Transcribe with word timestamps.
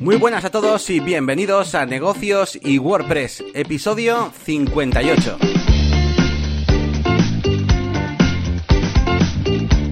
Muy 0.00 0.14
buenas 0.16 0.44
a 0.44 0.50
todos 0.50 0.90
y 0.90 1.00
bienvenidos 1.00 1.74
a 1.74 1.84
Negocios 1.84 2.56
y 2.62 2.78
WordPress, 2.78 3.42
episodio 3.52 4.30
58. 4.44 5.38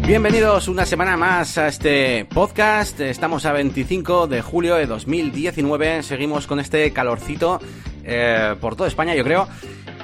Bienvenidos 0.06 0.69
una 0.69 0.87
semana 0.87 1.16
más 1.16 1.58
a 1.58 1.66
este 1.66 2.24
podcast. 2.24 3.00
Estamos 3.00 3.46
a 3.46 3.53
25 3.53 4.29
de 4.29 4.42
julio 4.42 4.77
de 4.77 4.87
2019. 4.87 6.05
Seguimos 6.05 6.46
con 6.46 6.61
este 6.61 6.93
calorcito 6.93 7.59
eh, 8.04 8.54
por 8.61 8.77
toda 8.77 8.88
España, 8.88 9.12
yo 9.16 9.25
creo. 9.25 9.48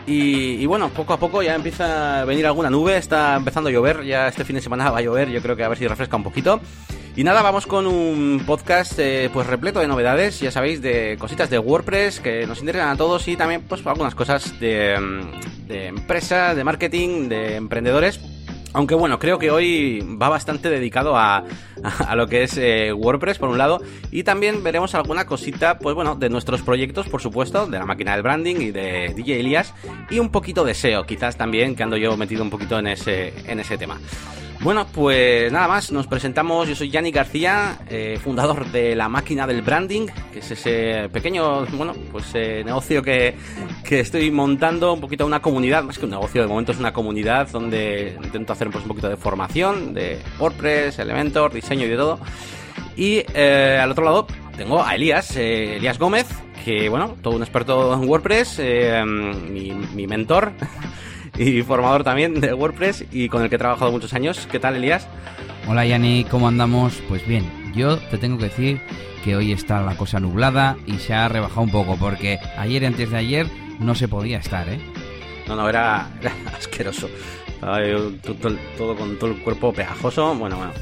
Y, 0.04 0.54
y, 0.54 0.66
bueno, 0.66 0.88
poco 0.88 1.12
a 1.12 1.20
poco 1.20 1.44
ya 1.44 1.54
empieza 1.54 2.22
a 2.22 2.24
venir 2.24 2.44
alguna 2.44 2.70
nube. 2.70 2.96
Está 2.96 3.36
empezando 3.36 3.68
a 3.68 3.72
llover. 3.72 4.02
Ya 4.02 4.26
este 4.26 4.44
fin 4.44 4.56
de 4.56 4.62
semana 4.62 4.90
va 4.90 4.98
a 4.98 5.02
llover. 5.02 5.30
Yo 5.30 5.40
creo 5.40 5.54
que 5.54 5.62
a 5.62 5.68
ver 5.68 5.78
si 5.78 5.86
refresca 5.86 6.16
un 6.16 6.24
poquito. 6.24 6.60
Y 7.14 7.24
nada, 7.24 7.42
vamos 7.42 7.66
con 7.66 7.86
un 7.86 8.42
podcast 8.46 8.98
eh, 8.98 9.28
pues 9.30 9.46
repleto 9.46 9.80
de 9.80 9.86
novedades, 9.86 10.40
ya 10.40 10.50
sabéis, 10.50 10.80
de 10.80 11.18
cositas 11.18 11.50
de 11.50 11.58
WordPress 11.58 12.20
que 12.20 12.46
nos 12.46 12.60
interesan 12.60 12.88
a 12.88 12.96
todos 12.96 13.28
y 13.28 13.36
también 13.36 13.60
pues 13.68 13.86
algunas 13.86 14.14
cosas 14.14 14.58
de, 14.58 14.96
de 15.68 15.88
empresa, 15.88 16.54
de 16.54 16.64
marketing, 16.64 17.28
de 17.28 17.56
emprendedores. 17.56 18.18
Aunque 18.72 18.94
bueno, 18.94 19.18
creo 19.18 19.38
que 19.38 19.50
hoy 19.50 20.00
va 20.00 20.30
bastante 20.30 20.70
dedicado 20.70 21.14
a, 21.14 21.44
a, 22.08 22.16
lo 22.16 22.26
que 22.28 22.44
es 22.44 22.56
eh, 22.56 22.94
WordPress 22.94 23.36
por 23.36 23.50
un 23.50 23.58
lado 23.58 23.82
y 24.10 24.22
también 24.22 24.64
veremos 24.64 24.94
alguna 24.94 25.26
cosita, 25.26 25.78
pues 25.78 25.94
bueno, 25.94 26.14
de 26.14 26.30
nuestros 26.30 26.62
proyectos, 26.62 27.10
por 27.10 27.20
supuesto, 27.20 27.66
de 27.66 27.78
la 27.78 27.84
máquina 27.84 28.12
del 28.12 28.22
branding 28.22 28.56
y 28.56 28.70
de 28.70 29.12
DJ 29.14 29.40
Elias 29.40 29.74
y 30.08 30.18
un 30.18 30.30
poquito 30.30 30.64
de 30.64 30.72
SEO, 30.72 31.04
quizás 31.04 31.36
también, 31.36 31.76
que 31.76 31.82
ando 31.82 31.98
yo 31.98 32.16
metido 32.16 32.42
un 32.42 32.48
poquito 32.48 32.78
en 32.78 32.86
ese, 32.86 33.34
en 33.46 33.60
ese 33.60 33.76
tema. 33.76 34.00
Bueno, 34.62 34.86
pues 34.94 35.50
nada 35.50 35.66
más, 35.66 35.90
nos 35.90 36.06
presentamos, 36.06 36.68
yo 36.68 36.76
soy 36.76 36.88
Yanni 36.88 37.10
García, 37.10 37.80
eh, 37.90 38.16
fundador 38.22 38.70
de 38.70 38.94
La 38.94 39.08
Máquina 39.08 39.44
del 39.44 39.60
Branding, 39.60 40.06
que 40.32 40.38
es 40.38 40.52
ese 40.52 41.08
pequeño, 41.12 41.66
bueno, 41.72 41.92
pues 42.12 42.26
eh, 42.34 42.62
negocio 42.64 43.02
que, 43.02 43.34
que, 43.82 43.98
estoy 43.98 44.30
montando, 44.30 44.92
un 44.92 45.00
poquito 45.00 45.26
una 45.26 45.42
comunidad, 45.42 45.82
más 45.82 45.98
que 45.98 46.04
un 46.04 46.12
negocio, 46.12 46.42
de 46.42 46.46
momento 46.46 46.70
es 46.70 46.78
una 46.78 46.92
comunidad 46.92 47.48
donde 47.50 48.16
intento 48.22 48.52
hacer 48.52 48.70
pues, 48.70 48.84
un 48.84 48.88
poquito 48.88 49.08
de 49.08 49.16
formación, 49.16 49.94
de 49.94 50.20
WordPress, 50.38 51.00
Elementor, 51.00 51.52
diseño 51.52 51.86
y 51.86 51.88
de 51.88 51.96
todo. 51.96 52.20
Y 52.96 53.24
eh, 53.34 53.80
al 53.82 53.90
otro 53.90 54.04
lado 54.04 54.28
tengo 54.56 54.84
a 54.84 54.94
Elías, 54.94 55.36
eh, 55.36 55.78
Elías 55.78 55.98
Gómez, 55.98 56.28
que 56.64 56.88
bueno, 56.88 57.16
todo 57.20 57.34
un 57.34 57.42
experto 57.42 57.94
en 57.94 58.08
WordPress, 58.08 58.60
mi 58.60 60.06
mentor 60.06 60.52
y 61.36 61.62
formador 61.62 62.04
también 62.04 62.40
de 62.40 62.52
WordPress 62.54 63.06
y 63.10 63.28
con 63.28 63.42
el 63.42 63.48
que 63.48 63.56
he 63.56 63.58
trabajado 63.58 63.92
muchos 63.92 64.12
años. 64.14 64.46
¿Qué 64.50 64.58
tal, 64.58 64.76
Elías? 64.76 65.08
Hola, 65.68 65.86
Yanni, 65.86 66.24
¿cómo 66.30 66.48
andamos? 66.48 67.00
Pues 67.08 67.26
bien, 67.26 67.44
yo 67.74 67.98
te 67.98 68.18
tengo 68.18 68.38
que 68.38 68.44
decir 68.44 68.80
que 69.24 69.36
hoy 69.36 69.52
está 69.52 69.80
la 69.82 69.96
cosa 69.96 70.20
nublada 70.20 70.76
y 70.86 70.94
se 70.98 71.14
ha 71.14 71.28
rebajado 71.28 71.62
un 71.62 71.70
poco 71.70 71.96
porque 71.96 72.38
ayer 72.58 72.82
y 72.82 72.86
antes 72.86 73.10
de 73.10 73.16
ayer 73.16 73.46
no 73.78 73.94
se 73.94 74.08
podía 74.08 74.38
estar, 74.38 74.68
¿eh? 74.68 74.80
No, 75.46 75.56
no, 75.56 75.68
era, 75.68 76.10
era 76.20 76.32
asqueroso. 76.56 77.08
Todo, 77.62 78.34
todo, 78.76 78.96
con 78.96 79.16
todo 79.20 79.30
el 79.30 79.40
cuerpo 79.40 79.72
pegajoso, 79.72 80.34
bueno, 80.34 80.56
bueno, 80.56 80.72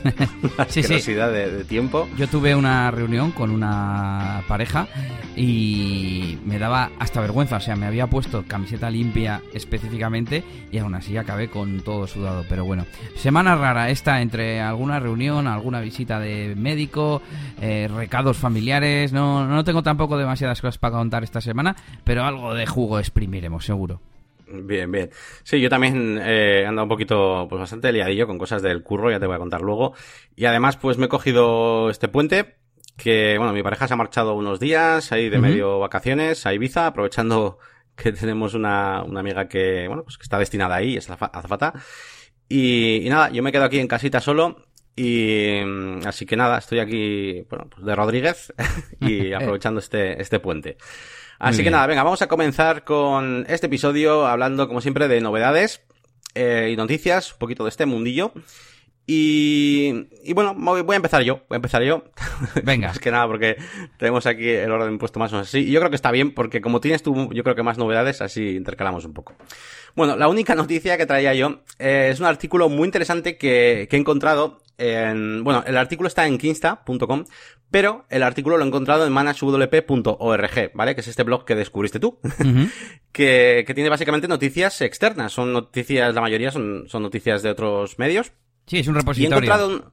una 0.56 0.64
sí, 0.68 0.82
sí. 0.82 1.12
De, 1.12 1.50
de, 1.50 1.64
tiempo. 1.64 2.08
Yo 2.16 2.26
tuve 2.26 2.54
una 2.54 2.90
reunión 2.90 3.32
con 3.32 3.50
una 3.50 4.42
pareja 4.48 4.88
y 5.36 6.38
me 6.46 6.58
daba 6.58 6.90
hasta 6.98 7.20
vergüenza, 7.20 7.56
o 7.56 7.60
sea, 7.60 7.76
me 7.76 7.84
había 7.84 8.06
puesto 8.06 8.44
camiseta 8.48 8.88
limpia 8.88 9.42
específicamente 9.52 10.42
y 10.72 10.78
aún 10.78 10.94
así 10.94 11.18
acabé 11.18 11.50
con 11.50 11.82
todo 11.82 12.06
sudado, 12.06 12.46
pero 12.48 12.64
bueno, 12.64 12.86
semana 13.14 13.56
rara 13.56 13.90
esta 13.90 14.22
entre 14.22 14.62
alguna 14.62 15.00
reunión, 15.00 15.48
alguna 15.48 15.82
visita 15.82 16.18
de 16.18 16.54
médico, 16.56 17.20
eh, 17.60 17.90
recados 17.94 18.38
familiares, 18.38 19.12
no, 19.12 19.46
no 19.46 19.64
tengo 19.64 19.82
tampoco 19.82 20.16
demasiadas 20.16 20.62
cosas 20.62 20.78
para 20.78 20.96
contar 20.96 21.24
esta 21.24 21.42
semana, 21.42 21.76
pero 22.04 22.24
algo 22.24 22.54
de 22.54 22.66
jugo 22.66 22.98
exprimiremos, 22.98 23.66
seguro. 23.66 24.00
Bien, 24.52 24.90
bien. 24.90 25.10
Sí, 25.44 25.60
yo 25.60 25.68
también 25.68 26.18
eh, 26.18 26.62
he 26.62 26.66
andado 26.66 26.84
un 26.84 26.88
poquito, 26.88 27.46
pues 27.48 27.60
bastante 27.60 27.92
liadillo 27.92 28.26
con 28.26 28.38
cosas 28.38 28.62
del 28.62 28.82
curro, 28.82 29.10
ya 29.10 29.20
te 29.20 29.26
voy 29.26 29.36
a 29.36 29.38
contar 29.38 29.60
luego. 29.60 29.94
Y 30.34 30.44
además, 30.46 30.76
pues 30.76 30.98
me 30.98 31.06
he 31.06 31.08
cogido 31.08 31.88
este 31.88 32.08
puente, 32.08 32.56
que, 32.96 33.36
bueno, 33.38 33.52
mi 33.52 33.62
pareja 33.62 33.86
se 33.86 33.94
ha 33.94 33.96
marchado 33.96 34.34
unos 34.34 34.58
días 34.58 35.12
ahí 35.12 35.28
de 35.28 35.38
uh 35.38 35.40
-huh. 35.40 35.42
medio 35.42 35.78
vacaciones 35.78 36.44
a 36.46 36.54
Ibiza, 36.54 36.88
aprovechando 36.88 37.58
que 37.96 38.12
tenemos 38.12 38.54
una, 38.54 39.02
una 39.04 39.20
amiga 39.20 39.48
que, 39.48 39.86
bueno, 39.86 40.02
pues 40.04 40.18
que 40.18 40.22
está 40.22 40.38
destinada 40.38 40.76
ahí, 40.76 40.96
es 40.96 41.08
azafata. 41.08 41.74
Y, 42.48 43.06
y 43.06 43.08
nada, 43.08 43.30
yo 43.30 43.42
me 43.42 43.52
quedo 43.52 43.64
aquí 43.64 43.78
en 43.78 43.86
casita 43.86 44.20
solo 44.20 44.66
y 44.96 45.60
así 46.04 46.26
que 46.26 46.36
nada, 46.36 46.58
estoy 46.58 46.80
aquí, 46.80 47.46
bueno, 47.48 47.68
pues 47.70 47.86
de 47.86 47.94
Rodríguez 47.94 48.52
y 49.00 49.32
aprovechando 49.32 49.80
este, 49.80 50.20
este 50.20 50.40
puente. 50.40 50.76
Así 51.40 51.64
que 51.64 51.70
nada, 51.70 51.86
venga, 51.86 52.02
vamos 52.02 52.20
a 52.20 52.28
comenzar 52.28 52.84
con 52.84 53.46
este 53.48 53.66
episodio 53.66 54.26
hablando, 54.26 54.68
como 54.68 54.82
siempre, 54.82 55.08
de 55.08 55.22
novedades 55.22 55.80
eh, 56.34 56.68
y 56.70 56.76
noticias, 56.76 57.32
un 57.32 57.38
poquito 57.38 57.64
de 57.64 57.70
este 57.70 57.86
mundillo. 57.86 58.32
Y, 59.06 60.08
y 60.22 60.34
bueno, 60.34 60.54
voy 60.54 60.84
a 60.92 60.96
empezar 60.96 61.22
yo, 61.22 61.36
voy 61.48 61.54
a 61.54 61.56
empezar 61.56 61.82
yo. 61.82 62.04
Venga. 62.62 62.90
es 62.90 62.98
que 62.98 63.10
nada, 63.10 63.26
porque 63.26 63.56
tenemos 63.96 64.26
aquí 64.26 64.48
el 64.50 64.70
orden 64.70 64.98
puesto 64.98 65.18
más 65.18 65.32
o 65.32 65.36
menos 65.36 65.48
así. 65.48 65.60
Y 65.60 65.72
yo 65.72 65.80
creo 65.80 65.88
que 65.88 65.96
está 65.96 66.10
bien, 66.10 66.34
porque 66.34 66.60
como 66.60 66.80
tienes 66.80 67.02
tú, 67.02 67.30
yo 67.32 67.42
creo 67.42 67.56
que 67.56 67.62
más 67.62 67.78
novedades, 67.78 68.20
así 68.20 68.50
intercalamos 68.50 69.06
un 69.06 69.14
poco. 69.14 69.34
Bueno, 69.96 70.16
la 70.16 70.28
única 70.28 70.54
noticia 70.54 70.98
que 70.98 71.06
traía 71.06 71.32
yo 71.34 71.62
eh, 71.78 72.10
es 72.12 72.20
un 72.20 72.26
artículo 72.26 72.68
muy 72.68 72.84
interesante 72.84 73.38
que, 73.38 73.88
que 73.90 73.96
he 73.96 73.98
encontrado 73.98 74.59
en, 74.80 75.44
bueno, 75.44 75.62
el 75.66 75.76
artículo 75.76 76.06
está 76.06 76.26
en 76.26 76.38
kinsta.com, 76.38 77.24
pero 77.70 78.06
el 78.08 78.22
artículo 78.22 78.56
lo 78.56 78.64
he 78.64 78.66
encontrado 78.66 79.06
en 79.06 79.12
managewp.org, 79.12 80.72
¿vale? 80.74 80.94
Que 80.94 81.00
es 81.02 81.08
este 81.08 81.22
blog 81.22 81.44
que 81.44 81.54
descubriste 81.54 82.00
tú, 82.00 82.18
uh 82.22 82.28
-huh. 82.28 82.70
que, 83.12 83.64
que 83.66 83.74
tiene 83.74 83.90
básicamente 83.90 84.26
noticias 84.26 84.80
externas. 84.80 85.32
Son 85.32 85.52
noticias, 85.52 86.14
la 86.14 86.22
mayoría 86.22 86.50
son, 86.50 86.84
son 86.88 87.02
noticias 87.02 87.42
de 87.42 87.50
otros 87.50 87.98
medios. 87.98 88.32
Sí, 88.66 88.78
es 88.78 88.88
un 88.88 88.94
repositorio. 88.94 89.30
Y 89.30 89.32
he 89.32 89.44
encontrado 89.44 89.68
un... 89.68 89.84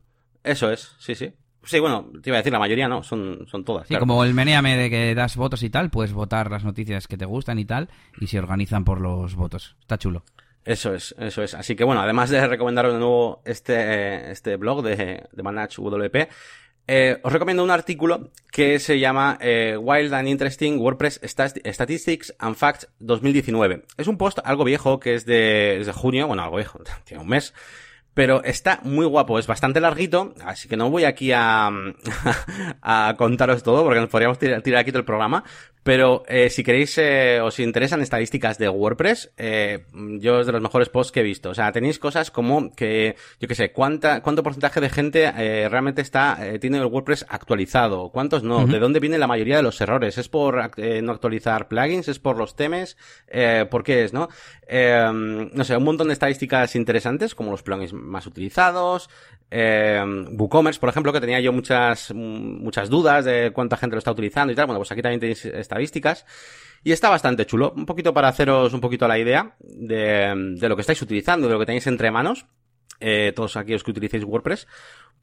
Eso 0.43 0.71
es, 0.71 0.95
sí, 0.99 1.15
sí. 1.15 1.33
Sí, 1.63 1.79
bueno, 1.79 2.09
te 2.23 2.29
iba 2.29 2.37
a 2.37 2.39
decir, 2.39 2.53
la 2.53 2.59
mayoría 2.59 2.87
no, 2.87 3.03
son, 3.03 3.45
son 3.51 3.65
todas. 3.65 3.87
Sí, 3.87 3.89
claro. 3.89 4.03
como 4.03 4.23
el 4.23 4.33
meneame 4.33 4.77
de 4.77 4.89
que 4.89 5.13
das 5.13 5.35
votos 5.35 5.63
y 5.63 5.69
tal, 5.69 5.89
puedes 5.89 6.13
votar 6.13 6.49
las 6.49 6.63
noticias 6.63 7.07
que 7.07 7.17
te 7.17 7.25
gustan 7.25 7.59
y 7.59 7.65
tal, 7.65 7.89
y 8.21 8.27
se 8.27 8.39
organizan 8.39 8.85
por 8.85 9.01
los 9.01 9.35
votos. 9.35 9.75
Está 9.81 9.97
chulo. 9.97 10.23
Eso 10.67 10.93
es, 10.93 11.15
eso 11.17 11.43
es. 11.43 11.53
Así 11.53 11.77
que 11.77 11.85
bueno, 11.85 12.01
además 12.01 12.29
de 12.29 12.45
recomendaros 12.45 12.91
de 12.91 12.99
nuevo 12.99 13.41
este, 13.45 14.31
este 14.31 14.57
blog 14.57 14.83
de, 14.83 15.23
de 15.31 15.43
Manage 15.43 15.81
WP, 15.81 16.27
eh, 16.89 17.19
os 17.23 17.31
recomiendo 17.31 17.63
un 17.63 17.71
artículo 17.71 18.31
que 18.51 18.77
se 18.79 18.99
llama 18.99 19.37
eh, 19.39 19.77
Wild 19.79 20.13
and 20.13 20.27
Interesting 20.27 20.77
WordPress 20.77 21.21
Statistics 21.23 22.35
and 22.37 22.57
Facts 22.57 22.89
2019. 22.99 23.85
Es 23.95 24.07
un 24.07 24.17
post 24.17 24.39
algo 24.43 24.65
viejo 24.65 24.99
que 24.99 25.15
es 25.15 25.25
de, 25.25 25.79
es 25.79 25.85
de 25.87 25.93
junio, 25.93 26.27
bueno, 26.27 26.43
algo 26.43 26.57
viejo, 26.57 26.81
tiene 27.05 27.23
un 27.23 27.29
mes, 27.29 27.53
pero 28.13 28.43
está 28.43 28.81
muy 28.83 29.05
guapo, 29.05 29.39
es 29.39 29.47
bastante 29.47 29.79
larguito, 29.79 30.33
así 30.43 30.67
que 30.67 30.75
no 30.75 30.89
voy 30.89 31.05
aquí 31.05 31.31
a, 31.33 31.69
a 32.81 33.15
contaros 33.17 33.63
todo 33.63 33.85
porque 33.85 34.01
nos 34.01 34.09
podríamos 34.09 34.37
tirar, 34.37 34.61
tirar 34.61 34.81
aquí 34.81 34.91
todo 34.91 34.99
el 34.99 35.05
programa, 35.05 35.45
pero 35.87 36.23
eh, 36.27 36.49
si 36.49 36.65
queréis, 36.65 36.97
eh, 36.97 37.39
os 37.41 37.61
interesan 37.61 38.01
estadísticas 38.01 38.57
de 38.57 38.67
WordPress, 38.67 39.31
eh, 39.37 39.85
yo 40.19 40.41
es 40.41 40.45
de 40.45 40.51
los 40.51 40.61
mejores 40.61 40.89
posts 40.89 41.13
que 41.13 41.21
he 41.21 41.23
visto. 41.23 41.51
O 41.51 41.53
sea, 41.53 41.71
tenéis 41.71 41.97
cosas 41.97 42.29
como 42.29 42.75
que, 42.75 43.15
yo 43.39 43.47
qué 43.47 43.55
sé, 43.55 43.71
cuánta, 43.71 44.21
cuánto 44.21 44.43
porcentaje 44.43 44.81
de 44.81 44.89
gente 44.89 45.31
eh, 45.37 45.69
realmente 45.69 46.01
está, 46.01 46.45
eh, 46.45 46.59
tiene 46.59 46.79
el 46.79 46.87
WordPress 46.87 47.25
actualizado, 47.29 48.09
cuántos 48.09 48.43
no, 48.43 48.57
uh 48.57 48.61
-huh. 48.63 48.71
de 48.73 48.79
dónde 48.79 48.99
viene 48.99 49.17
la 49.17 49.27
mayoría 49.27 49.55
de 49.55 49.63
los 49.63 49.79
errores. 49.79 50.17
¿Es 50.17 50.27
por 50.27 50.71
eh, 50.75 51.01
no 51.01 51.13
actualizar 51.13 51.69
plugins? 51.69 52.09
¿Es 52.09 52.19
por 52.19 52.35
los 52.35 52.57
temas? 52.57 52.97
Eh, 53.29 53.65
¿Por 53.71 53.85
qué 53.85 54.03
es, 54.03 54.11
no? 54.11 54.27
No 54.69 55.63
sé, 55.63 55.77
un 55.77 55.83
montón 55.85 56.07
de 56.07 56.13
estadísticas 56.13 56.75
interesantes, 56.75 57.33
como 57.33 57.51
los 57.51 57.63
plugins 57.63 57.93
más 57.93 58.27
utilizados, 58.27 59.09
eh, 59.49 60.03
WooCommerce, 60.31 60.79
por 60.79 60.89
ejemplo, 60.89 61.13
que 61.13 61.21
tenía 61.21 61.39
yo 61.39 61.53
muchas, 61.53 62.13
muchas 62.13 62.89
dudas 62.89 63.23
de 63.23 63.51
cuánta 63.53 63.77
gente 63.77 63.95
lo 63.95 63.99
está 63.99 64.11
utilizando 64.11 64.51
y 64.51 64.55
tal. 64.55 64.65
Bueno, 64.65 64.79
pues 64.79 64.91
aquí 64.91 65.01
también 65.01 65.21
tenéis 65.21 65.45
estadísticas. 65.45 65.76
Y 66.83 66.91
está 66.91 67.09
bastante 67.09 67.45
chulo. 67.45 67.73
Un 67.75 67.85
poquito 67.85 68.13
para 68.13 68.29
haceros 68.29 68.73
un 68.73 68.81
poquito 68.81 69.07
la 69.07 69.17
idea 69.19 69.55
de, 69.59 70.55
de 70.57 70.69
lo 70.69 70.75
que 70.75 70.81
estáis 70.81 71.01
utilizando, 71.01 71.47
de 71.47 71.53
lo 71.53 71.59
que 71.59 71.65
tenéis 71.65 71.87
entre 71.87 72.11
manos. 72.11 72.45
Eh, 72.99 73.33
todos 73.35 73.57
aquellos 73.57 73.83
que 73.83 73.91
utilicéis 73.91 74.23
WordPress. 74.23 74.67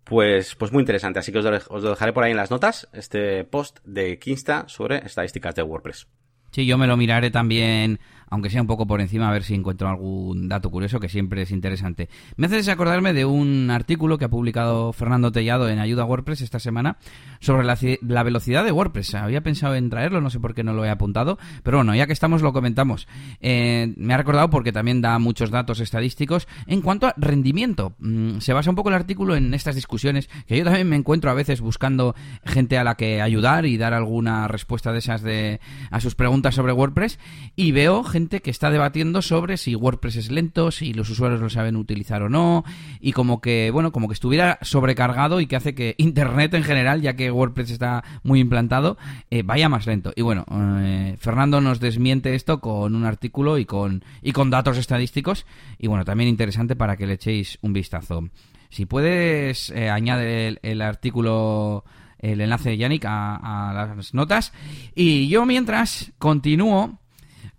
Pues, 0.04 0.54
pues 0.54 0.72
muy 0.72 0.80
interesante. 0.80 1.18
Así 1.18 1.32
que 1.32 1.38
os, 1.38 1.46
os 1.46 1.82
lo 1.82 1.90
dejaré 1.90 2.12
por 2.12 2.24
ahí 2.24 2.32
en 2.32 2.36
las 2.36 2.50
notas. 2.50 2.88
Este 2.92 3.44
post 3.44 3.78
de 3.84 4.18
Kinsta 4.18 4.64
sobre 4.68 4.98
estadísticas 4.98 5.54
de 5.54 5.62
WordPress. 5.62 6.06
Sí, 6.50 6.66
yo 6.66 6.78
me 6.78 6.86
lo 6.86 6.96
miraré 6.96 7.30
también 7.30 7.98
aunque 8.30 8.50
sea 8.50 8.60
un 8.60 8.66
poco 8.66 8.86
por 8.86 9.00
encima, 9.00 9.28
a 9.28 9.32
ver 9.32 9.44
si 9.44 9.54
encuentro 9.54 9.88
algún 9.88 10.48
dato 10.48 10.70
curioso 10.70 11.00
que 11.00 11.08
siempre 11.08 11.42
es 11.42 11.50
interesante. 11.50 12.08
Me 12.36 12.46
hace 12.46 12.56
desacordarme 12.56 13.12
de 13.12 13.24
un 13.24 13.70
artículo 13.70 14.18
que 14.18 14.24
ha 14.24 14.28
publicado 14.28 14.92
Fernando 14.92 15.32
Tellado 15.32 15.68
en 15.68 15.78
Ayuda 15.78 16.02
a 16.02 16.06
WordPress 16.06 16.40
esta 16.40 16.58
semana 16.58 16.96
sobre 17.40 17.64
la, 17.64 18.22
velocidad 18.22 18.64
de 18.64 18.72
WordPress. 18.72 19.14
Había 19.14 19.42
pensado 19.42 19.74
en 19.74 19.90
traerlo, 19.90 20.20
no 20.20 20.30
sé 20.30 20.40
por 20.40 20.54
qué 20.54 20.64
no 20.64 20.72
lo 20.72 20.84
he 20.84 20.90
apuntado, 20.90 21.38
pero 21.62 21.78
bueno, 21.78 21.94
ya 21.94 22.06
que 22.06 22.12
estamos 22.12 22.42
lo 22.42 22.52
comentamos. 22.52 23.06
Eh, 23.40 23.92
me 23.96 24.14
ha 24.14 24.16
recordado 24.16 24.50
porque 24.50 24.72
también 24.72 25.00
da 25.00 25.18
muchos 25.18 25.50
datos 25.50 25.80
estadísticos 25.80 26.48
en 26.66 26.80
cuanto 26.80 27.06
a 27.06 27.14
rendimiento. 27.16 27.94
Mm, 27.98 28.38
se 28.38 28.52
basa 28.52 28.70
un 28.70 28.76
poco 28.76 28.88
el 28.88 28.94
artículo 28.94 29.36
en 29.36 29.54
estas 29.54 29.74
discusiones 29.74 30.28
que 30.46 30.56
yo 30.56 30.64
también 30.64 30.88
me 30.88 30.96
encuentro 30.96 31.30
a 31.30 31.34
veces 31.34 31.60
buscando 31.60 32.14
gente 32.44 32.78
a 32.78 32.84
la 32.84 32.96
que 32.96 33.20
ayudar 33.20 33.66
y 33.66 33.76
dar 33.76 33.94
alguna 33.94 34.48
respuesta 34.48 34.92
de 34.92 34.98
esas 34.98 35.22
de 35.22 35.60
a 35.90 36.00
sus 36.00 36.14
preguntas 36.14 36.54
sobre 36.54 36.72
WordPress 36.72 37.18
y 37.56 37.72
veo 37.72 38.02
gente 38.14 38.42
que 38.42 38.50
está 38.52 38.70
debatiendo 38.70 39.22
sobre 39.22 39.56
si 39.56 39.74
WordPress 39.74 40.14
es 40.14 40.30
lento, 40.30 40.70
si 40.70 40.94
los 40.94 41.10
usuarios 41.10 41.40
lo 41.40 41.50
saben 41.50 41.74
utilizar 41.74 42.22
o 42.22 42.28
no, 42.28 42.62
y 43.00 43.10
como 43.10 43.40
que, 43.40 43.72
bueno, 43.72 43.90
como 43.90 44.06
que 44.06 44.14
estuviera 44.14 44.60
sobrecargado 44.62 45.40
y 45.40 45.48
que 45.48 45.56
hace 45.56 45.74
que 45.74 45.96
Internet 45.98 46.54
en 46.54 46.62
general, 46.62 47.02
ya 47.02 47.16
que 47.16 47.32
WordPress 47.32 47.72
está 47.72 48.04
muy 48.22 48.38
implantado, 48.38 48.96
eh, 49.32 49.42
vaya 49.42 49.68
más 49.68 49.88
lento. 49.88 50.12
Y 50.14 50.22
bueno, 50.22 50.44
eh, 50.80 51.16
Fernando 51.18 51.60
nos 51.60 51.80
desmiente 51.80 52.36
esto 52.36 52.60
con 52.60 52.94
un 52.94 53.04
artículo 53.04 53.58
y 53.58 53.64
con, 53.64 54.04
y 54.22 54.30
con 54.30 54.48
datos 54.48 54.78
estadísticos, 54.78 55.44
y 55.76 55.88
bueno, 55.88 56.04
también 56.04 56.28
interesante 56.28 56.76
para 56.76 56.96
que 56.96 57.08
le 57.08 57.14
echéis 57.14 57.58
un 57.62 57.72
vistazo. 57.72 58.28
Si 58.70 58.86
puedes, 58.86 59.70
eh, 59.70 59.90
añade 59.90 60.56
el, 60.62 60.82
artículo 60.82 61.82
el 62.20 62.40
enlace 62.40 62.70
de 62.70 62.76
Yannick 62.76 63.06
a, 63.06 63.72
las 63.74 64.14
notas. 64.14 64.52
Y 64.94 65.26
yo 65.26 65.44
mientras 65.46 66.12
continúo 66.18 67.00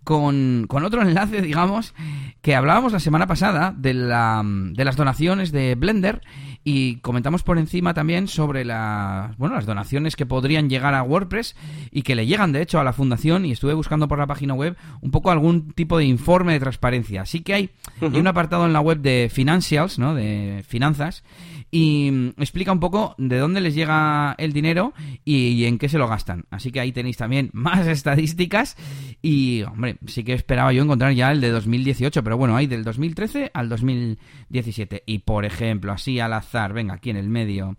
con, 0.06 0.66
con, 0.68 0.84
otro 0.84 1.02
enlace, 1.02 1.42
digamos, 1.42 1.92
que 2.40 2.54
hablábamos 2.54 2.92
la 2.92 3.00
semana 3.00 3.26
pasada 3.26 3.74
de, 3.76 3.92
la, 3.92 4.40
de 4.44 4.84
las 4.84 4.94
donaciones 4.94 5.50
de 5.50 5.74
Blender 5.74 6.22
y 6.62 6.98
comentamos 6.98 7.42
por 7.42 7.58
encima 7.58 7.92
también 7.92 8.28
sobre 8.28 8.64
las, 8.64 9.36
bueno, 9.36 9.56
las 9.56 9.66
donaciones 9.66 10.14
que 10.14 10.24
podrían 10.24 10.70
llegar 10.70 10.94
a 10.94 11.02
WordPress 11.02 11.56
y 11.90 12.02
que 12.02 12.14
le 12.14 12.24
llegan 12.24 12.52
de 12.52 12.62
hecho 12.62 12.78
a 12.78 12.84
la 12.84 12.92
fundación 12.92 13.44
y 13.46 13.50
estuve 13.50 13.74
buscando 13.74 14.06
por 14.06 14.20
la 14.20 14.28
página 14.28 14.54
web 14.54 14.76
un 15.00 15.10
poco 15.10 15.32
algún 15.32 15.72
tipo 15.72 15.98
de 15.98 16.04
informe 16.04 16.52
de 16.52 16.60
transparencia. 16.60 17.22
Así 17.22 17.40
que 17.40 17.54
hay, 17.54 17.70
hay 18.00 18.20
un 18.20 18.28
apartado 18.28 18.64
en 18.64 18.72
la 18.72 18.80
web 18.80 18.98
de 18.98 19.28
Financials, 19.28 19.98
¿no? 19.98 20.14
De 20.14 20.64
finanzas 20.68 21.24
y 21.70 22.10
mm, 22.10 22.28
explica 22.38 22.72
un 22.72 22.80
poco 22.80 23.14
de 23.18 23.38
dónde 23.38 23.60
les 23.60 23.74
llega 23.74 24.34
el 24.38 24.52
dinero 24.52 24.92
y, 25.24 25.64
en 25.64 25.78
qué 25.78 25.88
se 25.88 25.98
lo 25.98 26.08
gastan. 26.08 26.44
Así 26.50 26.72
que 26.72 26.80
ahí 26.80 26.90
tenéis 26.92 27.16
también 27.16 27.48
más 27.52 27.86
estadísticas 27.86 28.76
y, 29.22 29.62
hombre, 29.62 29.96
sí 30.06 30.24
que 30.24 30.34
esperaba 30.34 30.72
yo 30.72 30.82
encontrar 30.82 31.12
ya 31.12 31.30
el 31.32 31.40
de 31.40 31.50
2018, 31.50 32.22
pero 32.22 32.36
bueno, 32.36 32.54
hay 32.56 32.66
del 32.66 32.84
2013 32.84 33.50
al 33.52 33.68
2017. 33.68 35.02
Y, 35.06 35.18
por 35.20 35.44
ejemplo, 35.44 35.92
así 35.92 36.18
al 36.20 36.32
azar, 36.32 36.72
venga, 36.72 36.94
aquí 36.94 37.10
en 37.10 37.16
el 37.16 37.28
medio, 37.28 37.76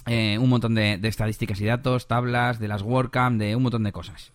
eh, 0.07 0.37
un 0.37 0.49
montón 0.49 0.75
de, 0.75 0.99
estadísticas 1.01 1.61
y 1.61 1.65
datos, 1.67 2.09
tablas, 2.09 2.59
de 2.59 2.67
las 2.67 2.83
WordCamp, 2.83 3.39
de 3.39 3.55
un 3.55 3.63
montón 3.63 3.85
de 3.85 3.93
cosas. 3.93 4.33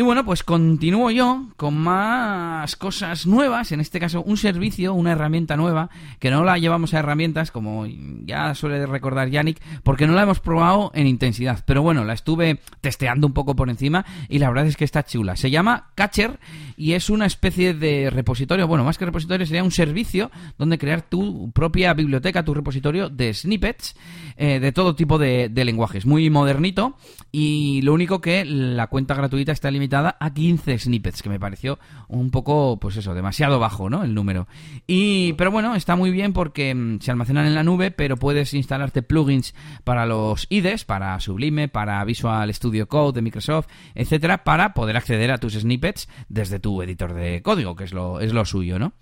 Y 0.00 0.02
bueno, 0.02 0.24
pues 0.24 0.42
continúo 0.42 1.10
yo 1.10 1.48
con 1.58 1.76
más 1.76 2.74
cosas 2.76 3.26
nuevas, 3.26 3.70
en 3.70 3.80
este 3.80 4.00
caso 4.00 4.22
un 4.22 4.38
servicio, 4.38 4.94
una 4.94 5.12
herramienta 5.12 5.58
nueva, 5.58 5.90
que 6.18 6.30
no 6.30 6.42
la 6.42 6.56
llevamos 6.56 6.94
a 6.94 7.00
herramientas, 7.00 7.50
como 7.50 7.84
ya 8.24 8.54
suele 8.54 8.86
recordar 8.86 9.28
Yannick, 9.28 9.60
porque 9.82 10.06
no 10.06 10.14
la 10.14 10.22
hemos 10.22 10.40
probado 10.40 10.90
en 10.94 11.06
intensidad. 11.06 11.62
Pero 11.66 11.82
bueno, 11.82 12.02
la 12.06 12.14
estuve 12.14 12.60
testeando 12.80 13.26
un 13.26 13.34
poco 13.34 13.54
por 13.54 13.68
encima 13.68 14.06
y 14.30 14.38
la 14.38 14.48
verdad 14.48 14.68
es 14.68 14.78
que 14.78 14.86
está 14.86 15.04
chula. 15.04 15.36
Se 15.36 15.50
llama 15.50 15.90
Catcher 15.96 16.40
y 16.78 16.94
es 16.94 17.10
una 17.10 17.26
especie 17.26 17.74
de 17.74 18.08
repositorio, 18.08 18.66
bueno, 18.66 18.84
más 18.84 18.96
que 18.96 19.04
repositorio, 19.04 19.44
sería 19.44 19.64
un 19.64 19.70
servicio 19.70 20.30
donde 20.56 20.78
crear 20.78 21.02
tu 21.02 21.52
propia 21.52 21.92
biblioteca, 21.92 22.42
tu 22.42 22.54
repositorio 22.54 23.10
de 23.10 23.34
snippets 23.34 23.94
eh, 24.38 24.60
de 24.60 24.72
todo 24.72 24.94
tipo 24.94 25.18
de, 25.18 25.50
de 25.50 25.64
lenguajes. 25.66 26.06
Muy 26.06 26.30
modernito 26.30 26.96
y 27.30 27.82
lo 27.82 27.92
único 27.92 28.22
que 28.22 28.46
la 28.46 28.86
cuenta 28.86 29.12
gratuita 29.14 29.52
está 29.52 29.70
limitada 29.70 29.89
a 29.94 30.34
15 30.34 30.78
snippets, 30.78 31.22
que 31.22 31.28
me 31.28 31.40
pareció 31.40 31.78
un 32.08 32.30
poco, 32.30 32.78
pues 32.80 32.96
eso, 32.96 33.14
demasiado 33.14 33.58
bajo, 33.58 33.90
¿no? 33.90 34.02
El 34.02 34.14
número. 34.14 34.46
Y, 34.86 35.34
pero 35.34 35.50
bueno, 35.50 35.74
está 35.74 35.96
muy 35.96 36.10
bien 36.10 36.32
porque 36.32 36.74
mm, 36.74 37.00
se 37.00 37.10
almacenan 37.10 37.46
en 37.46 37.54
la 37.54 37.64
nube, 37.64 37.90
pero 37.90 38.16
puedes 38.16 38.54
instalarte 38.54 39.02
plugins 39.02 39.54
para 39.84 40.06
los 40.06 40.46
IDEs, 40.50 40.84
para 40.84 41.18
Sublime, 41.20 41.68
para 41.68 42.04
Visual 42.04 42.52
Studio 42.54 42.88
Code 42.88 43.16
de 43.16 43.22
Microsoft, 43.22 43.68
etcétera, 43.94 44.44
para 44.44 44.74
poder 44.74 44.96
acceder 44.96 45.30
a 45.30 45.38
tus 45.38 45.54
snippets 45.54 46.08
desde 46.28 46.58
tu 46.58 46.82
editor 46.82 47.14
de 47.14 47.42
código, 47.42 47.76
que 47.76 47.84
es 47.84 47.92
lo, 47.92 48.20
es 48.20 48.32
lo 48.32 48.44
suyo, 48.44 48.78
¿no? 48.78 48.92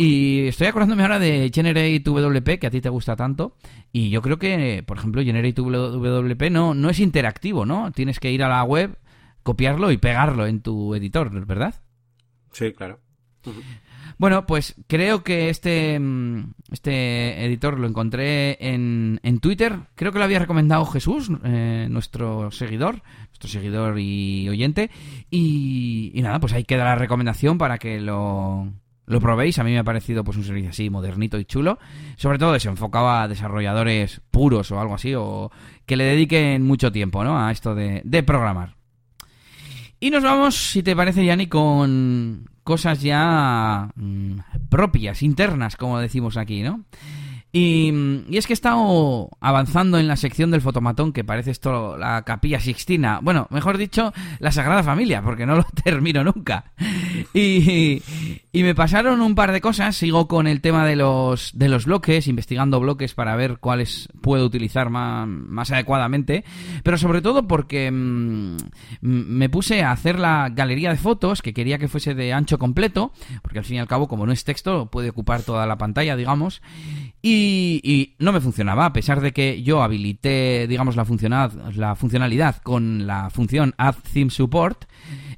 Y 0.00 0.46
estoy 0.46 0.68
acordándome 0.68 1.02
ahora 1.02 1.18
de 1.18 1.50
Generate 1.52 1.98
WP, 1.98 2.60
que 2.60 2.68
a 2.68 2.70
ti 2.70 2.80
te 2.80 2.88
gusta 2.88 3.16
tanto. 3.16 3.56
Y 3.92 4.10
yo 4.10 4.22
creo 4.22 4.38
que, 4.38 4.84
por 4.86 4.96
ejemplo, 4.96 5.24
Generate 5.24 5.60
WP 5.60 6.50
no, 6.52 6.72
no 6.72 6.88
es 6.88 7.00
interactivo, 7.00 7.66
¿no? 7.66 7.90
Tienes 7.90 8.20
que 8.20 8.30
ir 8.30 8.44
a 8.44 8.48
la 8.48 8.62
web, 8.62 8.96
copiarlo 9.42 9.90
y 9.92 9.98
pegarlo 9.98 10.46
en 10.46 10.60
tu 10.60 10.94
editor, 10.94 11.44
¿verdad? 11.46 11.74
Sí, 12.52 12.72
claro. 12.72 13.00
Bueno, 14.18 14.46
pues 14.46 14.74
creo 14.88 15.22
que 15.22 15.48
este, 15.48 15.98
mm, 15.98 16.54
este 16.72 17.44
editor 17.44 17.78
lo 17.78 17.86
encontré 17.86 18.56
en, 18.60 19.20
en 19.22 19.38
Twitter. 19.38 19.76
Creo 19.94 20.12
que 20.12 20.18
lo 20.18 20.24
había 20.24 20.40
recomendado 20.40 20.84
Jesús, 20.86 21.30
eh, 21.44 21.86
nuestro 21.88 22.50
seguidor, 22.50 23.02
nuestro 23.28 23.48
seguidor 23.48 23.98
y 24.00 24.48
oyente. 24.48 24.90
Y, 25.30 26.10
y 26.14 26.22
nada, 26.22 26.40
pues 26.40 26.52
ahí 26.52 26.64
queda 26.64 26.84
la 26.84 26.96
recomendación 26.96 27.58
para 27.58 27.78
que 27.78 28.00
lo, 28.00 28.72
lo 29.06 29.20
probéis. 29.20 29.60
A 29.60 29.64
mí 29.64 29.70
me 29.70 29.78
ha 29.78 29.84
parecido 29.84 30.24
pues 30.24 30.36
un 30.36 30.44
servicio 30.44 30.70
así 30.70 30.90
modernito 30.90 31.38
y 31.38 31.44
chulo. 31.44 31.78
Sobre 32.16 32.38
todo 32.38 32.52
desenfocado 32.52 33.10
a 33.10 33.28
desarrolladores 33.28 34.20
puros 34.32 34.72
o 34.72 34.80
algo 34.80 34.94
así, 34.94 35.14
o 35.14 35.52
que 35.86 35.96
le 35.96 36.04
dediquen 36.04 36.64
mucho 36.64 36.90
tiempo 36.90 37.22
¿no? 37.22 37.38
a 37.38 37.52
esto 37.52 37.76
de, 37.76 38.02
de 38.04 38.22
programar. 38.24 38.77
Y 40.00 40.10
nos 40.10 40.22
vamos, 40.22 40.54
si 40.54 40.82
te 40.82 40.94
parece, 40.94 41.24
Yanni, 41.24 41.48
con 41.48 42.48
cosas 42.62 43.00
ya 43.00 43.88
mm, 43.96 44.38
propias, 44.68 45.22
internas, 45.22 45.76
como 45.76 45.98
decimos 45.98 46.36
aquí, 46.36 46.62
¿no? 46.62 46.84
Y, 47.50 47.90
es 48.30 48.46
que 48.46 48.52
he 48.52 48.54
estado 48.54 49.30
avanzando 49.40 49.98
en 49.98 50.06
la 50.06 50.16
sección 50.16 50.50
del 50.50 50.60
fotomatón, 50.60 51.12
que 51.12 51.24
parece 51.24 51.50
esto 51.50 51.96
la 51.96 52.22
capilla 52.22 52.60
sixtina. 52.60 53.20
Bueno, 53.22 53.46
mejor 53.50 53.78
dicho, 53.78 54.12
la 54.38 54.52
Sagrada 54.52 54.82
Familia, 54.82 55.22
porque 55.22 55.46
no 55.46 55.56
lo 55.56 55.64
termino 55.84 56.22
nunca. 56.24 56.72
Y, 57.32 58.02
y 58.52 58.62
me 58.62 58.74
pasaron 58.74 59.22
un 59.22 59.34
par 59.34 59.52
de 59.52 59.60
cosas. 59.62 59.96
Sigo 59.96 60.28
con 60.28 60.46
el 60.46 60.60
tema 60.60 60.86
de 60.86 60.96
los, 60.96 61.56
de 61.56 61.68
los 61.68 61.86
bloques, 61.86 62.28
investigando 62.28 62.80
bloques 62.80 63.14
para 63.14 63.34
ver 63.34 63.58
cuáles 63.58 64.08
puedo 64.20 64.44
utilizar 64.44 64.90
más, 64.90 65.26
más 65.26 65.70
adecuadamente. 65.70 66.44
Pero 66.82 66.98
sobre 66.98 67.22
todo 67.22 67.48
porque 67.48 67.90
mm, 67.90 68.56
me 69.00 69.48
puse 69.48 69.82
a 69.82 69.92
hacer 69.92 70.18
la 70.18 70.50
galería 70.50 70.90
de 70.90 70.96
fotos, 70.96 71.40
que 71.40 71.54
quería 71.54 71.78
que 71.78 71.88
fuese 71.88 72.14
de 72.14 72.32
ancho 72.32 72.58
completo, 72.58 73.12
porque 73.42 73.58
al 73.58 73.64
fin 73.64 73.76
y 73.76 73.80
al 73.80 73.88
cabo, 73.88 74.06
como 74.06 74.26
no 74.26 74.32
es 74.32 74.44
texto, 74.44 74.86
puede 74.86 75.10
ocupar 75.10 75.42
toda 75.42 75.66
la 75.66 75.78
pantalla, 75.78 76.14
digamos. 76.14 76.60
Y, 77.20 78.14
no 78.18 78.32
me 78.32 78.40
funcionaba, 78.40 78.86
a 78.86 78.92
pesar 78.92 79.20
de 79.20 79.32
que 79.32 79.62
yo 79.62 79.82
habilité, 79.82 80.66
digamos, 80.68 80.96
la, 80.96 81.04
la 81.74 81.96
funcionalidad 81.96 82.56
con 82.62 83.06
la 83.06 83.30
función 83.30 83.74
Add 83.76 83.96
Theme 84.12 84.30
Support. 84.30 84.84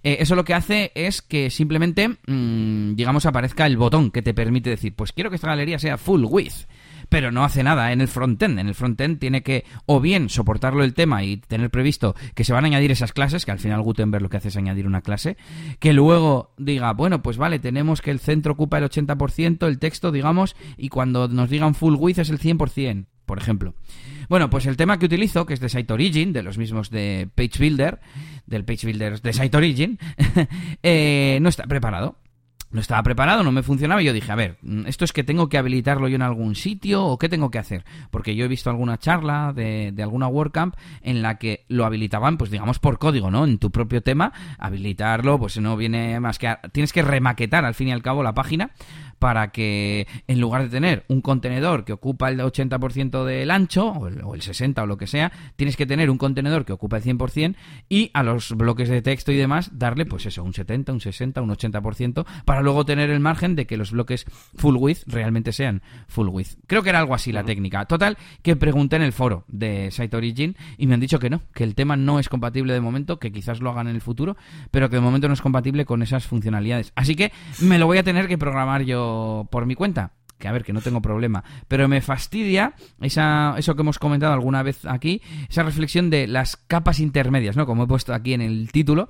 Eh, 0.02 0.18
eso 0.20 0.34
lo 0.34 0.44
que 0.44 0.54
hace 0.54 0.92
es 0.94 1.22
que 1.22 1.50
simplemente, 1.50 2.08
mm, 2.08 2.94
digamos, 2.94 3.26
aparezca 3.26 3.66
el 3.66 3.76
botón 3.76 4.10
que 4.10 4.22
te 4.22 4.34
permite 4.34 4.70
decir, 4.70 4.94
pues 4.94 5.12
quiero 5.12 5.30
que 5.30 5.37
esta 5.37 5.49
galería 5.49 5.78
sea 5.78 5.96
full 5.96 6.25
width. 6.25 6.66
Pero 7.11 7.31
no 7.31 7.45
hace 7.45 7.62
nada 7.62 7.93
en 7.93 8.00
el 8.00 8.09
frontend. 8.09 8.59
En 8.59 8.69
el 8.69 8.75
frontend 8.75 9.19
tiene 9.19 9.43
que 9.43 9.64
o 9.85 10.00
bien 10.00 10.31
soportarlo 10.31 10.83
el 10.83 10.95
tema 10.95 11.23
y 11.25 11.37
tener 11.37 11.69
previsto 11.69 12.14
que 12.35 12.45
se 12.45 12.55
van 12.55 12.64
a 12.64 12.69
añadir 12.69 12.93
esas 12.93 13.12
clases, 13.12 13.45
que 13.45 13.50
al 13.50 13.59
final 13.59 13.83
Gutenberg 13.83 14.23
lo 14.23 14.31
que 14.31 14.38
hace 14.38 14.49
es 14.49 14.57
añadir 14.57 14.87
una 14.87 15.02
clase, 15.02 15.37
que 15.79 15.93
luego 15.93 16.55
diga, 16.57 16.93
bueno, 16.95 17.23
pues 17.23 17.37
vale, 17.37 17.59
tenemos 17.59 18.00
que 18.00 18.12
el 18.12 18.21
centro 18.21 18.52
ocupa 18.52 18.79
el 18.79 18.85
80%, 18.85 19.67
el 19.67 19.79
texto, 19.79 20.12
digamos, 20.12 20.57
y 20.76 20.88
cuando 20.88 21.29
nos 21.29 21.50
digan 21.50 21.75
full 21.75 21.97
width 21.97 22.21
es 22.21 22.31
el 22.31 22.38
100%, 22.38 23.07
por 23.26 23.38
ejemplo. 23.38 23.75
Bueno, 24.29 24.49
pues 24.49 24.67
el 24.67 24.76
tema 24.76 24.99
que 24.99 25.07
utilizo, 25.07 25.45
que 25.45 25.55
es 25.55 25.61
de 25.61 25.69
Site 25.69 25.93
Origin, 25.93 26.33
de 26.33 26.45
los 26.45 26.57
mismos 26.57 26.90
de 26.90 27.29
Page 27.35 27.59
Builder, 27.59 27.99
del 28.47 28.64
Page 28.64 28.87
Builder 28.87 29.21
de 29.21 29.33
Site 29.33 29.57
Origin, 29.57 29.99
eh, 30.85 31.38
no 31.43 31.49
está 31.49 31.64
preparado 31.64 32.17
no 32.70 32.80
estaba 32.80 33.02
preparado, 33.02 33.42
no 33.42 33.52
me 33.52 33.62
funcionaba 33.62 34.02
y 34.02 34.06
yo 34.06 34.12
dije, 34.12 34.30
a 34.30 34.36
ver, 34.36 34.58
mm, 34.62 34.86
esto 34.86 35.04
es 35.04 35.12
que 35.12 35.24
tengo 35.24 35.48
que 35.48 35.58
habilitarlo 35.58 36.08
yo 36.08 36.16
en 36.16 36.22
algún 36.22 36.54
sitio 36.54 37.04
o 37.04 37.18
qué 37.18 37.28
tengo 37.28 37.50
que 37.50 37.58
hacer, 37.58 37.84
porque 38.10 38.34
yo 38.34 38.44
he 38.44 38.48
visto 38.48 38.70
alguna 38.70 38.98
charla 38.98 39.52
de, 39.54 39.92
de 39.92 40.02
alguna 40.02 40.28
WordCamp 40.28 40.74
en 41.02 41.22
la 41.22 41.38
que 41.38 41.64
lo 41.68 41.84
habilitaban, 41.84 42.38
pues 42.38 42.50
digamos 42.50 42.78
por 42.78 42.98
código, 42.98 43.30
¿no? 43.30 43.44
En 43.44 43.58
tu 43.58 43.70
propio 43.70 44.02
tema, 44.02 44.32
habilitarlo, 44.58 45.38
pues 45.38 45.58
no 45.58 45.76
viene 45.76 46.20
más 46.20 46.38
que 46.38 46.56
tienes 46.72 46.92
que 46.92 47.02
remaquetar 47.02 47.64
al 47.64 47.74
fin 47.74 47.88
y 47.88 47.92
al 47.92 48.02
cabo 48.02 48.22
la 48.22 48.34
página 48.34 48.70
para 49.20 49.52
que 49.52 50.08
en 50.26 50.40
lugar 50.40 50.62
de 50.62 50.68
tener 50.70 51.04
un 51.08 51.20
contenedor 51.20 51.84
que 51.84 51.92
ocupa 51.92 52.30
el 52.30 52.40
80% 52.40 53.24
del 53.24 53.50
ancho, 53.50 53.88
o 53.88 54.08
el, 54.08 54.22
o 54.24 54.34
el, 54.34 54.40
60 54.40 54.82
o 54.82 54.86
lo 54.86 54.96
que 54.96 55.06
sea, 55.06 55.30
tienes 55.56 55.76
que 55.76 55.84
tener 55.84 56.10
un 56.10 56.16
contenedor 56.16 56.64
que 56.64 56.72
ocupa 56.72 56.96
el 56.96 57.02
100% 57.04 57.54
y 57.88 58.10
a 58.14 58.22
los 58.22 58.56
bloques 58.56 58.88
de 58.88 59.02
texto 59.02 59.30
y 59.30 59.36
demás 59.36 59.78
darle 59.78 60.06
pues 60.06 60.24
eso, 60.24 60.42
un 60.42 60.54
70, 60.54 60.92
un 60.94 61.00
60, 61.00 61.42
un 61.42 61.50
80% 61.50 62.24
para 62.46 62.60
luego 62.62 62.85
tener 62.85 63.11
el 63.11 63.21
margen 63.21 63.57
de 63.57 63.67
que 63.67 63.76
los 63.76 63.93
bloques 63.93 64.26
full 64.57 64.76
width 64.76 65.02
realmente 65.07 65.52
sean 65.52 65.83
full 66.09 66.29
width. 66.29 66.57
Creo 66.67 66.83
que 66.83 66.90
era 66.90 66.99
algo 66.99 67.14
así 67.14 67.33
la 67.33 67.45
técnica. 67.45 67.85
Total, 67.85 68.17
que 68.43 68.57
pregunté 68.57 68.97
en 68.97 69.02
el 69.02 69.12
foro 69.12 69.45
de 69.49 69.90
Site 69.90 70.17
Origin 70.17 70.57
y 70.76 70.87
me 70.87 70.95
han 70.95 71.00
dicho 71.00 71.19
que 71.19 71.31
no, 71.31 71.43
que 71.55 71.64
el 71.64 71.75
tema 71.75 71.97
no 71.97 72.19
es 72.19 72.29
compatible 72.29 72.73
de 72.73 72.81
momento, 72.81 73.19
que 73.19 73.33
quizás 73.33 73.61
lo 73.61 73.71
hagan 73.71 73.88
en 73.88 73.95
el 73.95 74.00
futuro, 74.00 74.37
pero 74.71 74.88
que 74.88 74.97
de 74.97 75.02
momento 75.02 75.29
no 75.29 75.35
es 75.35 75.43
compatible 75.43 75.85
con 75.85 76.02
esas 76.02 76.26
funcionalidades. 76.26 76.93
Así 76.95 77.17
que 77.17 77.33
me 77.61 77.79
lo 77.79 77.87
voy 77.87 77.99
a 77.99 78.02
tener 78.02 78.29
que 78.29 78.38
programar 78.38 78.83
yo 78.83 79.49
por 79.50 79.67
mi 79.67 79.75
cuenta 79.75 80.12
que 80.40 80.49
a 80.49 80.52
ver, 80.52 80.64
que 80.64 80.73
no 80.73 80.80
tengo 80.80 81.00
problema, 81.00 81.44
pero 81.68 81.87
me 81.87 82.00
fastidia 82.00 82.75
esa, 83.00 83.54
eso 83.56 83.76
que 83.76 83.82
hemos 83.82 84.00
comentado 84.00 84.32
alguna 84.32 84.64
vez 84.64 84.85
aquí, 84.87 85.23
esa 85.49 85.62
reflexión 85.62 86.11
de 86.11 86.26
las 86.26 86.56
capas 86.56 86.99
intermedias, 86.99 87.56
¿no? 87.56 87.66
Como 87.66 87.85
he 87.85 87.87
puesto 87.87 88.12
aquí 88.12 88.32
en 88.35 88.40
el 88.40 88.73
título, 88.73 89.09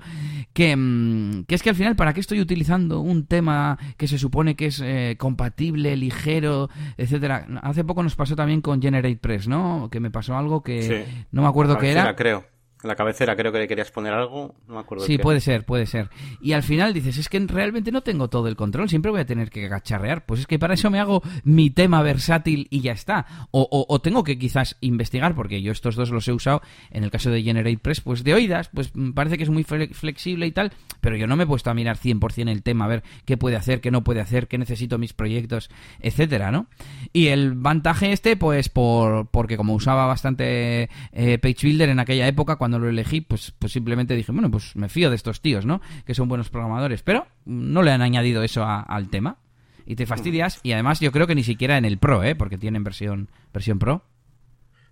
que, 0.53 0.75
mm, 0.75 1.45
que 1.45 1.55
es 1.55 1.63
que 1.63 1.69
al 1.69 1.75
final, 1.75 1.95
¿para 1.95 2.13
qué 2.13 2.19
estoy 2.19 2.39
utilizando 2.39 2.99
un 2.99 3.25
tema 3.25 3.79
que 3.97 4.07
se 4.07 4.19
supone 4.19 4.55
que 4.55 4.67
es 4.67 4.81
eh, 4.83 5.15
compatible, 5.17 5.95
ligero, 5.95 6.69
etcétera? 6.97 7.47
Hace 7.63 7.83
poco 7.83 8.03
nos 8.03 8.15
pasó 8.15 8.35
también 8.35 8.61
con 8.61 8.81
GeneratePress, 8.81 9.47
¿no? 9.47 9.89
Que 9.91 9.99
me 9.99 10.11
pasó 10.11 10.37
algo 10.37 10.61
que 10.61 11.05
no 11.31 11.41
me 11.41 11.47
acuerdo 11.47 11.77
qué 11.77 11.91
era. 11.91 12.15
creo. 12.15 12.50
En 12.83 12.87
la 12.87 12.95
cabecera 12.95 13.35
creo 13.35 13.51
que 13.51 13.59
le 13.59 13.67
querías 13.67 13.91
poner 13.91 14.13
algo, 14.13 14.55
no 14.67 14.73
me 14.73 14.79
acuerdo. 14.79 15.05
Sí, 15.05 15.17
puede 15.17 15.39
ser, 15.39 15.65
puede 15.65 15.85
ser. 15.85 16.09
Y 16.41 16.53
al 16.53 16.63
final 16.63 16.93
dices, 16.93 17.17
es 17.17 17.29
que 17.29 17.39
realmente 17.39 17.91
no 17.91 18.01
tengo 18.01 18.27
todo 18.27 18.47
el 18.47 18.55
control, 18.55 18.89
siempre 18.89 19.11
voy 19.11 19.21
a 19.21 19.25
tener 19.25 19.51
que 19.51 19.69
cacharrear. 19.69 20.25
Pues 20.25 20.41
es 20.41 20.47
que 20.47 20.57
para 20.57 20.73
eso 20.73 20.89
me 20.89 20.99
hago 20.99 21.21
mi 21.43 21.69
tema 21.69 22.01
versátil 22.01 22.67
y 22.71 22.81
ya 22.81 22.93
está. 22.93 23.47
O, 23.51 23.67
o, 23.87 24.01
tengo 24.01 24.23
que 24.23 24.39
quizás 24.39 24.77
investigar, 24.81 25.35
porque 25.35 25.61
yo 25.61 25.71
estos 25.71 25.95
dos 25.95 26.09
los 26.09 26.27
he 26.27 26.33
usado, 26.33 26.61
en 26.89 27.03
el 27.03 27.11
caso 27.11 27.29
de 27.29 27.43
GeneratePress, 27.43 28.01
pues 28.01 28.23
de 28.23 28.33
oídas, 28.33 28.69
pues 28.73 28.91
parece 29.13 29.37
que 29.37 29.43
es 29.43 29.49
muy 29.49 29.63
flexible 29.63 30.47
y 30.47 30.51
tal, 30.51 30.71
pero 31.01 31.15
yo 31.15 31.27
no 31.27 31.35
me 31.35 31.43
he 31.43 31.47
puesto 31.47 31.69
a 31.69 31.73
mirar 31.73 31.97
100% 31.97 32.49
el 32.49 32.63
tema, 32.63 32.85
a 32.85 32.87
ver 32.87 33.03
qué 33.25 33.37
puede 33.37 33.55
hacer, 33.55 33.81
qué 33.81 33.91
no 33.91 34.03
puede 34.03 34.21
hacer, 34.21 34.47
qué 34.47 34.57
necesito 34.57 34.97
mis 34.97 35.13
proyectos, 35.13 35.69
etcétera, 35.99 36.51
¿no? 36.51 36.67
Y 37.13 37.27
el 37.27 37.53
vantaje 37.53 38.11
este, 38.11 38.35
pues 38.37 38.69
por 38.69 39.27
porque 39.27 39.57
como 39.57 39.75
usaba 39.75 40.07
bastante 40.07 40.89
eh, 41.11 41.37
PageBuilder 41.37 41.89
en 41.89 41.99
aquella 41.99 42.27
época, 42.27 42.55
cuando 42.55 42.70
cuando 42.71 42.85
lo 42.85 42.89
elegí, 42.89 43.19
pues, 43.19 43.51
pues 43.59 43.73
simplemente 43.73 44.15
dije, 44.15 44.31
bueno, 44.31 44.49
pues 44.49 44.77
me 44.77 44.87
fío 44.87 45.09
de 45.09 45.17
estos 45.17 45.41
tíos, 45.41 45.65
¿no? 45.65 45.81
Que 46.05 46.15
son 46.15 46.29
buenos 46.29 46.49
programadores. 46.49 47.03
Pero 47.03 47.27
no 47.43 47.83
le 47.83 47.91
han 47.91 48.01
añadido 48.01 48.43
eso 48.43 48.63
al 48.65 49.09
tema. 49.09 49.39
Y 49.85 49.97
te 49.97 50.05
fastidias. 50.05 50.61
Y 50.63 50.71
además 50.71 51.01
yo 51.01 51.11
creo 51.11 51.27
que 51.27 51.35
ni 51.35 51.43
siquiera 51.43 51.77
en 51.77 51.83
el 51.83 51.97
Pro, 51.97 52.23
¿eh? 52.23 52.33
Porque 52.33 52.57
tienen 52.57 52.85
versión, 52.85 53.29
versión 53.53 53.77
Pro. 53.77 54.05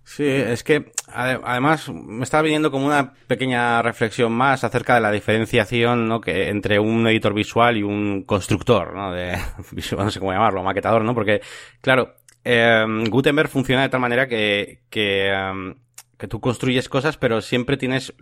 Sí, 0.04 0.26
es 0.26 0.62
que 0.62 0.92
además 1.08 1.88
me 1.88 2.22
estaba 2.22 2.42
viniendo 2.42 2.70
como 2.70 2.84
una 2.84 3.14
pequeña 3.26 3.80
reflexión 3.80 4.32
más 4.32 4.62
acerca 4.62 4.94
de 4.94 5.00
la 5.00 5.10
diferenciación 5.12 6.08
¿no? 6.08 6.20
que 6.20 6.48
entre 6.48 6.78
un 6.78 7.06
editor 7.06 7.32
visual 7.32 7.76
y 7.76 7.82
un 7.82 8.24
constructor, 8.24 8.94
¿no? 8.94 9.12
De, 9.12 9.38
no 9.96 10.10
sé 10.10 10.20
cómo 10.20 10.32
llamarlo, 10.32 10.62
maquetador, 10.62 11.02
¿no? 11.02 11.14
Porque, 11.14 11.40
claro, 11.80 12.16
eh, 12.44 12.84
Gutenberg 13.08 13.48
funciona 13.48 13.82
de 13.82 13.88
tal 13.88 14.00
manera 14.00 14.26
que, 14.26 14.82
que 14.90 15.28
em, 15.28 15.76
que 16.20 16.28
tú 16.28 16.40
construyes 16.40 16.88
cosas, 16.88 17.16
pero 17.16 17.40
siempre 17.40 17.78
tienes 17.78 18.12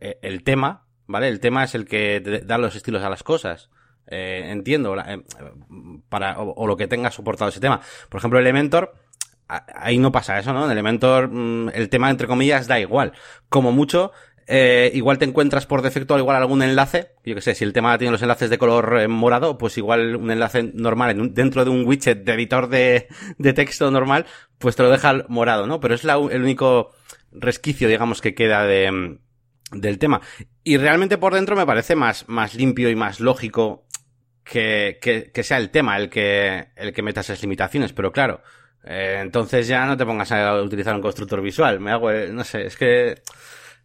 eh, 0.00 0.18
el 0.22 0.44
tema, 0.44 0.86
¿vale? 1.08 1.28
El 1.28 1.40
tema 1.40 1.64
es 1.64 1.74
el 1.74 1.86
que 1.86 2.20
da 2.46 2.56
los 2.56 2.76
estilos 2.76 3.02
a 3.02 3.10
las 3.10 3.24
cosas. 3.24 3.68
Eh, 4.06 4.44
entiendo, 4.46 4.96
eh, 4.96 5.22
para, 6.08 6.38
o, 6.38 6.66
lo 6.66 6.76
que 6.76 6.86
tenga 6.86 7.10
soportado 7.10 7.50
ese 7.50 7.60
tema. 7.60 7.80
Por 8.08 8.18
ejemplo, 8.20 8.38
Elementor, 8.38 8.94
ahí 9.48 9.98
no 9.98 10.12
pasa 10.12 10.38
eso, 10.38 10.52
¿no? 10.52 10.64
En 10.64 10.70
Elementor, 10.70 11.28
mm, 11.30 11.70
el 11.74 11.88
tema, 11.88 12.08
entre 12.10 12.28
comillas, 12.28 12.68
da 12.68 12.78
igual. 12.78 13.12
Como 13.48 13.72
mucho, 13.72 14.12
eh, 14.50 14.90
igual 14.94 15.18
te 15.18 15.26
encuentras 15.26 15.66
por 15.66 15.82
defecto 15.82 16.18
igual 16.18 16.36
algún 16.36 16.62
enlace, 16.62 17.12
yo 17.22 17.34
que 17.34 17.42
sé, 17.42 17.54
si 17.54 17.64
el 17.64 17.74
tema 17.74 17.98
tiene 17.98 18.12
los 18.12 18.22
enlaces 18.22 18.48
de 18.48 18.56
color 18.56 19.06
morado, 19.08 19.58
pues 19.58 19.76
igual 19.76 20.16
un 20.16 20.30
enlace 20.30 20.70
normal 20.72 21.34
dentro 21.34 21.66
de 21.66 21.70
un 21.70 21.86
widget 21.86 22.24
de 22.24 22.32
editor 22.32 22.68
de, 22.68 23.08
texto 23.54 23.90
normal, 23.90 24.24
pues 24.56 24.74
te 24.74 24.82
lo 24.82 24.90
deja 24.90 25.24
morado, 25.28 25.66
¿no? 25.66 25.80
Pero 25.80 25.94
es 25.94 26.04
el 26.04 26.42
único 26.42 26.92
resquicio, 27.30 27.88
digamos, 27.88 28.22
que 28.22 28.34
queda 28.34 28.64
de, 28.64 29.18
del 29.72 29.98
tema. 29.98 30.22
Y 30.64 30.78
realmente 30.78 31.18
por 31.18 31.34
dentro 31.34 31.54
me 31.54 31.66
parece 31.66 31.94
más, 31.94 32.26
más 32.26 32.54
limpio 32.54 32.88
y 32.88 32.96
más 32.96 33.20
lógico 33.20 33.86
que, 34.44 34.98
que, 35.00 35.42
sea 35.42 35.58
el 35.58 35.68
tema 35.68 35.98
el 35.98 36.08
que, 36.08 36.68
el 36.74 36.94
que 36.94 37.02
meta 37.02 37.20
esas 37.20 37.42
limitaciones, 37.42 37.92
pero 37.92 38.12
claro, 38.12 38.40
eh, 38.84 39.18
entonces 39.20 39.68
ya 39.68 39.84
no 39.84 39.96
te 39.96 40.06
pongas 40.06 40.32
a 40.32 40.54
utilizar 40.62 40.94
un 40.94 41.02
constructor 41.02 41.42
visual, 41.42 41.80
me 41.80 41.90
hago, 41.90 42.10
no 42.10 42.44
sé, 42.44 42.64
es 42.64 42.76
que 42.76 43.16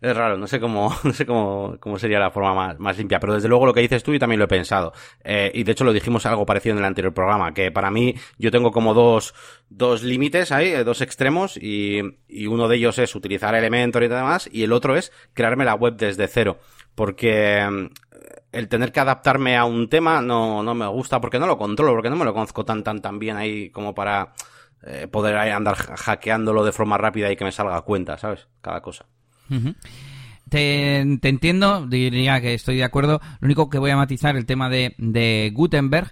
es 0.04 0.18
raro, 0.18 0.38
no 0.38 0.48
sé 0.48 0.60
cómo, 0.60 0.94
no 1.04 1.14
sé 1.14 1.26
cómo, 1.26 1.78
cómo 1.80 1.98
sería 1.98 2.20
la 2.20 2.30
forma 2.30 2.54
más, 2.54 2.80
más 2.80 2.98
limpia, 2.98 3.22
pero 3.22 3.36
desde 3.36 3.48
luego 3.48 3.66
lo 3.66 3.74
que 3.74 3.80
dices 3.80 4.04
tú 4.04 4.12
yo 4.12 4.20
también 4.20 4.38
lo 4.38 4.46
he 4.46 4.50
pensado. 4.50 4.92
Eh, 5.24 5.50
y 5.54 5.64
de 5.64 5.72
hecho 5.72 5.86
lo 5.86 5.94
dijimos 5.94 6.26
algo 6.26 6.46
parecido 6.46 6.74
en 6.74 6.80
el 6.80 6.86
anterior 6.86 7.14
programa, 7.14 7.54
que 7.54 7.72
para 7.72 7.90
mí 7.90 8.14
yo 8.38 8.52
tengo 8.52 8.72
como 8.72 8.94
dos, 8.94 9.34
dos 9.70 10.04
límites 10.04 10.52
ahí, 10.52 10.68
eh, 10.68 10.84
dos 10.84 11.00
extremos, 11.00 11.56
y, 11.56 12.02
y 12.28 12.48
uno 12.48 12.68
de 12.68 12.76
ellos 12.76 13.00
es 13.00 13.16
utilizar 13.16 13.56
Elementor 13.56 14.04
y 14.04 14.10
demás, 14.10 14.50
y 14.52 14.64
el 14.64 14.74
otro 14.74 14.98
es 14.98 15.14
crearme 15.34 15.64
la 15.64 15.76
web 15.76 15.96
desde 15.96 16.28
cero. 16.28 16.60
Porque 16.96 17.66
mm, 17.66 17.86
el 18.52 18.68
tener 18.68 18.92
que 18.92 19.00
adaptarme 19.00 19.56
a 19.56 19.64
un 19.64 19.88
tema 19.88 20.22
no, 20.22 20.64
no 20.64 20.76
me 20.76 20.88
gusta 20.88 21.22
porque 21.22 21.40
no 21.40 21.48
lo 21.48 21.58
controlo, 21.58 21.94
porque 21.94 22.10
no 22.10 22.18
me 22.18 22.26
lo 22.26 22.34
conozco 22.34 22.66
tan, 22.66 22.84
tan, 22.84 23.02
tan 23.02 23.20
bien 23.20 23.38
ahí 23.38 23.70
como 23.70 23.96
para 23.96 24.34
eh, 24.86 25.08
poder 25.08 25.38
andar 25.38 25.76
hackeándolo 25.76 26.66
de 26.66 26.74
forma 26.74 26.98
rápida 26.98 27.32
y 27.32 27.38
que 27.38 27.46
me 27.46 27.54
salga 27.54 27.78
a 27.78 27.82
cuenta, 27.84 28.18
¿sabes? 28.18 28.50
Cada 28.62 28.82
cosa 28.82 29.06
te, 30.50 31.00
entiendo, 31.00 31.88
diría 31.88 32.40
que 32.42 32.54
estoy 32.54 32.78
de 32.78 32.84
acuerdo. 32.84 33.22
Lo 33.40 33.46
único 33.46 33.70
que 33.70 33.80
voy 33.80 33.92
a 33.92 33.98
matizar 33.98 34.36
el 34.36 34.46
tema 34.46 34.70
de, 34.70 34.94
de 34.98 35.52
Gutenberg, 35.54 36.12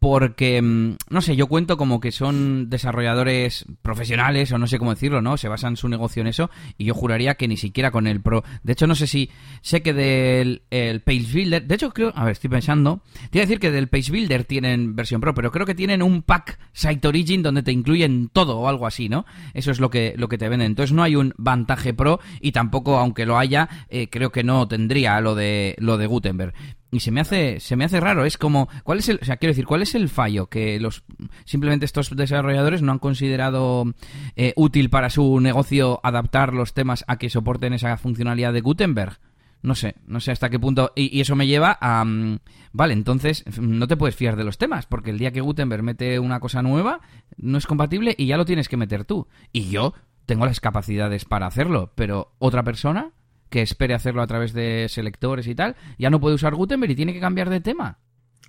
porque, 0.00 0.60
mm, 0.62 0.96
no 1.10 1.20
sé, 1.20 1.36
yo 1.36 1.46
cuento 1.46 1.76
como 1.76 2.00
que 2.00 2.10
son 2.10 2.70
desarrolladores 2.70 3.66
profesionales, 3.82 4.50
o 4.50 4.58
no 4.58 4.66
sé 4.66 4.78
cómo 4.78 4.94
decirlo, 4.94 5.20
¿no? 5.20 5.36
Se 5.36 5.46
basan 5.46 5.76
su 5.76 5.88
negocio 5.88 6.22
en 6.22 6.26
eso, 6.26 6.50
y 6.78 6.86
yo 6.86 6.94
juraría 6.94 7.34
que 7.34 7.46
ni 7.46 7.58
siquiera 7.58 7.90
con 7.90 8.06
el 8.06 8.22
Pro. 8.22 8.42
De 8.62 8.72
hecho, 8.72 8.86
no 8.86 8.94
sé 8.94 9.06
si, 9.06 9.30
sé 9.60 9.82
que 9.82 9.92
del 9.92 10.62
el 10.70 11.00
Page 11.02 11.26
Builder, 11.34 11.66
de 11.66 11.74
hecho 11.74 11.90
creo, 11.90 12.12
a 12.16 12.24
ver, 12.24 12.32
estoy 12.32 12.48
pensando, 12.48 13.02
te 13.30 13.38
iba 13.38 13.42
a 13.42 13.46
decir 13.46 13.60
que 13.60 13.70
del 13.70 13.88
Page 13.88 14.10
Builder 14.10 14.44
tienen 14.44 14.96
versión 14.96 15.20
Pro, 15.20 15.34
pero 15.34 15.52
creo 15.52 15.66
que 15.66 15.74
tienen 15.74 16.02
un 16.02 16.22
pack 16.22 16.58
Site 16.72 17.06
Origin 17.06 17.42
donde 17.42 17.62
te 17.62 17.72
incluyen 17.72 18.30
todo 18.32 18.58
o 18.58 18.68
algo 18.68 18.86
así, 18.86 19.10
¿no? 19.10 19.26
Eso 19.52 19.70
es 19.70 19.80
lo 19.80 19.90
que, 19.90 20.14
lo 20.16 20.28
que 20.28 20.38
te 20.38 20.48
venden. 20.48 20.68
Entonces 20.68 20.94
no 20.94 21.02
hay 21.02 21.14
un 21.14 21.34
vantaje 21.36 21.92
Pro, 21.92 22.20
y 22.40 22.52
tampoco, 22.52 22.96
aunque 22.96 23.26
lo 23.26 23.36
haya, 23.36 23.68
eh, 23.90 24.08
creo 24.08 24.32
que 24.32 24.44
no 24.44 24.66
tendría 24.66 25.20
lo 25.20 25.34
de, 25.34 25.76
lo 25.78 25.98
de 25.98 26.06
Gutenberg 26.06 26.54
y 26.90 27.00
se 27.00 27.10
me 27.10 27.20
hace 27.20 27.60
se 27.60 27.76
me 27.76 27.84
hace 27.84 28.00
raro 28.00 28.24
es 28.24 28.36
como 28.36 28.68
cuál 28.82 28.98
es 28.98 29.08
el 29.08 29.18
o 29.22 29.24
sea 29.24 29.36
quiero 29.36 29.52
decir 29.52 29.66
cuál 29.66 29.82
es 29.82 29.94
el 29.94 30.08
fallo 30.08 30.46
que 30.46 30.80
los 30.80 31.04
simplemente 31.44 31.86
estos 31.86 32.14
desarrolladores 32.16 32.82
no 32.82 32.92
han 32.92 32.98
considerado 32.98 33.84
eh, 34.36 34.52
útil 34.56 34.90
para 34.90 35.10
su 35.10 35.40
negocio 35.40 36.00
adaptar 36.02 36.52
los 36.52 36.74
temas 36.74 37.04
a 37.06 37.18
que 37.18 37.30
soporten 37.30 37.72
esa 37.72 37.96
funcionalidad 37.96 38.52
de 38.52 38.60
Gutenberg 38.60 39.18
no 39.62 39.74
sé 39.74 39.96
no 40.06 40.20
sé 40.20 40.32
hasta 40.32 40.50
qué 40.50 40.58
punto 40.58 40.92
y, 40.96 41.20
eso 41.20 41.36
me 41.36 41.46
lleva 41.46 41.78
a 41.80 42.04
mm, 42.04 42.38
vale 42.72 42.94
entonces 42.94 43.44
no 43.60 43.86
te 43.86 43.96
puedes 43.96 44.16
fiar 44.16 44.36
de 44.36 44.44
los 44.44 44.58
temas 44.58 44.86
porque 44.86 45.10
el 45.10 45.18
día 45.18 45.32
que 45.32 45.40
Gutenberg 45.40 45.82
mete 45.82 46.18
una 46.18 46.40
cosa 46.40 46.62
nueva 46.62 47.00
no 47.36 47.58
es 47.58 47.66
compatible 47.66 48.14
y 48.16 48.26
ya 48.26 48.36
lo 48.36 48.44
tienes 48.44 48.68
que 48.68 48.76
meter 48.76 49.04
tú. 49.04 49.28
Y 49.52 49.70
yo 49.70 49.94
tengo 50.26 50.46
las 50.46 50.60
capacidades 50.60 51.24
para 51.24 51.46
hacerlo 51.46 51.92
pero 51.94 52.32
otra 52.38 52.62
persona 52.62 53.12
que 53.50 53.62
espere 53.62 53.94
hacerlo 53.94 54.22
a 54.22 54.26
través 54.26 54.52
de 54.52 54.86
selectores 54.88 55.46
y 55.46 55.54
tal, 55.54 55.76
ya 55.98 56.08
no 56.08 56.20
puede 56.20 56.36
usar 56.36 56.54
Gutenberg 56.54 56.92
y 56.92 56.96
tiene 56.96 57.12
que 57.12 57.20
cambiar 57.20 57.50
de 57.50 57.60
tema. 57.60 57.98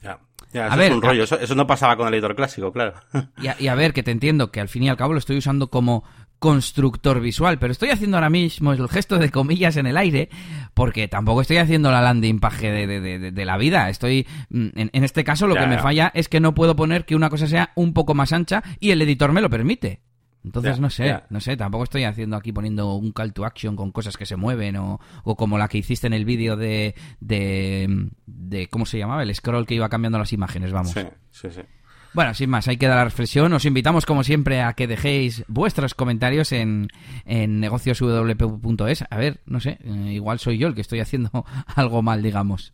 Ya. 0.02 0.20
Ya, 0.54 0.68
eso 0.68 0.82
es 0.82 0.92
un 0.92 1.02
rollo. 1.02 1.24
Eso, 1.24 1.40
eso, 1.40 1.56
no 1.56 1.66
pasaba 1.66 1.96
con 1.96 2.08
el 2.08 2.14
editor 2.14 2.36
clásico, 2.36 2.74
claro. 2.74 2.94
Y 3.42 3.48
a, 3.48 3.56
y 3.58 3.68
a, 3.70 3.76
ver, 3.76 3.94
que 3.94 4.04
te 4.04 4.12
entiendo 4.12 4.52
que 4.52 4.60
al 4.60 4.68
fin 4.68 4.84
y 4.84 4.90
al 4.90 4.98
cabo 4.98 5.14
lo 5.14 5.20
estoy 5.20 5.38
usando 5.38 5.70
como 5.70 6.04
constructor 6.40 7.22
visual, 7.22 7.60
pero 7.60 7.72
estoy 7.72 7.90
haciendo 7.90 8.18
ahora 8.18 8.30
mismo 8.30 8.74
el 8.74 8.90
gesto 8.90 9.18
de 9.18 9.30
comillas 9.30 9.78
en 9.78 9.86
el 9.86 9.96
aire, 9.96 10.30
porque 10.74 11.08
tampoco 11.08 11.42
estoy 11.42 11.58
haciendo 11.58 11.92
la 11.92 12.02
landing 12.02 12.40
page 12.40 12.70
de, 12.72 12.88
de, 12.88 13.00
de, 13.00 13.32
de 13.32 13.46
la 13.46 13.58
vida. 13.58 13.90
Estoy, 13.90 14.28
mm, 14.50 14.68
en, 14.76 14.90
en 14.92 15.04
este 15.04 15.24
caso, 15.24 15.48
lo 15.48 15.56
Ya, 15.56 15.62
que 15.62 15.68
me 15.68 15.78
falla 15.78 16.12
es 16.14 16.28
que 16.28 16.40
no 16.40 16.54
puedo 16.54 16.76
poner 16.76 17.06
que 17.06 17.16
una 17.16 17.30
cosa 17.30 17.48
sea 17.48 17.72
un 17.76 17.94
poco 17.94 18.14
más 18.14 18.34
ancha 18.34 18.64
y 18.80 18.92
el 18.92 19.02
editor 19.02 19.32
me 19.32 19.42
lo 19.42 19.50
permite. 19.50 20.02
Entonces, 20.44 20.76
Ya, 20.78 20.82
no 20.82 20.90
sé, 20.90 21.06
ya. 21.06 21.26
no 21.30 21.40
sé, 21.40 21.56
tampoco 21.56 21.84
estoy 21.84 22.04
haciendo 22.04 22.36
aquí 22.36 22.52
poniendo 22.52 22.96
un 22.96 23.12
call 23.12 23.32
to 23.34 23.46
action 23.46 23.76
con 23.76 23.92
cosas 23.92 24.18
que 24.18 24.26
se 24.26 24.36
mueven 24.36 24.76
o, 24.78 25.00
o 25.24 25.36
como 25.36 25.58
la 25.58 25.68
que 25.68 25.78
hiciste 25.78 26.08
en 26.08 26.14
el 26.14 26.26
vídeo 26.26 26.58
de, 26.58 26.96
de, 27.20 28.10
de, 28.26 28.68
¿cómo 28.68 28.86
se 28.86 28.98
llamaba? 28.98 29.22
El 29.24 29.34
scroll 29.36 29.66
que 29.68 29.76
iba 29.76 29.88
cambiando 29.90 30.18
las 30.18 30.34
imágenes, 30.34 30.72
vamos. 30.72 30.92
Sí, 30.92 31.02
sí, 31.32 31.48
sí. 31.52 31.62
Bueno, 32.14 32.34
sin 32.34 32.50
más, 32.50 32.68
hay 32.68 32.76
que 32.76 32.88
dar 32.88 32.98
la 32.98 33.06
reflexión. 33.06 33.54
Os 33.54 33.64
invitamos, 33.64 34.06
como 34.06 34.24
siempre, 34.26 34.62
a 34.62 34.74
que 34.74 34.86
dejéis 34.86 35.46
vuestros 35.48 35.94
comentarios 35.94 36.52
en, 36.52 36.90
en 37.24 37.62
negocioswp.es. 37.62 39.06
A 39.10 39.18
ver, 39.18 39.42
no 39.46 39.60
sé, 39.62 39.78
eh, 39.84 40.12
igual 40.14 40.40
soy 40.40 40.58
yo 40.58 40.68
el 40.68 40.76
que 40.76 40.82
estoy 40.82 41.00
haciendo 41.00 41.46
algo 41.76 42.02
mal, 42.02 42.22
digamos. 42.22 42.74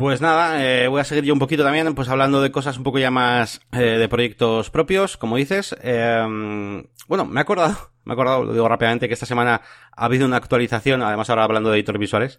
Pues 0.00 0.22
nada, 0.22 0.64
eh, 0.64 0.88
voy 0.88 1.02
a 1.02 1.04
seguir 1.04 1.24
yo 1.24 1.34
un 1.34 1.38
poquito 1.38 1.62
también, 1.62 1.94
pues 1.94 2.08
hablando 2.08 2.40
de 2.40 2.50
cosas 2.50 2.78
un 2.78 2.84
poco 2.84 2.98
ya 2.98 3.10
más 3.10 3.60
eh, 3.72 3.98
de 3.98 4.08
proyectos 4.08 4.70
propios, 4.70 5.18
como 5.18 5.36
dices. 5.36 5.76
Eh, 5.82 6.82
bueno, 7.06 7.26
me 7.26 7.38
he 7.38 7.42
acordado, 7.42 7.76
me 8.04 8.12
he 8.12 8.14
acordado, 8.14 8.44
lo 8.44 8.54
digo 8.54 8.66
rápidamente, 8.66 9.08
que 9.08 9.12
esta 9.12 9.26
semana 9.26 9.60
ha 9.94 10.04
habido 10.06 10.24
una 10.24 10.38
actualización, 10.38 11.02
además 11.02 11.28
ahora 11.28 11.44
hablando 11.44 11.68
de 11.68 11.76
editores 11.76 12.00
visuales, 12.00 12.38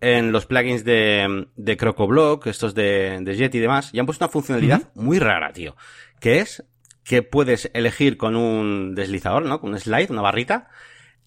en 0.00 0.30
los 0.30 0.46
plugins 0.46 0.84
de, 0.84 1.48
de 1.56 1.76
CrocoBlock, 1.76 2.46
estos 2.46 2.76
de, 2.76 3.18
de 3.20 3.36
Jet 3.36 3.56
y 3.56 3.58
demás, 3.58 3.90
y 3.92 3.98
han 3.98 4.06
puesto 4.06 4.24
una 4.24 4.30
funcionalidad 4.30 4.82
muy 4.94 5.18
rara, 5.18 5.52
tío, 5.52 5.74
que 6.20 6.38
es 6.38 6.64
que 7.02 7.24
puedes 7.24 7.72
elegir 7.74 8.18
con 8.18 8.36
un 8.36 8.94
deslizador, 8.94 9.44
¿no? 9.44 9.60
Con 9.60 9.70
un 9.70 9.80
slide, 9.80 10.12
una 10.12 10.22
barrita, 10.22 10.68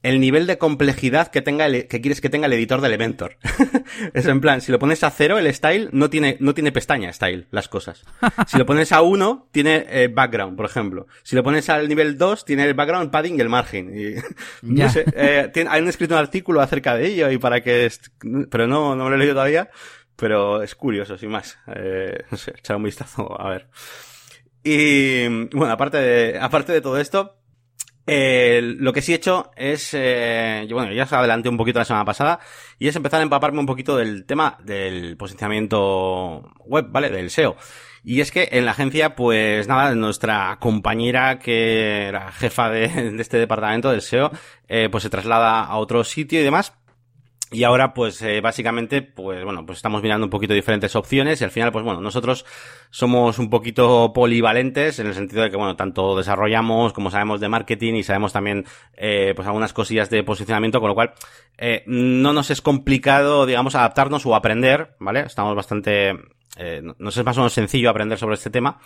el 0.04 0.20
nivel 0.20 0.46
de 0.48 0.58
complejidad 0.58 1.30
que 1.30 1.42
tenga 1.42 1.66
el, 1.66 1.88
que 1.88 2.02
quieres 2.02 2.20
que 2.20 2.30
tenga 2.30 2.48
el 2.48 2.54
editor 2.54 2.82
de 2.82 2.88
Elementor. 2.88 3.38
es 4.14 4.26
en 4.26 4.42
plan, 4.42 4.60
si 4.62 4.72
lo 4.72 4.78
pones 4.78 5.04
a 5.04 5.10
cero, 5.10 5.40
el 5.40 5.52
style 5.54 5.90
no 5.94 6.10
tiene, 6.10 6.36
no 6.42 6.54
tiene 6.54 6.74
pestaña 6.74 7.12
style, 7.14 7.48
las 7.52 7.70
cosas. 7.70 8.04
Si 8.48 8.58
lo 8.58 8.66
pones 8.66 8.92
a 8.92 9.02
uno, 9.02 9.48
tiene 9.52 9.86
eh, 9.90 10.10
background, 10.10 10.58
por 10.58 10.66
ejemplo. 10.66 11.08
Si 11.24 11.36
lo 11.36 11.44
pones 11.44 11.70
al 11.70 11.88
nivel 11.88 12.18
2, 12.18 12.44
tiene 12.44 12.66
el 12.66 12.74
background, 12.74 13.12
padding 13.12 13.38
y 13.38 13.42
el 13.42 13.50
margin. 13.50 13.98
Y, 13.98 14.16
no 14.62 14.90
sé, 14.90 15.06
eh, 15.16 15.50
tiene- 15.54 15.70
han 15.70 15.88
escrito 15.88 16.14
un 16.16 16.20
artículo 16.20 16.60
acerca 16.62 16.96
de 16.96 17.08
ello 17.08 17.32
y 17.32 17.38
para 17.38 17.62
que, 17.62 17.90
pero 18.52 18.68
no, 18.68 18.96
no 18.96 19.06
me 19.06 19.10
lo 19.10 19.16
he 19.16 19.20
leído 19.20 19.36
todavía, 19.36 19.70
pero 20.18 20.62
es 20.62 20.76
curioso, 20.76 21.18
sin 21.18 21.30
más. 21.30 21.58
Eh, 21.76 22.24
no 22.30 22.38
sé, 22.38 22.54
echar 22.58 22.76
un 22.76 22.84
vistazo, 22.84 23.40
a 23.42 23.50
ver. 23.50 23.70
Y, 24.66 25.28
bueno, 25.56 25.72
aparte 25.72 25.98
de, 25.98 26.40
aparte 26.40 26.72
de 26.74 26.82
todo 26.82 27.00
esto, 27.00 27.38
eh, 28.06 28.62
lo 28.62 28.92
que 28.92 29.02
sí 29.02 29.14
he 29.14 29.16
hecho 29.16 29.52
es, 29.56 29.94
eh, 29.94 30.66
yo, 30.68 30.76
bueno, 30.76 30.92
ya 30.94 31.04
os 31.04 31.14
adelanté 31.14 31.50
un 31.50 31.58
poquito 31.58 31.80
la 31.80 31.86
semana 31.86 32.06
pasada, 32.06 32.40
y 32.78 32.88
es 32.88 32.96
empezar 32.96 33.20
a 33.20 33.24
empaparme 33.24 33.60
un 33.60 33.66
poquito 33.66 33.96
del 33.96 34.26
tema 34.26 34.58
del 34.64 35.16
posicionamiento 35.18 36.52
web, 36.66 36.88
¿vale? 36.90 37.10
Del 37.10 37.30
SEO. 37.30 37.56
Y 38.04 38.20
es 38.20 38.32
que 38.32 38.50
en 38.52 38.66
la 38.66 38.72
agencia, 38.72 39.16
pues 39.16 39.68
nada, 39.68 39.96
nuestra 39.96 40.58
compañera 40.60 41.40
que 41.40 42.08
era 42.08 42.32
jefa 42.34 42.70
de, 42.70 43.16
este 43.20 43.38
departamento 43.38 43.90
del 43.92 44.02
SEO, 44.02 44.32
eh, 44.68 44.90
pues 44.92 45.04
se 45.04 45.10
traslada 45.10 45.64
a 45.64 45.78
otro 45.78 46.04
sitio 46.04 46.42
y 46.42 46.44
demás. 46.44 46.74
Y 47.54 47.64
ahora, 47.66 47.94
pues, 47.94 48.20
eh, 48.24 48.42
básicamente, 48.42 49.04
pues, 49.04 49.44
bueno, 49.44 49.64
pues 49.64 49.78
estamos 49.78 50.02
mirando 50.02 50.26
un 50.26 50.32
poquito 50.32 50.56
diferentes 50.56 50.96
opciones 50.96 51.40
y 51.40 51.44
al 51.44 51.52
final, 51.52 51.72
pues, 51.72 51.86
bueno, 51.86 52.02
nosotros 52.02 52.46
somos 52.90 53.38
un 53.38 53.52
poquito 53.52 54.12
polivalentes 54.12 54.98
en 54.98 55.06
el 55.06 55.14
sentido 55.14 55.44
de 55.44 55.52
que, 55.52 55.58
bueno, 55.58 55.76
tanto 55.76 56.18
desarrollamos 56.18 56.94
como 56.94 57.12
sabemos 57.12 57.40
de 57.40 57.50
marketing 57.50 57.94
y 57.94 58.04
sabemos 58.04 58.34
también, 58.34 58.66
eh, 58.98 59.34
pues, 59.36 59.48
algunas 59.48 59.72
cosillas 59.72 60.10
de 60.10 60.24
posicionamiento, 60.24 60.80
con 60.80 60.90
lo 60.90 60.96
cual, 60.96 61.14
eh, 61.60 61.84
no 61.86 62.34
nos 62.34 62.50
es 62.50 62.62
complicado, 62.62 63.46
digamos, 63.46 63.76
adaptarnos 63.76 64.26
o 64.26 64.34
aprender, 64.34 64.96
¿vale? 65.00 65.20
Estamos 65.20 65.56
bastante, 65.56 66.14
eh, 66.58 66.82
no- 66.84 66.96
nos 67.00 67.18
es 67.18 67.26
más 67.26 67.38
o 67.38 67.42
menos 67.42 67.54
sencillo 67.54 67.90
aprender 67.90 68.18
sobre 68.18 68.36
este 68.36 68.50
tema. 68.50 68.80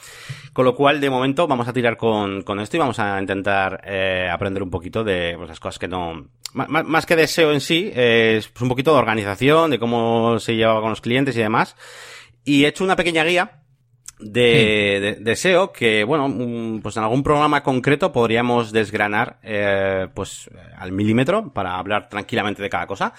Con 0.53 0.65
lo 0.65 0.75
cual, 0.75 0.99
de 1.01 1.09
momento, 1.09 1.47
vamos 1.47 1.67
a 1.67 1.73
tirar 1.73 1.97
con, 1.97 2.41
con 2.43 2.59
esto 2.59 2.77
y 2.77 2.79
vamos 2.79 2.99
a 2.99 3.19
intentar 3.19 3.81
eh, 3.85 4.29
aprender 4.31 4.63
un 4.63 4.69
poquito 4.69 5.03
de 5.03 5.33
pues, 5.37 5.49
las 5.49 5.59
cosas 5.59 5.79
que 5.79 5.87
no... 5.87 6.27
Más, 6.53 6.69
más- 6.85 7.05
que 7.05 7.15
de 7.15 7.27
SEO 7.27 7.51
en 7.51 7.61
sí, 7.61 7.91
eh, 7.93 8.35
es 8.37 8.47
pues, 8.47 8.61
un 8.63 8.69
poquito 8.69 8.93
de 8.93 8.99
organización, 8.99 9.69
de 9.71 9.79
cómo 9.79 10.39
se 10.39 10.55
lleva 10.55 10.79
con 10.81 10.89
los 10.91 11.01
clientes 11.01 11.35
y 11.35 11.39
demás. 11.39 11.75
Y 12.43 12.63
he 12.63 12.69
hecho 12.69 12.83
una 12.83 12.95
pequeña 12.95 13.23
guía 13.25 13.63
de, 14.19 14.99
de, 15.01 15.15
de 15.23 15.35
SEO 15.35 15.71
que, 15.71 16.03
bueno, 16.03 16.79
pues 16.81 16.97
en 16.97 17.03
algún 17.03 17.21
programa 17.21 17.61
concreto 17.61 18.11
podríamos 18.11 18.71
desgranar, 18.71 19.37
eh, 19.43 20.07
pues, 20.13 20.49
al 20.77 20.91
milímetro 20.93 21.51
para 21.53 21.77
hablar 21.77 22.09
tranquilamente 22.09 22.63
de 22.63 22.69
cada 22.69 22.87
cosa. 22.87 23.13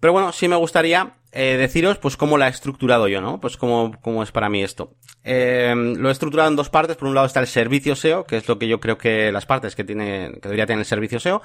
Pero 0.00 0.12
bueno, 0.12 0.32
sí 0.32 0.48
me 0.48 0.56
gustaría 0.56 1.14
eh, 1.32 1.56
deciros 1.56 1.98
pues 1.98 2.16
cómo 2.16 2.38
la 2.38 2.46
he 2.46 2.50
estructurado 2.50 3.08
yo, 3.08 3.20
¿no? 3.20 3.40
Pues 3.40 3.56
cómo, 3.56 3.92
cómo 4.00 4.22
es 4.22 4.32
para 4.32 4.48
mí 4.48 4.62
esto. 4.62 4.94
Eh, 5.24 5.74
lo 5.74 6.08
he 6.08 6.12
estructurado 6.12 6.48
en 6.48 6.56
dos 6.56 6.70
partes. 6.70 6.96
Por 6.96 7.08
un 7.08 7.14
lado 7.14 7.26
está 7.26 7.40
el 7.40 7.46
servicio 7.46 7.96
SEO, 7.96 8.24
que 8.24 8.36
es 8.36 8.48
lo 8.48 8.58
que 8.58 8.68
yo 8.68 8.80
creo 8.80 8.98
que 8.98 9.32
las 9.32 9.46
partes 9.46 9.74
que 9.74 9.84
tiene, 9.84 10.32
que 10.34 10.48
debería 10.48 10.66
tener 10.66 10.80
el 10.80 10.86
servicio 10.86 11.20
SEO. 11.20 11.42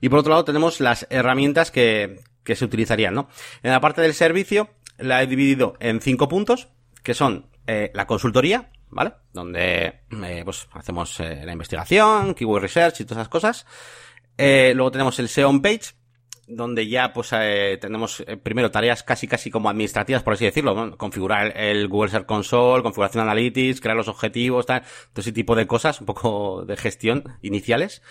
Y 0.00 0.08
por 0.08 0.20
otro 0.20 0.30
lado 0.30 0.44
tenemos 0.44 0.80
las 0.80 1.06
herramientas 1.10 1.70
que, 1.70 2.20
que 2.44 2.56
se 2.56 2.64
utilizarían, 2.64 3.14
¿no? 3.14 3.28
En 3.62 3.72
la 3.72 3.80
parte 3.80 4.02
del 4.02 4.14
servicio 4.14 4.68
la 4.98 5.22
he 5.22 5.26
dividido 5.26 5.74
en 5.80 6.00
cinco 6.00 6.28
puntos, 6.28 6.68
que 7.02 7.14
son 7.14 7.46
eh, 7.66 7.90
la 7.94 8.06
consultoría, 8.06 8.70
¿vale? 8.90 9.14
Donde 9.32 10.00
eh, 10.10 10.42
pues 10.44 10.68
hacemos 10.72 11.18
eh, 11.20 11.42
la 11.44 11.52
investigación, 11.52 12.34
keyword 12.34 12.62
research 12.62 13.00
y 13.00 13.04
todas 13.04 13.22
esas 13.22 13.28
cosas. 13.28 13.66
Eh, 14.38 14.72
luego 14.74 14.90
tenemos 14.90 15.18
el 15.18 15.28
SEO 15.28 15.48
on 15.48 15.62
page, 15.62 15.94
donde 16.48 16.88
ya 16.88 17.12
pues 17.12 17.30
eh, 17.32 17.78
tenemos 17.80 18.22
eh, 18.26 18.36
primero 18.36 18.70
tareas 18.70 19.02
casi 19.02 19.26
casi 19.26 19.50
como 19.50 19.68
administrativas 19.70 20.22
por 20.22 20.34
así 20.34 20.44
decirlo 20.44 20.74
¿no? 20.74 20.96
configurar 20.96 21.56
el, 21.56 21.88
Google 21.88 22.10
Search 22.10 22.26
Console 22.26 22.82
configuración 22.82 23.22
Analytics 23.22 23.80
crear 23.80 23.96
los 23.96 24.08
objetivos 24.08 24.66
tal 24.66 24.82
todo 24.82 25.20
ese 25.22 25.32
tipo 25.32 25.54
de 25.56 25.66
cosas 25.66 26.00
un 26.00 26.06
poco 26.06 26.64
de 26.66 26.76
gestión 26.76 27.24
iniciales 27.42 28.02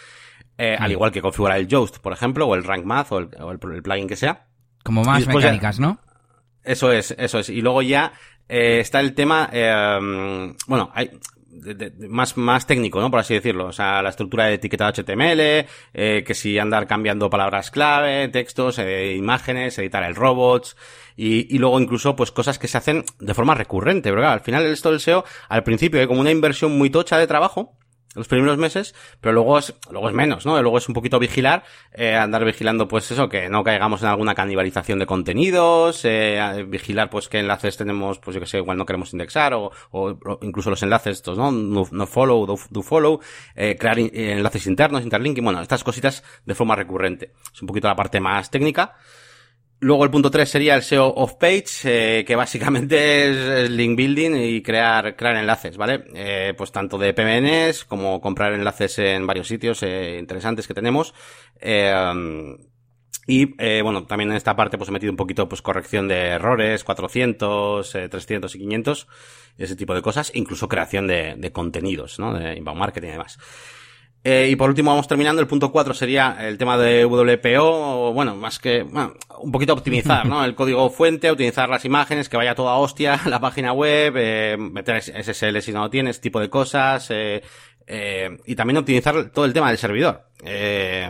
eh, 0.58 0.76
al 0.80 0.92
igual 0.92 1.12
que 1.12 1.22
configurar 1.22 1.58
el 1.60 1.68
Yoast 1.68 1.98
por 2.00 2.14
ejemplo 2.14 2.48
o 2.48 2.56
el 2.56 2.64
Rank 2.64 2.86
Math 2.86 3.12
o 3.12 3.20
el, 3.20 3.30
o 3.40 3.52
el- 3.52 3.60
el 3.76 3.84
plugin 3.84 4.08
que 4.08 4.16
sea 4.16 4.48
Como 4.84 5.04
más 5.04 5.26
ya- 5.26 5.34
mecánicas, 5.34 5.80
¿no? 5.80 6.00
eso 6.64 6.92
es, 6.92 7.12
eso 7.18 7.40
es. 7.40 7.50
Y 7.50 7.62
luego 7.62 7.82
ya 7.82 8.14
eh, 8.48 8.80
está 8.80 9.00
el 9.00 9.14
tema, 9.16 9.50
eh, 9.52 10.54
bueno, 10.68 10.92
hay 10.94 11.12
de- 11.54 11.74
de- 11.76 12.08
más, 12.08 12.38
más 12.38 12.66
técnico, 12.68 13.00
¿no? 13.02 13.10
Por 13.12 13.20
así 13.20 13.34
decirlo. 13.34 13.66
O 13.68 13.72
sea, 13.72 14.02
la 14.02 14.10
estructura 14.10 14.46
de 14.46 14.56
etiquetado 14.56 14.90
HTML, 14.92 15.66
eh, 15.94 16.24
que 16.26 16.34
si 16.34 16.58
andar 16.60 16.88
cambiando 16.88 17.30
palabras 17.30 17.72
clave, 17.72 18.28
textos, 18.30 18.80
eh, 18.80 19.16
imágenes, 19.16 19.78
editar 19.78 20.04
el 20.04 20.16
robots, 20.16 20.76
y, 21.16 21.54
y 21.56 21.60
luego 21.60 21.80
incluso, 21.80 22.16
pues 22.16 22.32
cosas 22.32 22.58
que 22.60 22.68
se 22.68 22.78
hacen 22.78 23.04
de 23.20 23.34
forma 23.34 23.54
recurrente, 23.56 24.12
claro, 24.12 24.30
al 24.30 24.42
final 24.42 24.66
esto 24.66 24.90
del 24.90 25.00
SEO, 25.00 25.24
al 25.50 25.64
principio 25.64 26.00
hay 26.02 26.08
como 26.08 26.22
una 26.22 26.32
inversión 26.32 26.78
muy 26.78 26.90
tocha 26.90 27.18
de 27.18 27.28
trabajo, 27.28 27.78
los 28.16 28.28
primeros 28.28 28.58
meses, 28.58 28.94
pero 29.22 29.34
luego 29.34 29.58
es, 29.58 29.74
luego 29.92 30.08
es 30.10 30.14
menos, 30.16 30.46
¿no? 30.46 30.62
Luego 30.62 30.78
es 30.78 30.88
un 30.88 30.94
poquito 30.94 31.20
vigilar, 31.20 31.64
eh, 31.94 32.16
andar 32.16 32.46
vigilando, 32.46 32.88
pues 32.88 33.10
eso, 33.12 33.30
que 33.30 33.50
no 33.50 33.64
caigamos 33.64 34.02
en 34.02 34.10
alguna 34.10 34.36
canibalización 34.36 35.00
de 35.00 35.06
contenidos, 35.06 36.02
eh, 36.06 36.66
vigilar, 36.68 37.10
pues 37.10 37.28
qué 37.30 37.40
enlaces 37.40 37.78
tenemos, 37.78 38.20
pues 38.20 38.36
yo 38.36 38.40
que 38.42 38.48
sé, 38.48 38.58
igual 38.58 38.78
no 38.78 38.86
queremos 38.86 39.14
indexar, 39.14 39.54
o, 39.54 39.72
o- 39.92 40.40
incluso 40.42 40.70
los 40.70 40.84
enlaces 40.84 41.18
estos, 41.18 41.38
¿no? 41.38 41.52
No, 41.52 42.08
follow, 42.08 42.46
do, 42.46 42.58
do 42.70 42.82
follow, 42.82 43.20
eh, 43.56 43.76
crear 43.80 43.98
eh, 44.00 44.10
enlaces 44.14 44.68
internos, 44.68 45.04
interlinking, 45.04 45.44
bueno, 45.44 45.62
estas 45.62 45.84
cositas 45.84 46.24
de 46.46 46.56
forma 46.56 46.76
recurrente. 46.76 47.34
Es 47.54 47.62
un 47.62 47.68
poquito 47.68 47.88
la 47.88 47.96
parte 47.96 48.20
más 48.20 48.50
técnica. 48.50 48.96
Luego 49.84 50.06
el 50.06 50.12
punto 50.12 50.32
3 50.32 50.50
sería 50.50 50.76
el 50.76 50.82
SEO 50.82 51.14
off-page, 51.14 51.66
eh, 51.84 52.26
que 52.26 52.36
básicamente 52.36 53.64
es, 53.64 53.70
link 53.70 53.98
building 53.98 54.32
y 54.36 54.62
crear, 54.62 55.16
crear 55.16 55.36
enlaces, 55.36 55.76
¿vale? 55.76 56.06
Eh, 56.16 56.54
pues 56.58 56.72
tanto 56.72 56.98
de 56.98 57.14
PMNs 57.14 57.84
como 57.86 58.22
comprar 58.22 58.54
enlaces 58.54 58.98
en 59.00 59.28
varios 59.28 59.48
sitios 59.48 59.84
eh, 59.84 60.18
interesantes 60.20 60.68
que 60.68 60.74
tenemos. 60.74 61.14
Eh, 61.60 61.94
y 63.26 63.56
eh, 63.58 63.82
bueno, 63.82 64.06
también 64.06 64.32
en 64.32 64.38
esta 64.38 64.56
parte 64.56 64.78
pues 64.78 64.90
he 64.90 64.92
metido 64.92 65.12
un 65.12 65.18
poquito 65.18 65.48
pues 65.48 65.62
corrección 65.62 66.08
de 66.08 66.28
errores, 66.28 66.84
400, 66.84 67.96
eh, 67.96 68.10
300 68.10 68.56
y 68.56 68.60
500, 68.60 69.08
ese 69.58 69.76
tipo 69.76 69.96
de 69.96 70.02
cosas, 70.02 70.32
incluso 70.34 70.68
creación 70.68 71.08
de, 71.08 71.36
de 71.38 71.52
contenidos, 71.52 72.20
¿no? 72.20 72.34
De 72.34 72.56
inbound 72.58 72.80
marketing 72.80 73.08
y 73.08 73.12
demás. 73.12 73.38
Eh, 74.26 74.48
y 74.50 74.56
por 74.56 74.70
último 74.70 74.92
vamos 74.92 75.08
terminando, 75.08 75.42
el 75.42 75.48
punto 75.48 75.70
4 75.72 75.94
sería 75.94 76.38
el 76.48 76.58
tema 76.58 76.78
de 76.78 77.04
WPO, 77.04 78.14
bueno, 78.14 78.36
más 78.36 78.58
que, 78.58 78.84
bueno, 78.84 79.14
un 79.40 79.52
poquito 79.52 79.74
optimizar, 79.74 80.26
¿no? 80.26 80.46
El 80.46 80.56
código 80.56 80.90
fuente, 80.90 81.30
optimizar 81.30 81.68
las 81.68 81.84
imágenes, 81.84 82.30
que 82.30 82.38
vaya 82.38 82.56
toda 82.56 82.76
hostia 82.76 83.20
la 83.28 83.42
página 83.42 83.74
web, 83.74 84.14
eh, 84.16 84.56
meter 84.58 85.02
SSL 85.02 85.62
si 85.62 85.74
no 85.74 85.82
lo 85.82 85.90
tienes, 85.90 86.22
tipo 86.22 86.40
de 86.40 86.50
cosas, 86.50 87.08
eh, 87.10 87.44
eh, 87.86 88.38
y 88.46 88.56
también 88.56 88.78
optimizar 88.78 89.30
todo 89.32 89.44
el 89.44 89.54
tema 89.54 89.68
del 89.68 89.78
servidor. 89.78 90.30
Eh, 90.44 91.10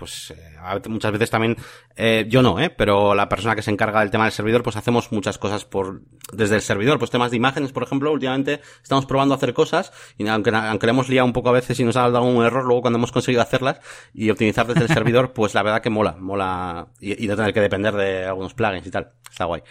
pues 0.00 0.30
eh, 0.30 0.88
muchas 0.88 1.12
veces 1.12 1.28
también, 1.28 1.56
eh, 1.94 2.24
yo 2.28 2.42
no, 2.42 2.58
eh, 2.58 2.70
pero 2.70 3.14
la 3.14 3.28
persona 3.28 3.54
que 3.54 3.60
se 3.60 3.70
encarga 3.70 4.00
del 4.00 4.10
tema 4.10 4.24
del 4.24 4.32
servidor, 4.32 4.62
pues 4.62 4.76
hacemos 4.76 5.12
muchas 5.12 5.36
cosas 5.36 5.66
por, 5.66 6.00
desde 6.32 6.56
el 6.56 6.62
servidor, 6.62 6.98
pues 6.98 7.10
temas 7.10 7.30
de 7.30 7.36
imágenes, 7.36 7.70
por 7.70 7.82
ejemplo, 7.82 8.10
últimamente 8.10 8.62
estamos 8.82 9.04
probando 9.04 9.34
a 9.34 9.36
hacer 9.36 9.52
cosas, 9.52 9.92
y 10.16 10.26
aunque, 10.26 10.50
aunque 10.50 10.86
le 10.86 10.90
hemos 10.90 11.10
liado 11.10 11.26
un 11.26 11.34
poco 11.34 11.50
a 11.50 11.52
veces 11.52 11.78
y 11.78 11.84
nos 11.84 11.96
ha 11.96 12.08
dado 12.08 12.22
un 12.22 12.42
error, 12.42 12.64
luego 12.64 12.80
cuando 12.80 12.98
hemos 12.98 13.12
conseguido 13.12 13.42
hacerlas 13.42 13.80
y 14.14 14.30
optimizar 14.30 14.66
desde 14.66 14.82
el 14.82 14.88
servidor, 14.88 15.32
pues 15.34 15.54
la 15.54 15.62
verdad 15.62 15.82
que 15.82 15.90
mola, 15.90 16.16
mola, 16.18 16.88
y, 16.98 17.22
y 17.22 17.28
no 17.28 17.36
tener 17.36 17.52
que 17.52 17.60
depender 17.60 17.94
de 17.94 18.24
algunos 18.24 18.54
plugins 18.54 18.86
y 18.86 18.90
tal, 18.90 19.12
está 19.30 19.44
guay. 19.44 19.62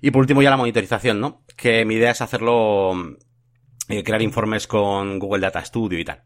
Y 0.00 0.10
por 0.10 0.20
último 0.20 0.42
ya 0.42 0.50
la 0.50 0.56
monitorización, 0.56 1.20
¿no? 1.20 1.42
Que 1.56 1.84
mi 1.84 1.96
idea 1.96 2.12
es 2.12 2.22
hacerlo, 2.22 2.92
eh, 3.88 4.02
crear 4.02 4.22
informes 4.22 4.66
con 4.66 5.18
Google 5.18 5.40
Data 5.40 5.64
Studio 5.64 5.98
y 5.98 6.04
tal. 6.04 6.22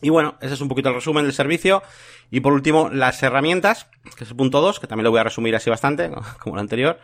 Y 0.00 0.08
bueno, 0.08 0.36
ese 0.40 0.54
es 0.54 0.60
un 0.60 0.68
poquito 0.68 0.88
el 0.88 0.94
resumen 0.94 1.24
del 1.24 1.32
servicio. 1.32 1.82
Y 2.30 2.40
por 2.40 2.52
último, 2.52 2.88
las 2.90 3.22
herramientas, 3.22 3.88
que 4.16 4.24
es 4.24 4.30
el 4.30 4.36
punto 4.36 4.60
2, 4.60 4.80
que 4.80 4.86
también 4.86 5.04
lo 5.04 5.10
voy 5.10 5.20
a 5.20 5.24
resumir 5.24 5.54
así 5.54 5.68
bastante, 5.70 6.10
como 6.40 6.56
el 6.56 6.60
anterior. 6.60 6.98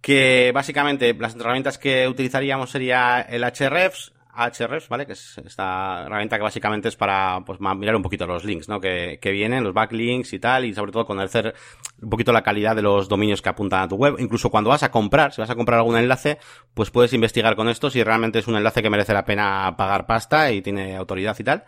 Que 0.00 0.50
básicamente 0.54 1.14
las 1.14 1.36
herramientas 1.36 1.78
que 1.78 2.08
utilizaríamos 2.08 2.70
sería 2.70 3.20
el 3.20 3.42
Hrefs, 3.42 4.12
Ahrefs, 4.34 4.88
¿vale? 4.88 5.06
Que 5.06 5.12
es 5.12 5.38
esta 5.38 6.04
herramienta 6.06 6.36
que 6.36 6.42
básicamente 6.42 6.88
es 6.88 6.96
para 6.96 7.42
pues, 7.44 7.58
mirar 7.60 7.96
un 7.96 8.02
poquito 8.02 8.26
los 8.26 8.44
links, 8.44 8.68
¿no? 8.68 8.80
Que, 8.80 9.18
que 9.20 9.30
vienen, 9.30 9.64
los 9.64 9.74
backlinks 9.74 10.32
y 10.32 10.38
tal, 10.38 10.64
y 10.64 10.74
sobre 10.74 10.92
todo 10.92 11.04
conocer 11.04 11.54
un 12.00 12.10
poquito 12.10 12.32
la 12.32 12.42
calidad 12.42 12.74
de 12.74 12.82
los 12.82 13.08
dominios 13.08 13.42
que 13.42 13.48
apuntan 13.48 13.82
a 13.82 13.88
tu 13.88 13.96
web. 13.96 14.16
Incluso 14.18 14.50
cuando 14.50 14.70
vas 14.70 14.82
a 14.82 14.90
comprar, 14.90 15.32
si 15.32 15.40
vas 15.40 15.50
a 15.50 15.56
comprar 15.56 15.78
algún 15.78 15.96
enlace, 15.96 16.38
pues 16.74 16.90
puedes 16.90 17.12
investigar 17.12 17.56
con 17.56 17.68
esto 17.68 17.90
si 17.90 18.02
realmente 18.02 18.38
es 18.38 18.46
un 18.46 18.56
enlace 18.56 18.82
que 18.82 18.90
merece 18.90 19.12
la 19.12 19.24
pena 19.24 19.74
pagar 19.76 20.06
pasta 20.06 20.50
y 20.52 20.62
tiene 20.62 20.96
autoridad 20.96 21.36
y 21.38 21.44
tal. 21.44 21.64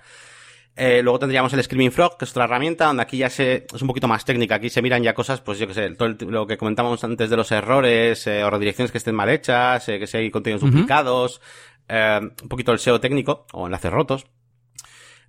Eh, 0.74 1.02
luego 1.02 1.18
tendríamos 1.18 1.52
el 1.52 1.62
Screaming 1.62 1.92
Frog, 1.92 2.16
que 2.16 2.24
es 2.24 2.30
otra 2.30 2.44
herramienta, 2.44 2.86
donde 2.86 3.02
aquí 3.02 3.18
ya 3.18 3.28
se, 3.28 3.66
es 3.72 3.82
un 3.82 3.88
poquito 3.88 4.08
más 4.08 4.24
técnica. 4.24 4.54
Aquí 4.54 4.70
se 4.70 4.80
miran 4.80 5.02
ya 5.02 5.12
cosas, 5.14 5.40
pues 5.40 5.58
yo 5.58 5.66
que 5.66 5.74
sé, 5.74 5.90
todo 5.90 6.08
lo 6.30 6.46
que 6.46 6.56
comentábamos 6.56 7.04
antes 7.04 7.28
de 7.28 7.36
los 7.36 7.52
errores, 7.52 8.26
eh, 8.26 8.42
o 8.42 8.50
redirecciones 8.50 8.90
que 8.90 8.98
estén 8.98 9.14
mal 9.14 9.28
hechas, 9.28 9.86
eh, 9.88 9.98
que 9.98 10.06
si 10.06 10.16
hay 10.16 10.30
contenidos 10.30 10.62
duplicados, 10.62 11.40
eh, 11.88 12.20
un 12.20 12.48
poquito 12.48 12.72
el 12.72 12.78
SEO 12.78 13.00
técnico, 13.00 13.46
o 13.52 13.66
enlaces 13.66 13.92
rotos. 13.92 14.26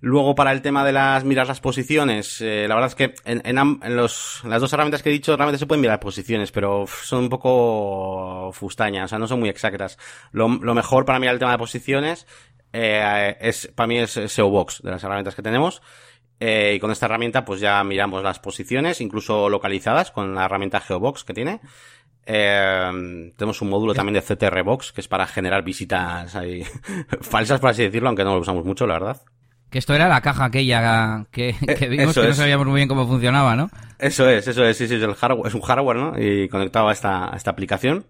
Luego, 0.00 0.34
para 0.34 0.52
el 0.52 0.60
tema 0.60 0.84
de 0.84 0.92
las 0.92 1.24
mirar 1.24 1.46
las 1.46 1.60
posiciones, 1.60 2.38
eh, 2.42 2.66
la 2.68 2.74
verdad 2.74 2.90
es 2.90 2.94
que 2.94 3.14
en, 3.24 3.40
en, 3.46 3.96
los, 3.96 4.42
las 4.44 4.60
dos 4.60 4.70
herramientas 4.72 5.02
que 5.02 5.08
he 5.08 5.12
dicho 5.12 5.34
realmente 5.34 5.58
se 5.58 5.66
pueden 5.66 5.80
mirar 5.80 5.98
posiciones, 5.98 6.52
pero 6.52 6.84
son 6.86 7.20
un 7.20 7.28
poco 7.30 8.50
fustañas, 8.52 9.06
o 9.06 9.08
sea, 9.08 9.18
no 9.18 9.26
son 9.26 9.40
muy 9.40 9.48
exactas. 9.48 9.96
Lo, 10.30 10.48
lo 10.48 10.74
mejor 10.74 11.06
para 11.06 11.18
mirar 11.18 11.34
el 11.34 11.38
tema 11.38 11.52
de 11.52 11.58
posiciones 11.58 12.26
eh, 12.76 13.36
es, 13.40 13.68
para 13.74 13.86
mí 13.86 13.98
es 13.98 14.10
SEO 14.10 14.50
Box 14.50 14.82
de 14.82 14.90
las 14.90 15.02
herramientas 15.04 15.36
que 15.36 15.42
tenemos. 15.42 15.80
Eh, 16.40 16.74
y 16.76 16.80
con 16.80 16.90
esta 16.90 17.06
herramienta, 17.06 17.44
pues 17.44 17.60
ya 17.60 17.82
miramos 17.84 18.22
las 18.22 18.40
posiciones, 18.40 19.00
incluso 19.00 19.48
localizadas, 19.48 20.10
con 20.10 20.34
la 20.34 20.44
herramienta 20.44 20.80
GeoBox 20.80 21.22
que 21.22 21.34
tiene. 21.34 21.60
Eh, 22.26 23.32
tenemos 23.36 23.62
un 23.62 23.70
módulo 23.70 23.94
también 23.94 24.14
de 24.14 24.22
CTR 24.22 24.62
Box, 24.64 24.92
que 24.92 25.02
es 25.02 25.08
para 25.08 25.26
generar 25.26 25.62
visitas 25.62 26.34
ahí, 26.34 26.64
falsas, 27.20 27.60
por 27.60 27.70
así 27.70 27.84
decirlo, 27.84 28.08
aunque 28.08 28.24
no 28.24 28.34
lo 28.34 28.40
usamos 28.40 28.64
mucho, 28.64 28.86
la 28.86 28.94
verdad. 28.94 29.22
Que 29.70 29.78
esto 29.78 29.94
era 29.94 30.08
la 30.08 30.20
caja 30.20 30.46
aquella 30.46 31.26
que, 31.30 31.54
que 31.78 31.88
vimos 31.88 32.14
que 32.14 32.26
no 32.26 32.34
sabíamos 32.34 32.66
muy 32.66 32.76
bien 32.76 32.88
cómo 32.88 33.06
funcionaba, 33.06 33.54
¿no? 33.54 33.70
Eso 33.98 34.28
es, 34.28 34.48
eso 34.48 34.64
es, 34.64 34.76
sí, 34.76 34.88
sí, 34.88 34.96
es, 34.96 35.02
el 35.02 35.14
hardware, 35.14 35.46
es 35.46 35.54
un 35.54 35.62
hardware, 35.62 35.96
¿no? 35.96 36.20
Y 36.20 36.48
conectado 36.48 36.88
a 36.88 36.92
esta, 36.92 37.32
a 37.32 37.36
esta 37.36 37.52
aplicación. 37.52 38.04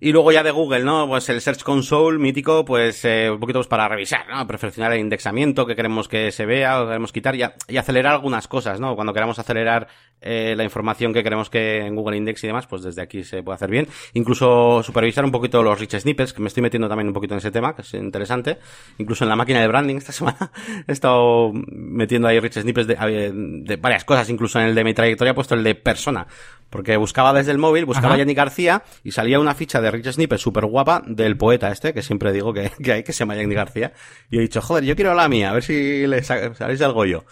Y 0.00 0.12
luego 0.12 0.32
ya 0.32 0.42
de 0.42 0.50
Google, 0.50 0.84
¿no? 0.84 1.06
Pues 1.06 1.28
el 1.28 1.40
Search 1.40 1.62
Console 1.62 2.18
mítico, 2.18 2.64
pues 2.64 3.04
eh, 3.04 3.30
un 3.30 3.40
poquito 3.40 3.58
pues 3.58 3.68
para 3.68 3.88
revisar, 3.88 4.28
¿no? 4.28 4.46
Perfeccionar 4.46 4.92
el 4.92 5.00
indexamiento 5.00 5.66
que 5.66 5.76
queremos 5.76 6.08
que 6.08 6.30
se 6.32 6.46
vea 6.46 6.82
o 6.82 6.86
queremos 6.86 7.12
quitar 7.12 7.34
y, 7.36 7.44
y 7.68 7.76
acelerar 7.76 8.14
algunas 8.14 8.48
cosas, 8.48 8.80
¿no? 8.80 8.94
Cuando 8.94 9.12
queramos 9.12 9.38
acelerar 9.38 9.88
eh, 10.26 10.54
la 10.56 10.64
información 10.64 11.12
que 11.12 11.22
queremos 11.22 11.50
que 11.50 11.84
en 11.84 11.94
Google 11.94 12.16
Index 12.16 12.42
y 12.44 12.46
demás, 12.46 12.66
pues 12.66 12.82
desde 12.82 13.02
aquí 13.02 13.24
se 13.24 13.42
puede 13.42 13.56
hacer 13.56 13.70
bien. 13.70 13.86
Incluso 14.14 14.82
supervisar 14.82 15.24
un 15.24 15.30
poquito 15.30 15.62
los 15.62 15.78
rich 15.78 15.98
snippets, 15.98 16.32
que 16.32 16.40
me 16.40 16.48
estoy 16.48 16.62
metiendo 16.62 16.88
también 16.88 17.08
un 17.08 17.14
poquito 17.14 17.34
en 17.34 17.38
ese 17.38 17.50
tema, 17.50 17.76
que 17.76 17.82
es 17.82 17.92
interesante. 17.94 18.58
Incluso 18.96 19.24
en 19.24 19.28
la 19.28 19.36
máquina 19.36 19.60
de 19.60 19.68
branding 19.68 19.96
esta 19.96 20.12
semana 20.12 20.50
he 20.86 20.92
estado 20.92 21.52
metiendo 21.52 22.26
ahí 22.26 22.40
rich 22.40 22.58
snippets 22.58 22.86
de, 22.86 23.32
de 23.64 23.76
varias 23.76 24.04
cosas, 24.04 24.28
incluso 24.30 24.58
en 24.58 24.68
el 24.68 24.74
de 24.74 24.82
mi 24.82 24.94
trayectoria 24.94 25.32
he 25.32 25.34
puesto 25.34 25.54
el 25.54 25.62
de 25.62 25.74
persona. 25.74 26.26
Porque 26.74 26.96
buscaba 26.96 27.32
desde 27.32 27.52
el 27.52 27.58
móvil, 27.58 27.84
buscaba 27.84 28.14
a 28.14 28.16
Jenny 28.16 28.34
García 28.34 28.82
y 29.04 29.12
salía 29.12 29.38
una 29.38 29.54
ficha 29.54 29.80
de 29.80 29.92
Rich 29.92 30.10
Snippet 30.14 30.40
súper 30.40 30.66
guapa 30.66 31.04
del 31.06 31.36
poeta 31.36 31.70
este, 31.70 31.94
que 31.94 32.02
siempre 32.02 32.32
digo 32.32 32.52
que, 32.52 32.72
que 32.82 32.92
hay, 32.94 33.04
que 33.04 33.12
se 33.12 33.20
llama 33.20 33.36
Jenny 33.36 33.54
García. 33.54 33.92
Y 34.28 34.38
he 34.38 34.40
dicho, 34.40 34.60
joder, 34.60 34.82
yo 34.82 34.96
quiero 34.96 35.14
la 35.14 35.28
mía, 35.28 35.50
a 35.50 35.52
ver 35.52 35.62
si 35.62 36.04
le 36.04 36.20
sabéis 36.24 36.82
algo 36.82 37.04
yo. 37.04 37.26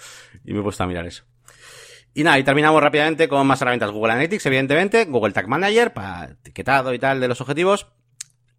Y 0.45 0.53
me 0.53 0.61
he 0.61 0.63
puesto 0.63 0.85
a 0.85 0.87
mirar 0.87 1.07
eso. 1.07 1.25
Y 2.15 2.23
nada, 2.23 2.39
y 2.39 2.45
terminamos 2.45 2.81
rápidamente 2.81 3.27
con 3.27 3.45
más 3.45 3.61
herramientas. 3.61 3.91
Google 3.91 4.13
Analytics, 4.13 4.47
evidentemente, 4.47 5.07
Google 5.07 5.33
Tag 5.33 5.49
Manager 5.49 5.93
para 5.93 6.27
etiquetado 6.27 6.95
y 6.95 7.01
tal 7.01 7.19
de 7.19 7.27
los 7.27 7.41
objetivos. 7.41 7.89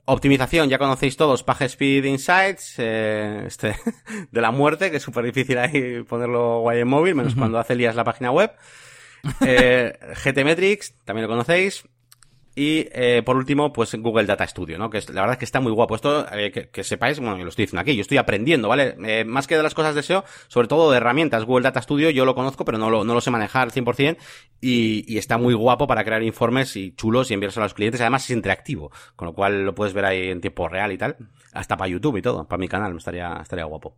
Optimización, 0.03 0.67
ya 0.67 0.79
conocéis 0.79 1.15
todos, 1.15 1.43
PageSpeed 1.43 2.03
Insights, 2.03 2.75
eh, 2.79 3.43
este, 3.47 3.77
de 4.31 4.41
la 4.41 4.51
muerte, 4.51 4.91
que 4.91 4.97
es 4.97 5.03
súper 5.03 5.23
difícil 5.23 5.57
ahí 5.59 6.03
ponerlo 6.03 6.59
guay 6.59 6.81
en 6.81 6.89
móvil, 6.89 7.15
menos 7.15 7.35
cuando 7.35 7.57
hace 7.57 7.73
lías 7.73 7.95
la 7.95 8.03
página 8.03 8.31
web. 8.31 8.51
Eh, 9.45 9.93
GTmetrix, 10.23 10.93
también 11.05 11.27
lo 11.27 11.29
conocéis. 11.29 11.85
Y 12.55 12.87
eh, 12.91 13.23
por 13.25 13.35
último, 13.35 13.73
pues 13.73 13.95
Google 13.95 14.25
Data 14.25 14.45
Studio, 14.45 14.77
¿no? 14.77 14.89
Que 14.89 14.99
es, 14.99 15.09
la 15.09 15.21
verdad 15.21 15.33
es 15.33 15.39
que 15.39 15.45
está 15.45 15.59
muy 15.59 15.71
guapo. 15.71 15.95
Esto, 15.95 16.27
eh, 16.31 16.51
que, 16.51 16.69
que, 16.69 16.83
sepáis, 16.83 17.19
bueno, 17.19 17.37
yo 17.37 17.43
lo 17.43 17.49
estoy 17.49 17.65
diciendo 17.65 17.81
aquí, 17.81 17.95
yo 17.95 18.01
estoy 18.01 18.17
aprendiendo, 18.17 18.67
¿vale? 18.67 18.95
Eh, 19.03 19.25
más 19.25 19.47
que 19.47 19.57
de 19.57 19.63
las 19.63 19.73
cosas 19.73 19.95
de 19.95 20.03
SEO, 20.03 20.23
sobre 20.47 20.67
todo 20.67 20.91
de 20.91 20.97
herramientas. 20.97 21.45
Google 21.45 21.63
Data 21.63 21.81
Studio 21.81 22.11
yo 22.11 22.25
lo 22.25 22.35
conozco, 22.35 22.63
pero 22.63 22.77
no 22.77 22.91
lo, 22.91 23.03
no 23.03 23.13
lo 23.15 23.21
sé 23.21 23.31
manejar 23.31 23.63
al 23.63 23.71
100%. 23.71 24.17
Y, 24.61 25.03
y 25.11 25.17
está 25.17 25.37
muy 25.39 25.55
guapo 25.55 25.87
para 25.87 26.03
crear 26.03 26.21
informes 26.21 26.75
y 26.75 26.93
chulos 26.93 27.31
y 27.31 27.33
enviarse 27.33 27.59
a 27.59 27.63
los 27.63 27.73
clientes. 27.73 28.01
Además 28.01 28.25
es 28.25 28.29
interactivo, 28.29 28.91
con 29.15 29.27
lo 29.27 29.33
cual 29.33 29.63
lo 29.63 29.73
puedes 29.73 29.93
ver 29.93 30.05
ahí 30.05 30.29
en 30.29 30.39
tiempo 30.39 30.67
real 30.69 30.91
y 30.91 30.97
tal. 30.99 31.17
Hasta 31.53 31.75
para 31.75 31.89
YouTube 31.89 32.17
y 32.17 32.21
todo, 32.21 32.47
para 32.47 32.59
mi 32.59 32.67
canal, 32.67 32.95
estaría, 32.95 33.39
estaría 33.41 33.65
guapo. 33.65 33.97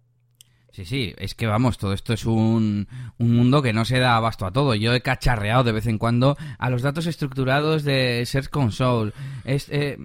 Sí, 0.75 0.83
sí, 0.83 1.13
es 1.17 1.35
que 1.35 1.47
vamos, 1.47 1.77
todo 1.77 1.93
esto 1.93 2.11
es 2.11 2.25
un, 2.25 2.89
un, 3.17 3.33
mundo 3.33 3.61
que 3.61 3.71
no 3.71 3.85
se 3.85 3.97
da 3.97 4.17
abasto 4.17 4.45
a 4.45 4.51
todo. 4.51 4.75
Yo 4.75 4.93
he 4.93 4.99
cacharreado 4.99 5.63
de 5.63 5.71
vez 5.71 5.87
en 5.87 5.97
cuando 5.97 6.35
a 6.59 6.69
los 6.69 6.81
datos 6.81 7.05
estructurados 7.07 7.85
de 7.85 8.25
Search 8.25 8.49
Console. 8.49 9.13
Es, 9.45 9.69
eh, 9.69 9.97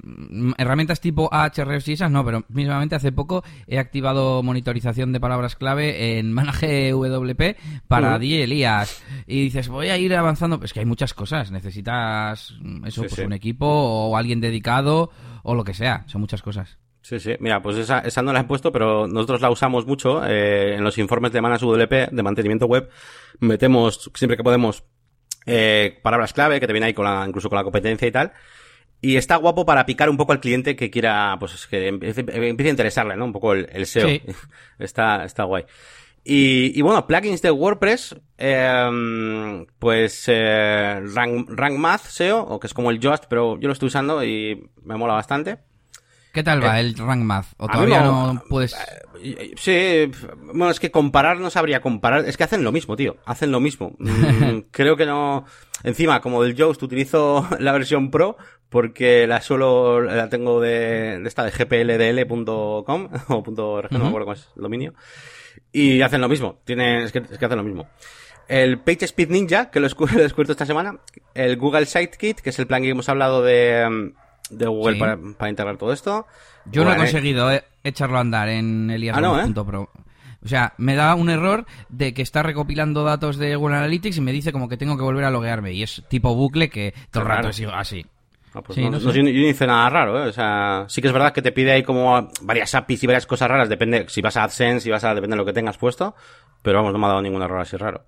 herramientas 0.59 1.01
tipo 1.01 1.29
Ahrefs 1.33 1.89
y 1.89 1.95
esas 1.95 2.13
no, 2.13 2.25
pero 2.25 2.45
mismamente 2.51 2.95
hace 2.95 3.11
poco 3.11 3.43
he 3.67 3.81
activado 3.81 4.45
monitorización 4.45 5.13
de 5.13 5.19
palabras 5.19 5.57
clave 5.57 6.21
en 6.21 6.33
Manage 6.33 6.93
WP 6.93 7.57
para 7.89 8.17
uh. 8.17 8.23
Elías. 8.23 9.03
Y 9.27 9.43
dices, 9.43 9.67
voy 9.67 9.89
a 9.89 9.99
ir 9.99 10.15
avanzando. 10.15 10.61
Es 10.63 10.73
que 10.73 10.79
hay 10.79 10.87
muchas 10.87 11.15
cosas. 11.15 11.51
Necesitas 11.51 12.55
eso, 12.85 13.03
sí, 13.03 13.09
pues 13.09 13.15
sí. 13.15 13.23
un 13.23 13.33
equipo 13.33 13.67
o 13.67 14.17
alguien 14.17 14.41
dedicado 14.41 15.11
o 15.43 15.57
lo 15.57 15.65
que 15.65 15.75
sea. 15.75 16.05
Son 16.07 16.21
muchas 16.21 16.43
cosas. 16.43 16.79
Sí, 17.03 17.19
sí. 17.19 17.35
Mira, 17.41 17.63
pues 17.63 17.77
esa, 17.77 18.01
esa 18.01 18.23
no 18.23 18.33
la 18.33 18.41
he 18.41 18.45
puesto, 18.45 18.73
pero 18.73 19.07
nosotros 19.07 19.41
la 19.41 19.51
usamos 19.51 19.87
mucho 19.87 20.25
eh, 20.27 20.75
en 20.77 20.85
los 20.85 20.99
informes 20.99 21.33
de 21.33 21.41
Manas 21.41 21.63
WP, 21.63 22.11
de 22.11 22.23
mantenimiento 22.23 22.67
web. 22.67 22.89
Metemos 23.39 24.11
siempre 24.15 24.37
que 24.37 24.45
podemos 24.45 24.85
eh, 25.47 25.99
palabras 26.03 26.33
clave, 26.33 26.61
que 26.61 26.67
te 26.67 26.73
viene 26.73 26.89
ahí 26.89 26.95
con 26.95 27.07
la, 27.07 27.25
incluso 27.27 27.49
con 27.49 27.57
la 27.57 27.65
competencia 27.65 28.07
y 28.07 28.13
tal. 28.13 28.33
Y 29.01 29.17
está 29.17 29.37
guapo 29.37 29.65
para 29.65 29.87
picar 29.87 30.11
un 30.11 30.19
poco 30.19 30.33
al 30.33 30.41
cliente 30.41 30.77
que 30.77 30.91
quiera, 30.91 31.37
pues 31.41 31.67
que 31.67 31.89
empiece, 31.89 32.21
empiece 32.21 32.69
a 32.69 32.71
interesarle, 32.71 33.17
¿no? 33.17 33.25
Un 33.25 33.33
poco 33.33 33.55
el, 33.55 33.67
el 33.73 33.87
SEO. 33.87 34.09
Sí. 34.09 34.23
está, 34.79 35.25
está 35.25 35.45
guay. 35.45 35.65
Y, 36.23 36.79
y, 36.79 36.83
bueno, 36.83 37.07
plugins 37.07 37.41
de 37.41 37.51
WordPress, 37.51 38.15
eh, 38.37 39.65
pues 39.79 40.25
eh, 40.29 41.01
Rank, 41.15 41.49
Rank 41.49 41.79
Math 41.79 42.03
SEO, 42.03 42.43
o 42.43 42.61
que 42.61 42.67
es 42.67 42.75
como 42.75 42.91
el 42.91 43.01
Yoast, 43.01 43.25
pero 43.27 43.59
yo 43.59 43.69
lo 43.69 43.73
estoy 43.73 43.87
usando 43.87 44.23
y 44.23 44.71
me 44.83 44.97
mola 44.97 45.15
bastante. 45.15 45.70
¿Qué 46.33 46.43
tal 46.43 46.63
va 46.63 46.79
eh, 46.79 46.81
el 46.81 46.97
Rank 46.97 47.23
Math? 47.23 47.47
¿O 47.57 47.67
todavía 47.69 48.03
no, 48.03 48.35
no, 48.35 48.43
puedes...? 48.49 48.77
Sí, 49.57 50.11
bueno, 50.45 50.71
es 50.71 50.81
que 50.81 50.91
comparar 50.91 51.39
no 51.39 51.51
sabría 51.51 51.81
comparar. 51.81 52.25
Es 52.27 52.37
que 52.37 52.45
hacen 52.45 52.65
lo 52.65 52.73
mismo, 52.73 52.97
tío. 52.97 53.17
Hacen 53.25 53.51
lo 53.53 53.61
mismo. 53.61 53.97
Mm, 54.01 54.61
creo 54.71 54.97
que 54.97 55.07
no... 55.07 55.45
Encima, 55.83 56.21
como 56.21 56.43
del 56.43 56.55
Yoast 56.55 56.83
utilizo 56.83 57.47
la 57.59 57.73
versión 57.73 58.11
Pro 58.11 58.37
porque 58.69 59.27
la 59.27 59.41
solo 59.41 60.01
la 60.01 60.29
tengo 60.29 60.61
de, 60.61 61.19
de 61.19 61.29
esta 61.29 61.45
de 61.45 61.51
gpldl.com 61.51 63.09
o 63.29 63.43
punto 63.43 63.75
uh 63.75 63.83
-huh. 63.83 63.91
no 63.91 63.99
me 63.99 64.07
acuerdo 64.07 64.27
cuál 64.27 64.37
es 64.37 64.49
el 64.57 64.63
dominio. 64.63 64.95
Y 65.73 66.01
hacen 66.03 66.21
lo 66.21 66.29
mismo. 66.29 66.61
Tienen, 66.65 67.03
es 67.03 67.13
que, 67.13 67.19
es 67.19 67.39
que 67.39 67.45
hacen 67.45 67.59
lo 67.59 67.65
mismo 67.65 67.89
el 68.49 68.81
PageSpeed 68.81 69.31
Ninja, 69.31 69.71
que 69.71 69.79
lo 69.79 69.87
he 69.87 69.91
descubierto 69.91 70.53
esta 70.53 70.67
semana, 70.67 70.99
el 71.35 71.57
Google 71.57 71.87
Sitekit, 71.87 72.41
que 72.41 72.51
es 72.51 72.59
el 72.59 72.67
plan 72.67 72.83
que 72.83 72.91
hemos 72.91 73.09
hablado 73.09 73.45
de, 73.45 74.13
de 74.51 74.67
Google 74.67 74.95
sí. 74.95 75.01
para, 75.01 75.19
para, 75.39 75.51
integrar 75.51 75.77
todo 75.77 75.93
esto. 75.93 76.27
Yo 76.67 76.83
bueno, 76.83 76.97
no 76.97 77.03
he 77.03 77.07
conseguido 77.07 77.51
eh, 77.53 77.65
echarlo 77.85 78.19
a 78.19 78.21
andar 78.21 78.49
en 78.49 78.91
elias.pro. 78.91 79.29
Ah, 79.29 79.43
no, 79.73 79.83
¿eh? 79.83 79.87
O 80.43 80.49
sea, 80.49 80.73
me 80.79 80.95
da 80.95 81.15
un 81.15 81.29
error 81.29 81.67
de 81.91 82.15
que 82.15 82.23
está 82.23 82.43
recopilando 82.43 83.05
datos 83.05 83.37
de 83.37 83.57
Google 83.57 83.77
Analytics 83.77 84.17
y 84.17 84.21
me 84.21 84.33
dice 84.33 84.53
como 84.53 84.69
que 84.69 84.77
tengo 84.77 84.97
que 84.97 85.03
volver 85.03 85.25
a 85.25 85.31
loguearme. 85.31 85.73
Y 85.73 85.83
es 85.83 86.03
tipo 86.09 86.35
bucle 86.35 86.71
que 86.71 86.95
todo 87.11 87.25
el 87.25 87.29
rato 87.29 87.53
sigo 87.53 87.73
así. 87.73 88.05
Ah, 88.53 88.63
pues 88.63 88.75
sí, 88.75 88.83
no, 88.83 88.91
no, 88.91 88.99
no, 88.99 89.13
yo 89.13 89.23
no 89.23 89.29
hice 89.29 89.67
nada 89.67 89.89
raro, 89.91 90.25
¿eh? 90.25 90.29
O 90.29 90.33
sea, 90.33 90.85
sí 90.89 91.01
que 91.01 91.07
es 91.07 91.13
verdad 91.13 91.33
que 91.33 91.43
te 91.43 91.53
pide 91.53 91.71
ahí 91.71 91.85
como 91.85 92.29
varias 92.43 92.75
APIs 92.75 93.05
y 93.05 93.07
varias 93.07 93.27
cosas 93.27 93.49
raras, 93.49 93.69
depende, 93.69 94.07
si 94.09 94.21
vas 94.21 94.37
a 94.37 94.43
AdSense, 94.43 94.81
si 94.81 94.91
vas 94.91 95.05
a, 95.05 95.15
depende 95.15 95.35
de 95.35 95.39
lo 95.39 95.45
que 95.45 95.53
tengas 95.53 95.79
puesto, 95.79 96.17
pero 96.61 96.79
vamos, 96.79 96.93
no 96.93 96.99
me 96.99 97.07
ha 97.07 97.11
dado 97.11 97.23
ningún 97.23 97.43
error 97.43 97.61
así 97.61 97.77
raro. 97.77 98.05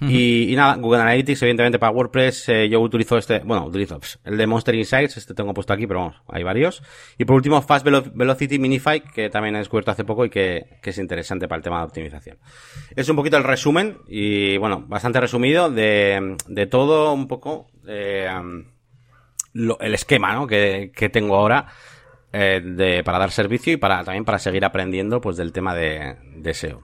Y, 0.00 0.54
nada, 0.56 0.74
Google 0.76 1.02
Analytics, 1.02 1.42
evidentemente 1.42 1.78
para 1.78 1.92
WordPress, 1.92 2.48
eh, 2.48 2.68
yo 2.68 2.80
utilizo 2.80 3.16
este, 3.16 3.38
bueno, 3.40 3.66
utilizo 3.66 3.98
el 4.24 4.36
de 4.36 4.46
Monster 4.46 4.74
Insights, 4.74 5.16
este 5.16 5.34
tengo 5.34 5.54
puesto 5.54 5.72
aquí, 5.72 5.86
pero 5.86 6.00
vamos, 6.00 6.16
hay 6.28 6.42
varios. 6.42 6.82
Y 7.16 7.24
por 7.24 7.36
último, 7.36 7.62
Fast 7.62 7.86
Velocity 7.86 8.58
Minify, 8.58 9.00
que 9.00 9.30
también 9.30 9.54
he 9.54 9.58
descubierto 9.58 9.92
hace 9.92 10.04
poco 10.04 10.24
y 10.24 10.30
que, 10.30 10.78
es 10.82 10.98
interesante 10.98 11.48
para 11.48 11.58
el 11.58 11.62
tema 11.62 11.78
de 11.78 11.84
optimización. 11.84 12.38
Es 12.94 13.08
un 13.08 13.16
poquito 13.16 13.36
el 13.36 13.44
resumen, 13.44 13.98
y 14.08 14.56
bueno, 14.58 14.84
bastante 14.86 15.20
resumido 15.20 15.70
de, 15.70 16.36
de 16.48 16.66
todo 16.66 17.12
un 17.12 17.28
poco, 17.28 17.68
eh, 17.86 18.28
el 19.54 19.94
esquema, 19.94 20.34
¿no? 20.34 20.46
Que, 20.46 20.92
que 20.94 21.08
tengo 21.08 21.36
ahora. 21.36 21.68
Eh, 22.36 22.60
de, 22.60 23.04
para 23.04 23.20
dar 23.20 23.30
servicio 23.30 23.72
y 23.72 23.76
para 23.76 24.02
también 24.02 24.24
para 24.24 24.40
seguir 24.40 24.64
aprendiendo 24.64 25.20
pues 25.20 25.36
del 25.36 25.52
tema 25.52 25.72
de, 25.72 26.16
de 26.34 26.52
SEO. 26.52 26.82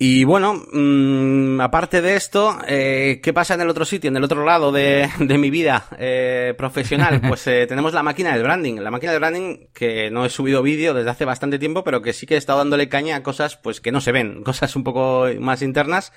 Y 0.00 0.22
bueno, 0.22 0.54
mmm, 0.72 1.60
aparte 1.60 2.00
de 2.00 2.14
esto, 2.14 2.56
eh, 2.68 3.20
¿qué 3.20 3.32
pasa 3.32 3.54
en 3.54 3.62
el 3.62 3.68
otro 3.68 3.84
sitio, 3.84 4.06
en 4.08 4.16
el 4.16 4.22
otro 4.22 4.44
lado 4.44 4.70
de, 4.70 5.10
de 5.18 5.38
mi 5.38 5.50
vida 5.50 5.86
eh, 5.98 6.54
profesional? 6.56 7.20
Pues 7.28 7.44
eh, 7.48 7.66
tenemos 7.66 7.92
la 7.92 8.04
máquina 8.04 8.32
del 8.32 8.44
branding. 8.44 8.76
La 8.76 8.92
máquina 8.92 9.10
del 9.10 9.20
branding 9.20 9.66
que 9.74 10.08
no 10.10 10.24
he 10.24 10.30
subido 10.30 10.62
vídeo 10.62 10.94
desde 10.94 11.10
hace 11.10 11.24
bastante 11.24 11.58
tiempo, 11.58 11.82
pero 11.82 12.00
que 12.00 12.12
sí 12.12 12.26
que 12.26 12.34
he 12.34 12.38
estado 12.38 12.58
dándole 12.58 12.88
caña 12.88 13.16
a 13.16 13.22
cosas 13.24 13.56
pues 13.56 13.80
que 13.80 13.90
no 13.90 14.00
se 14.00 14.12
ven, 14.12 14.42
cosas 14.44 14.76
un 14.76 14.84
poco 14.84 15.26
más 15.40 15.62
internas. 15.62 16.12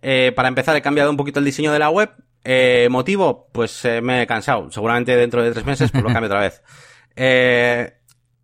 Eh, 0.00 0.32
para 0.34 0.48
empezar 0.48 0.74
he 0.76 0.82
cambiado 0.82 1.10
un 1.10 1.18
poquito 1.18 1.40
el 1.40 1.44
diseño 1.44 1.72
de 1.72 1.78
la 1.78 1.90
web. 1.90 2.10
Eh, 2.42 2.88
motivo, 2.90 3.50
pues 3.52 3.84
eh, 3.84 4.00
me 4.00 4.22
he 4.22 4.26
cansado. 4.26 4.70
Seguramente 4.70 5.14
dentro 5.14 5.42
de 5.42 5.52
tres 5.52 5.66
meses 5.66 5.90
pues 5.90 6.02
lo 6.02 6.10
cambio 6.10 6.26
otra 6.26 6.40
vez. 6.40 6.62
Eh, 7.16 7.92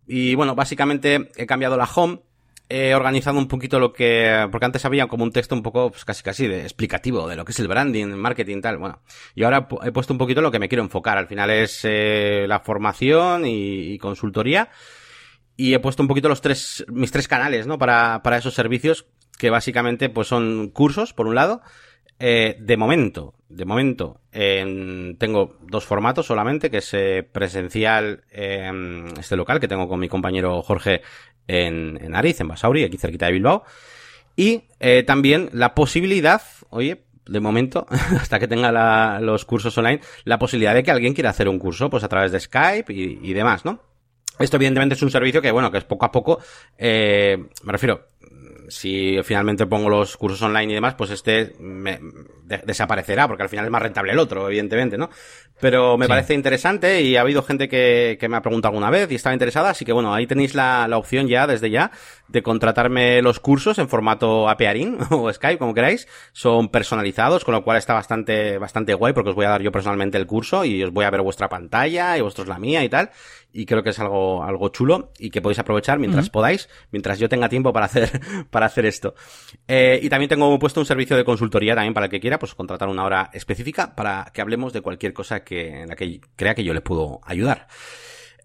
y 0.05 0.35
bueno, 0.35 0.53
básicamente 0.53 1.29
he 1.37 1.47
cambiado 1.47 1.77
la 1.77 1.85
home 1.85 2.19
he 2.69 2.93
organizado 2.93 3.37
un 3.37 3.47
poquito 3.47 3.79
lo 3.79 3.93
que, 3.93 4.47
porque 4.51 4.65
antes 4.65 4.85
había 4.85 5.07
como 5.07 5.23
un 5.23 5.31
texto 5.31 5.55
un 5.55 5.63
poco, 5.63 5.91
pues 5.91 6.03
casi 6.05 6.23
casi 6.23 6.47
de 6.47 6.61
explicativo 6.61 7.27
de 7.27 7.35
lo 7.35 7.45
que 7.45 7.51
es 7.51 7.59
el 7.59 7.67
branding, 7.67 8.07
marketing, 8.07 8.61
tal, 8.61 8.77
bueno. 8.77 9.01
Y 9.35 9.43
ahora 9.43 9.67
he 9.83 9.91
puesto 9.91 10.13
un 10.13 10.17
poquito 10.17 10.41
lo 10.41 10.51
que 10.51 10.59
me 10.59 10.67
quiero 10.67 10.83
enfocar. 10.83 11.17
Al 11.17 11.27
final 11.27 11.49
es 11.49 11.81
eh, 11.83 12.45
la 12.47 12.59
formación 12.59 13.43
y, 13.45 13.97
consultoría. 13.99 14.69
Y 15.55 15.73
he 15.73 15.79
puesto 15.79 16.03
un 16.03 16.07
poquito 16.07 16.29
los 16.29 16.41
tres, 16.41 16.85
mis 16.89 17.11
tres 17.11 17.27
canales, 17.27 17.67
¿no? 17.67 17.77
Para, 17.77 18.21
para 18.21 18.37
esos 18.37 18.53
servicios, 18.53 19.07
que 19.37 19.49
básicamente 19.49 20.09
pues 20.09 20.27
son 20.27 20.69
cursos, 20.69 21.13
por 21.13 21.27
un 21.27 21.35
lado. 21.35 21.61
Eh, 22.19 22.57
de 22.59 22.77
momento, 22.77 23.35
de 23.47 23.65
momento, 23.65 24.21
tengo 24.31 25.57
dos 25.61 25.85
formatos 25.85 26.25
solamente, 26.25 26.69
que 26.69 26.77
es 26.77 26.93
eh, 26.93 27.27
presencial 27.29 28.23
en 28.31 29.13
este 29.19 29.35
local 29.35 29.59
que 29.59 29.67
tengo 29.67 29.87
con 29.87 29.99
mi 29.99 30.09
compañero 30.09 30.61
Jorge 30.61 31.01
en, 31.47 31.97
en 32.01 32.15
Ariz, 32.15 32.39
en 32.41 32.47
Basauri, 32.47 32.83
aquí 32.83 32.97
cerquita 32.97 33.27
de 33.27 33.33
Bilbao. 33.33 33.63
Y 34.35 34.63
eh, 34.79 35.03
también 35.03 35.49
la 35.53 35.73
posibilidad, 35.75 36.41
oye, 36.69 37.03
de 37.25 37.39
momento, 37.39 37.87
hasta 38.19 38.39
que 38.39 38.47
tenga 38.47 39.19
los 39.19 39.45
cursos 39.45 39.77
online, 39.77 40.01
la 40.23 40.39
posibilidad 40.39 40.73
de 40.73 40.83
que 40.83 40.91
alguien 40.91 41.13
quiera 41.13 41.29
hacer 41.29 41.47
un 41.47 41.59
curso, 41.59 41.89
pues 41.89 42.03
a 42.03 42.09
través 42.09 42.31
de 42.31 42.39
Skype 42.39 42.91
y, 42.93 43.19
y 43.21 43.33
demás, 43.33 43.63
¿no? 43.63 43.81
Esto 44.39 44.57
evidentemente 44.57 44.93
es 44.93 45.01
un 45.01 45.09
servicio 45.09 45.41
que, 45.41 45.51
bueno, 45.51 45.71
que 45.71 45.79
es 45.79 45.83
poco 45.83 46.05
a 46.05 46.11
poco, 46.11 46.39
me 46.77 47.71
refiero, 47.71 48.05
si 48.67 49.17
finalmente 49.23 49.65
pongo 49.65 49.89
los 49.89 50.17
cursos 50.17 50.41
online 50.41 50.71
y 50.71 50.75
demás, 50.75 50.95
pues 50.95 51.11
este 51.11 51.53
me, 51.59 51.99
desaparecerá, 52.43 53.27
porque 53.27 53.43
al 53.43 53.49
final 53.49 53.65
es 53.65 53.71
más 53.71 53.81
rentable 53.81 54.11
el 54.11 54.19
otro, 54.19 54.47
evidentemente, 54.47 54.97
¿no? 54.97 55.09
Pero 55.59 55.97
me 55.97 56.07
parece 56.07 56.33
interesante 56.33 57.01
y 57.01 57.15
ha 57.15 57.21
habido 57.21 57.41
gente 57.41 57.67
que, 57.67 58.17
que 58.19 58.29
me 58.29 58.37
ha 58.37 58.41
preguntado 58.41 58.71
alguna 58.71 58.91
vez 58.91 59.11
y 59.11 59.15
estaba 59.15 59.33
interesada, 59.33 59.71
así 59.71 59.85
que 59.85 59.93
bueno, 59.93 60.13
ahí 60.13 60.27
tenéis 60.27 60.53
la, 60.53 60.87
la 60.87 60.97
opción 60.97 61.27
ya, 61.27 61.47
desde 61.47 61.69
ya, 61.69 61.91
de 62.27 62.43
contratarme 62.43 63.21
los 63.21 63.39
cursos 63.39 63.79
en 63.79 63.89
formato 63.89 64.49
APARIN 64.49 64.97
o 65.11 65.31
Skype, 65.31 65.57
como 65.57 65.73
queráis. 65.73 66.07
Son 66.33 66.69
personalizados, 66.69 67.43
con 67.43 67.53
lo 67.53 67.63
cual 67.63 67.77
está 67.77 67.93
bastante, 67.93 68.57
bastante 68.57 68.93
guay, 68.93 69.13
porque 69.13 69.29
os 69.29 69.35
voy 69.35 69.45
a 69.45 69.49
dar 69.49 69.61
yo 69.61 69.71
personalmente 69.71 70.17
el 70.17 70.27
curso 70.27 70.65
y 70.65 70.83
os 70.83 70.91
voy 70.91 71.05
a 71.05 71.09
ver 71.09 71.21
vuestra 71.21 71.49
pantalla 71.49 72.17
y 72.17 72.21
vosotros 72.21 72.47
la 72.47 72.59
mía 72.59 72.83
y 72.83 72.89
tal 72.89 73.11
y 73.57 73.65
creo 73.65 73.81
que 73.81 73.89
es 73.89 73.99
algo, 73.99 74.43
algo 74.43 74.69
chulo 74.69 75.11
y 75.17 75.31
que 75.31 75.41
podéis 75.41 75.57
aprovechar 75.57 75.97
mientras 75.97 76.29
podáis, 76.29 76.69
mientras 76.91 77.17
yo 77.17 77.27
tenga 77.27 77.49
tiempo 77.49 77.73
para 77.73 77.87
hacer, 77.87 78.21
para 78.51 78.67
hacer 78.67 78.85
esto. 78.85 79.15
Eh, 79.67 79.99
y 80.01 80.09
también 80.09 80.29
tengo 80.29 80.57
puesto 80.59 80.79
un 80.79 80.85
servicio 80.85 81.17
de 81.17 81.25
consultoría 81.25 81.73
también 81.73 81.95
para 81.95 82.05
el 82.05 82.11
que 82.11 82.19
quiera, 82.19 82.37
pues 82.37 82.53
contratar 82.53 82.87
una 82.87 83.03
hora 83.03 83.31
específica 83.33 83.95
para 83.95 84.29
que 84.31 84.41
hablemos 84.41 84.73
de 84.73 84.81
cualquier 84.81 85.13
cosa 85.13 85.43
que, 85.43 85.81
en 85.81 85.89
la 85.89 85.95
que 85.95 86.21
crea 86.35 86.53
que 86.53 86.63
yo 86.63 86.73
le 86.73 86.81
puedo 86.81 87.19
ayudar. 87.23 87.67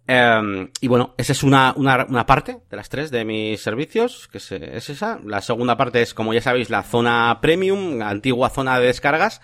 Eh, 0.07 0.69
y 0.81 0.89
bueno, 0.89 1.15
esa 1.17 1.33
es 1.33 1.43
una, 1.43 1.75
una, 1.77 2.07
una, 2.09 2.27
parte 2.27 2.59
de 2.69 2.77
las 2.77 2.89
tres 2.89 3.11
de 3.11 3.25
mis 3.25 3.61
servicios, 3.61 4.29
que 4.29 4.39
es, 4.39 4.53
es, 4.53 4.91
esa. 4.91 5.21
La 5.25 5.41
segunda 5.41 5.77
parte 5.77 6.03
es, 6.03 6.13
como 6.15 6.35
ya 6.35 6.41
sabéis, 6.41 6.71
la 6.71 6.83
zona 6.83 7.39
premium, 7.41 8.03
antigua 8.03 8.51
zona 8.51 8.79
de 8.81 8.87
descargas, 8.87 9.41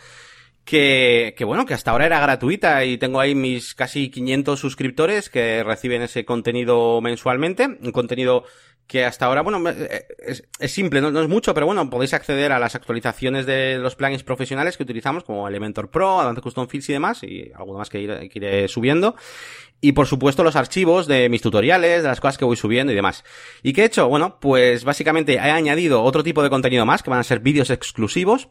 que, 0.64 1.34
que 1.36 1.44
bueno, 1.44 1.64
que 1.64 1.74
hasta 1.74 1.92
ahora 1.92 2.06
era 2.06 2.20
gratuita 2.20 2.84
y 2.84 2.98
tengo 2.98 3.20
ahí 3.20 3.34
mis 3.34 3.74
casi 3.74 4.10
500 4.10 4.58
suscriptores 4.58 5.30
que 5.30 5.62
reciben 5.62 6.02
ese 6.02 6.24
contenido 6.24 7.00
mensualmente, 7.00 7.78
un 7.80 7.92
contenido 7.92 8.44
que 8.88 9.04
hasta 9.04 9.26
ahora, 9.26 9.42
bueno, 9.42 9.62
eh, 9.68 10.06
es, 10.18 10.48
es 10.58 10.72
simple, 10.72 11.02
no, 11.02 11.10
no, 11.10 11.20
es 11.20 11.28
mucho, 11.28 11.52
pero 11.52 11.66
bueno, 11.66 11.88
podéis 11.90 12.14
acceder 12.14 12.52
a 12.52 12.58
las 12.58 12.74
actualizaciones 12.74 13.44
de 13.44 13.76
los 13.76 13.94
plugins 13.94 14.22
profesionales 14.22 14.78
que 14.78 14.82
utilizamos, 14.82 15.24
como 15.24 15.46
Elementor 15.46 15.90
Pro, 15.90 16.20
Advanced 16.20 16.42
Custom 16.42 16.68
Fields 16.68 16.88
y 16.88 16.92
demás, 16.94 17.22
y 17.22 17.52
algo 17.54 17.76
más 17.76 17.90
que 17.90 18.00
iré, 18.00 18.28
que 18.30 18.38
iré 18.38 18.66
subiendo. 18.66 19.14
Y 19.80 19.92
por 19.92 20.06
supuesto 20.06 20.42
los 20.42 20.56
archivos 20.56 21.06
de 21.06 21.28
mis 21.28 21.40
tutoriales, 21.40 22.02
de 22.02 22.08
las 22.08 22.20
cosas 22.20 22.36
que 22.36 22.44
voy 22.44 22.56
subiendo 22.56 22.92
y 22.92 22.96
demás. 22.96 23.24
¿Y 23.62 23.72
qué 23.72 23.82
he 23.82 23.86
hecho? 23.86 24.08
Bueno, 24.08 24.38
pues 24.40 24.84
básicamente 24.84 25.34
he 25.34 25.38
añadido 25.38 26.02
otro 26.02 26.24
tipo 26.24 26.42
de 26.42 26.50
contenido 26.50 26.84
más, 26.84 27.02
que 27.02 27.10
van 27.10 27.20
a 27.20 27.24
ser 27.24 27.40
vídeos 27.40 27.70
exclusivos, 27.70 28.48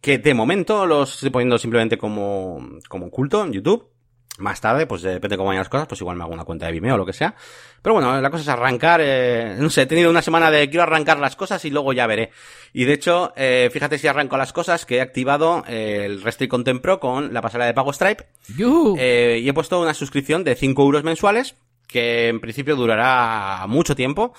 que 0.00 0.18
de 0.18 0.34
momento 0.34 0.86
los 0.86 1.14
estoy 1.14 1.30
poniendo 1.30 1.58
simplemente 1.58 1.98
como, 1.98 2.66
como 2.88 3.10
culto 3.10 3.44
en 3.44 3.52
YouTube. 3.52 3.91
Más 4.38 4.62
tarde, 4.62 4.86
pues 4.86 5.02
depende 5.02 5.34
de 5.34 5.36
cómo 5.36 5.48
vayan 5.48 5.60
las 5.60 5.68
cosas, 5.68 5.86
pues 5.86 6.00
igual 6.00 6.16
me 6.16 6.24
hago 6.24 6.32
una 6.32 6.44
cuenta 6.44 6.64
de 6.64 6.72
Vimeo 6.72 6.94
o 6.94 6.98
lo 6.98 7.04
que 7.04 7.12
sea. 7.12 7.34
Pero 7.82 7.94
bueno, 7.94 8.18
la 8.18 8.30
cosa 8.30 8.42
es 8.42 8.48
arrancar, 8.48 9.00
eh, 9.02 9.56
no 9.58 9.68
sé, 9.68 9.82
he 9.82 9.86
tenido 9.86 10.08
una 10.08 10.22
semana 10.22 10.50
de 10.50 10.70
quiero 10.70 10.84
arrancar 10.84 11.18
las 11.18 11.36
cosas 11.36 11.62
y 11.66 11.70
luego 11.70 11.92
ya 11.92 12.06
veré. 12.06 12.30
Y 12.72 12.84
de 12.84 12.94
hecho, 12.94 13.34
eh, 13.36 13.68
fíjate 13.70 13.98
si 13.98 14.08
arranco 14.08 14.38
las 14.38 14.54
cosas 14.54 14.86
que 14.86 14.96
he 14.96 15.00
activado 15.02 15.64
eh, 15.68 16.04
el 16.06 16.22
Restrict 16.22 16.50
Content 16.50 16.80
Pro 16.80 16.98
con 16.98 17.34
la 17.34 17.42
pasarela 17.42 17.66
de 17.66 17.74
pago 17.74 17.92
Stripe. 17.92 18.24
Eh, 18.98 19.40
y 19.42 19.48
he 19.48 19.52
puesto 19.52 19.80
una 19.80 19.92
suscripción 19.92 20.44
de 20.44 20.54
5 20.54 20.82
euros 20.82 21.04
mensuales, 21.04 21.54
que 21.86 22.28
en 22.28 22.40
principio 22.40 22.74
durará 22.74 23.66
mucho 23.68 23.94
tiempo 23.94 24.32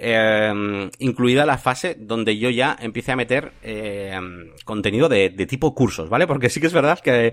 eh, 0.00 0.90
incluida 1.00 1.44
la 1.44 1.58
fase 1.58 1.96
donde 1.98 2.38
yo 2.38 2.50
ya 2.50 2.76
empiece 2.80 3.10
a 3.10 3.16
meter 3.16 3.52
eh, 3.62 4.16
contenido 4.64 5.08
de, 5.08 5.30
de, 5.30 5.46
tipo 5.46 5.74
cursos, 5.74 6.08
¿vale? 6.08 6.28
Porque 6.28 6.50
sí 6.50 6.60
que 6.60 6.68
es 6.68 6.72
verdad 6.72 7.00
que, 7.00 7.32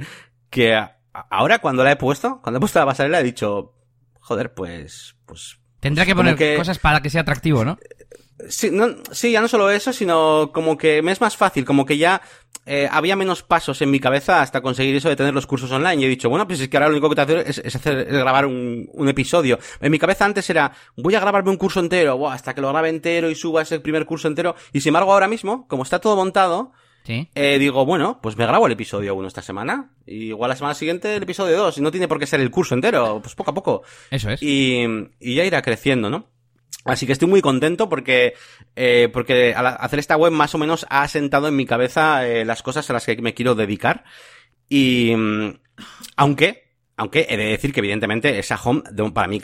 que 0.50 0.76
ahora 1.30 1.60
cuando 1.60 1.84
la 1.84 1.92
he 1.92 1.96
puesto, 1.96 2.40
cuando 2.42 2.58
he 2.58 2.60
puesto 2.60 2.80
la 2.80 2.86
pasarela 2.86 3.20
he 3.20 3.24
dicho, 3.24 3.74
joder, 4.20 4.54
pues... 4.54 5.16
pues 5.26 5.58
Tendrá 5.80 6.06
que 6.06 6.16
poner 6.16 6.36
que... 6.36 6.56
cosas 6.56 6.80
para 6.80 7.02
que 7.02 7.10
sea 7.10 7.22
atractivo, 7.22 7.64
¿no? 7.64 7.78
Sí, 8.50 8.70
no, 8.72 8.88
sí, 9.12 9.32
ya 9.32 9.40
no 9.40 9.48
solo 9.48 9.70
eso, 9.70 9.94
sino 9.94 10.52
como 10.54 10.78
que 10.78 11.02
me 11.02 11.12
es 11.12 11.22
más 11.22 11.38
fácil, 11.38 11.64
como 11.64 11.86
que 11.86 11.98
ya 11.98 12.22
eh, 12.66 12.90
había 12.92 13.16
menos 13.16 13.44
pasos 13.44 13.82
en 13.82 13.92
mi 13.92 14.00
cabeza 14.00 14.42
hasta 14.42 14.62
conseguir 14.62 14.96
eso 14.96 15.08
de 15.08 15.16
tener 15.16 15.34
los 15.34 15.48
cursos 15.48 15.72
online. 15.72 16.02
Y 16.02 16.06
he 16.06 16.10
dicho, 16.10 16.30
bueno, 16.30 16.46
pues 16.46 16.60
es 16.60 16.68
que 16.68 16.76
ahora 16.76 16.90
lo 16.90 16.96
único 16.96 17.10
que 17.10 17.16
te 17.16 17.22
hacer 17.22 17.38
es, 17.48 17.60
es 17.60 17.76
hacer 17.76 18.00
es 18.00 18.14
grabar 18.14 18.46
un, 18.46 18.90
un, 18.92 19.08
episodio. 19.08 19.58
En 19.80 19.92
mi 19.92 20.00
cabeza 20.00 20.26
antes 20.26 20.50
era, 20.50 20.74
voy 20.98 21.16
a 21.16 21.20
grabarme 21.22 21.50
un 21.50 21.58
curso 21.58 21.80
entero, 21.80 22.18
buah, 22.18 22.34
hasta 22.34 22.54
que 22.54 22.62
lo 22.62 22.70
grabe 22.70 22.90
entero 22.90 23.30
y 23.30 23.36
suba 23.36 23.62
ese 23.62 23.80
primer 23.80 24.06
curso 24.06 24.28
entero. 24.28 24.56
Y 24.74 24.82
sin 24.82 24.90
embargo, 24.90 25.14
ahora 25.14 25.28
mismo, 25.28 25.68
como 25.68 25.84
está 25.84 26.00
todo 26.00 26.16
montado, 26.18 26.74
¿Sí? 27.06 27.30
Eh, 27.36 27.60
digo, 27.60 27.86
bueno, 27.86 28.20
pues 28.22 28.36
me 28.36 28.46
grabo 28.48 28.66
el 28.66 28.74
episodio 28.74 29.14
1 29.16 29.28
esta 29.28 29.42
semana. 29.42 29.92
Y 30.06 30.28
igual 30.28 30.50
la 30.50 30.56
semana 30.56 30.74
siguiente 30.74 31.16
el 31.16 31.24
episodio 31.24 31.56
2. 31.58 31.78
Y 31.78 31.82
no 31.82 31.92
tiene 31.92 32.08
por 32.08 32.20
qué 32.20 32.26
ser 32.26 32.40
el 32.40 32.50
curso 32.50 32.74
entero, 32.74 33.20
pues 33.22 33.36
poco 33.36 33.52
a 33.52 33.54
poco. 33.54 33.84
Eso 34.10 34.32
es. 34.32 34.42
Y, 34.42 34.84
y 35.20 35.36
ya 35.36 35.46
irá 35.46 35.62
creciendo, 35.62 36.10
¿no? 36.10 36.28
Así 36.86 37.08
que 37.08 37.14
estoy 37.14 37.28
muy 37.28 37.42
contento 37.42 37.90
porque, 37.90 38.36
eh, 38.76 39.10
porque 39.12 39.56
al 39.56 39.66
hacer 39.66 39.98
esta 39.98 40.18
web 40.18 40.32
más 40.32 40.54
o 40.54 40.60
menos 40.60 40.86
ha 40.90 41.02
asentado 41.02 41.48
en 41.48 41.56
mi 41.56 41.66
cabeza 41.66 42.28
eh, 42.28 42.46
las 42.46 42.62
cosas 42.62 42.88
a 42.90 42.94
las 42.94 43.06
que 43.06 43.22
me 43.22 43.34
quiero 43.34 43.56
dedicar. 43.56 44.04
Y, 44.70 45.14
aunque, 46.16 46.65
aunque 46.98 47.26
he 47.30 47.38
de 47.38 47.46
decir 47.46 47.74
que 47.74 47.82
evidentemente 47.82 48.40
esa 48.40 48.56
home 48.56 48.84
para 49.14 49.28
mí 49.28 49.42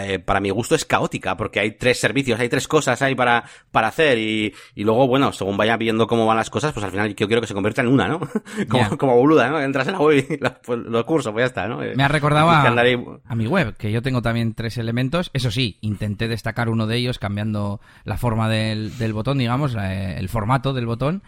eh, 0.00 0.18
para 0.18 0.40
mi 0.40 0.50
gusto 0.50 0.74
es 0.74 0.84
caótica 0.84 1.36
porque 1.36 1.60
hay 1.60 1.72
tres 1.72 2.00
servicios, 2.00 2.40
hay 2.40 2.48
tres 2.48 2.66
cosas 2.66 3.00
ahí 3.02 3.14
para 3.14 3.44
para 3.70 3.88
hacer 3.88 4.18
y, 4.18 4.52
y 4.74 4.84
luego 4.84 5.06
bueno, 5.06 5.32
según 5.32 5.56
vaya 5.56 5.76
viendo 5.76 6.06
cómo 6.06 6.26
van 6.26 6.36
las 6.36 6.50
cosas, 6.50 6.72
pues 6.72 6.84
al 6.84 6.90
final 6.90 7.14
yo 7.14 7.26
quiero 7.26 7.40
que 7.40 7.46
se 7.46 7.54
convierta 7.54 7.82
en 7.82 7.88
una, 7.88 8.08
¿no? 8.08 8.20
como, 8.68 8.88
yeah. 8.88 8.96
como 8.96 9.16
boluda, 9.16 9.48
¿no? 9.48 9.60
Entras 9.60 9.86
en 9.86 9.92
la 9.94 10.00
web 10.00 10.26
y 10.28 10.36
la, 10.40 10.54
pues, 10.60 10.80
los 10.80 11.04
cursos, 11.04 11.32
pues 11.32 11.42
ya 11.42 11.46
está, 11.46 11.68
¿no? 11.68 11.78
Me 11.78 12.02
ha 12.02 12.08
recordado 12.08 12.50
a, 12.50 12.66
a, 12.66 13.34
mi 13.34 13.46
web, 13.46 13.76
que 13.76 13.92
yo 13.92 14.02
tengo 14.02 14.22
también 14.22 14.54
tres 14.54 14.78
elementos. 14.78 15.30
Eso 15.32 15.50
sí, 15.50 15.78
intenté 15.80 16.28
destacar 16.28 16.68
uno 16.68 16.86
de 16.86 16.96
ellos 16.96 17.18
cambiando 17.18 17.80
la 18.04 18.16
forma 18.16 18.48
del, 18.48 18.96
del 18.98 19.12
botón, 19.12 19.38
digamos, 19.38 19.76
el 19.76 20.28
formato 20.28 20.72
del 20.72 20.86
botón 20.86 21.22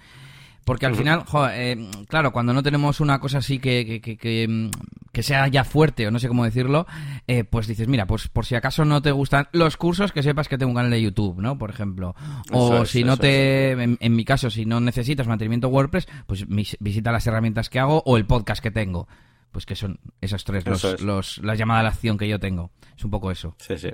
Porque 0.66 0.84
al 0.84 0.96
final, 0.96 1.22
eh, 1.52 1.90
claro, 2.08 2.32
cuando 2.32 2.52
no 2.52 2.60
tenemos 2.60 2.98
una 2.98 3.20
cosa 3.20 3.38
así 3.38 3.60
que, 3.60 4.00
que, 4.02 4.16
que, 4.16 4.48
mm, 4.48 4.70
que, 5.12 5.22
sea 5.22 5.46
ya 5.46 5.62
fuerte, 5.62 6.08
o 6.08 6.10
no 6.10 6.18
sé 6.18 6.26
cómo 6.26 6.44
decirlo, 6.44 6.88
eh, 7.28 7.44
pues 7.44 7.68
dices, 7.68 7.86
mira, 7.86 8.06
pues 8.06 8.26
por 8.26 8.46
si 8.46 8.56
acaso 8.56 8.84
no 8.84 9.00
te 9.00 9.12
gustan 9.12 9.46
los 9.52 9.76
cursos, 9.76 10.10
que 10.10 10.24
sepas 10.24 10.48
que 10.48 10.58
tengo 10.58 10.70
un 10.70 10.76
canal 10.76 10.90
de 10.90 11.00
YouTube, 11.00 11.40
¿no? 11.40 11.56
Por 11.56 11.70
ejemplo. 11.70 12.16
O 12.50 12.84
si 12.84 13.04
no 13.04 13.16
te, 13.16 13.70
en, 13.80 14.16
mi 14.16 14.24
caso, 14.24 14.50
si 14.50 14.66
no 14.66 14.80
necesitas 14.80 15.28
mantenimiento 15.28 15.68
WordPress, 15.68 16.08
pues 16.26 16.44
visita 16.48 17.12
las 17.12 17.24
herramientas 17.28 17.70
que 17.70 17.78
hago 17.78 18.02
o 18.04 18.16
el 18.16 18.26
podcast 18.26 18.60
que 18.60 18.72
tengo. 18.72 19.06
Pues 19.52 19.66
que 19.66 19.76
son 19.76 20.00
esos 20.20 20.42
tres, 20.42 20.66
los, 20.66 21.00
los, 21.00 21.38
la 21.44 21.54
llamada 21.54 21.78
a 21.78 21.82
la 21.84 21.90
acción 21.90 22.18
que 22.18 22.26
yo 22.26 22.40
tengo. 22.40 22.72
Es 22.96 23.04
un 23.04 23.12
poco 23.12 23.30
eso. 23.30 23.54
Sí, 23.60 23.78
sí. 23.78 23.90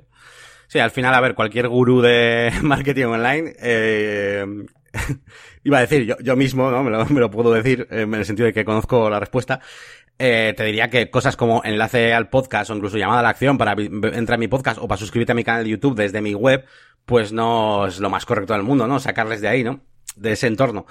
Sí, 0.68 0.78
al 0.78 0.90
final, 0.90 1.12
a 1.12 1.20
ver, 1.20 1.34
cualquier 1.34 1.68
gurú 1.68 2.00
de 2.00 2.50
marketing 2.62 3.04
online, 3.04 3.52
eh, 3.60 4.46
iba 5.64 5.78
a 5.78 5.80
decir, 5.82 6.04
yo, 6.04 6.16
yo 6.20 6.36
mismo, 6.36 6.70
¿no? 6.70 6.82
Me 6.82 6.90
lo, 6.90 7.06
me 7.10 7.20
lo 7.20 7.30
puedo 7.30 7.52
decir, 7.52 7.86
eh, 7.90 8.02
en 8.02 8.14
el 8.14 8.24
sentido 8.24 8.46
de 8.46 8.52
que 8.52 8.64
conozco 8.64 9.08
la 9.10 9.20
respuesta. 9.20 9.60
Eh, 10.18 10.54
te 10.56 10.64
diría 10.64 10.88
que 10.88 11.10
cosas 11.10 11.36
como 11.36 11.62
enlace 11.64 12.12
al 12.12 12.28
podcast 12.28 12.70
o 12.70 12.76
incluso 12.76 12.96
llamada 12.98 13.20
a 13.20 13.22
la 13.22 13.30
acción 13.30 13.58
para 13.58 13.72
entrar 13.72 14.34
a 14.34 14.38
mi 14.38 14.46
podcast 14.46 14.78
o 14.78 14.86
para 14.86 14.98
suscribirte 14.98 15.32
a 15.32 15.34
mi 15.34 15.42
canal 15.42 15.64
de 15.64 15.70
YouTube 15.70 15.96
desde 15.96 16.20
mi 16.20 16.34
web, 16.34 16.64
pues 17.06 17.32
no 17.32 17.86
es 17.86 17.98
lo 17.98 18.10
más 18.10 18.24
correcto 18.24 18.52
del 18.52 18.62
mundo, 18.62 18.86
¿no? 18.86 19.00
Sacarles 19.00 19.40
de 19.40 19.48
ahí, 19.48 19.64
¿no? 19.64 19.80
De 20.14 20.32
ese 20.32 20.46
entorno. 20.46 20.86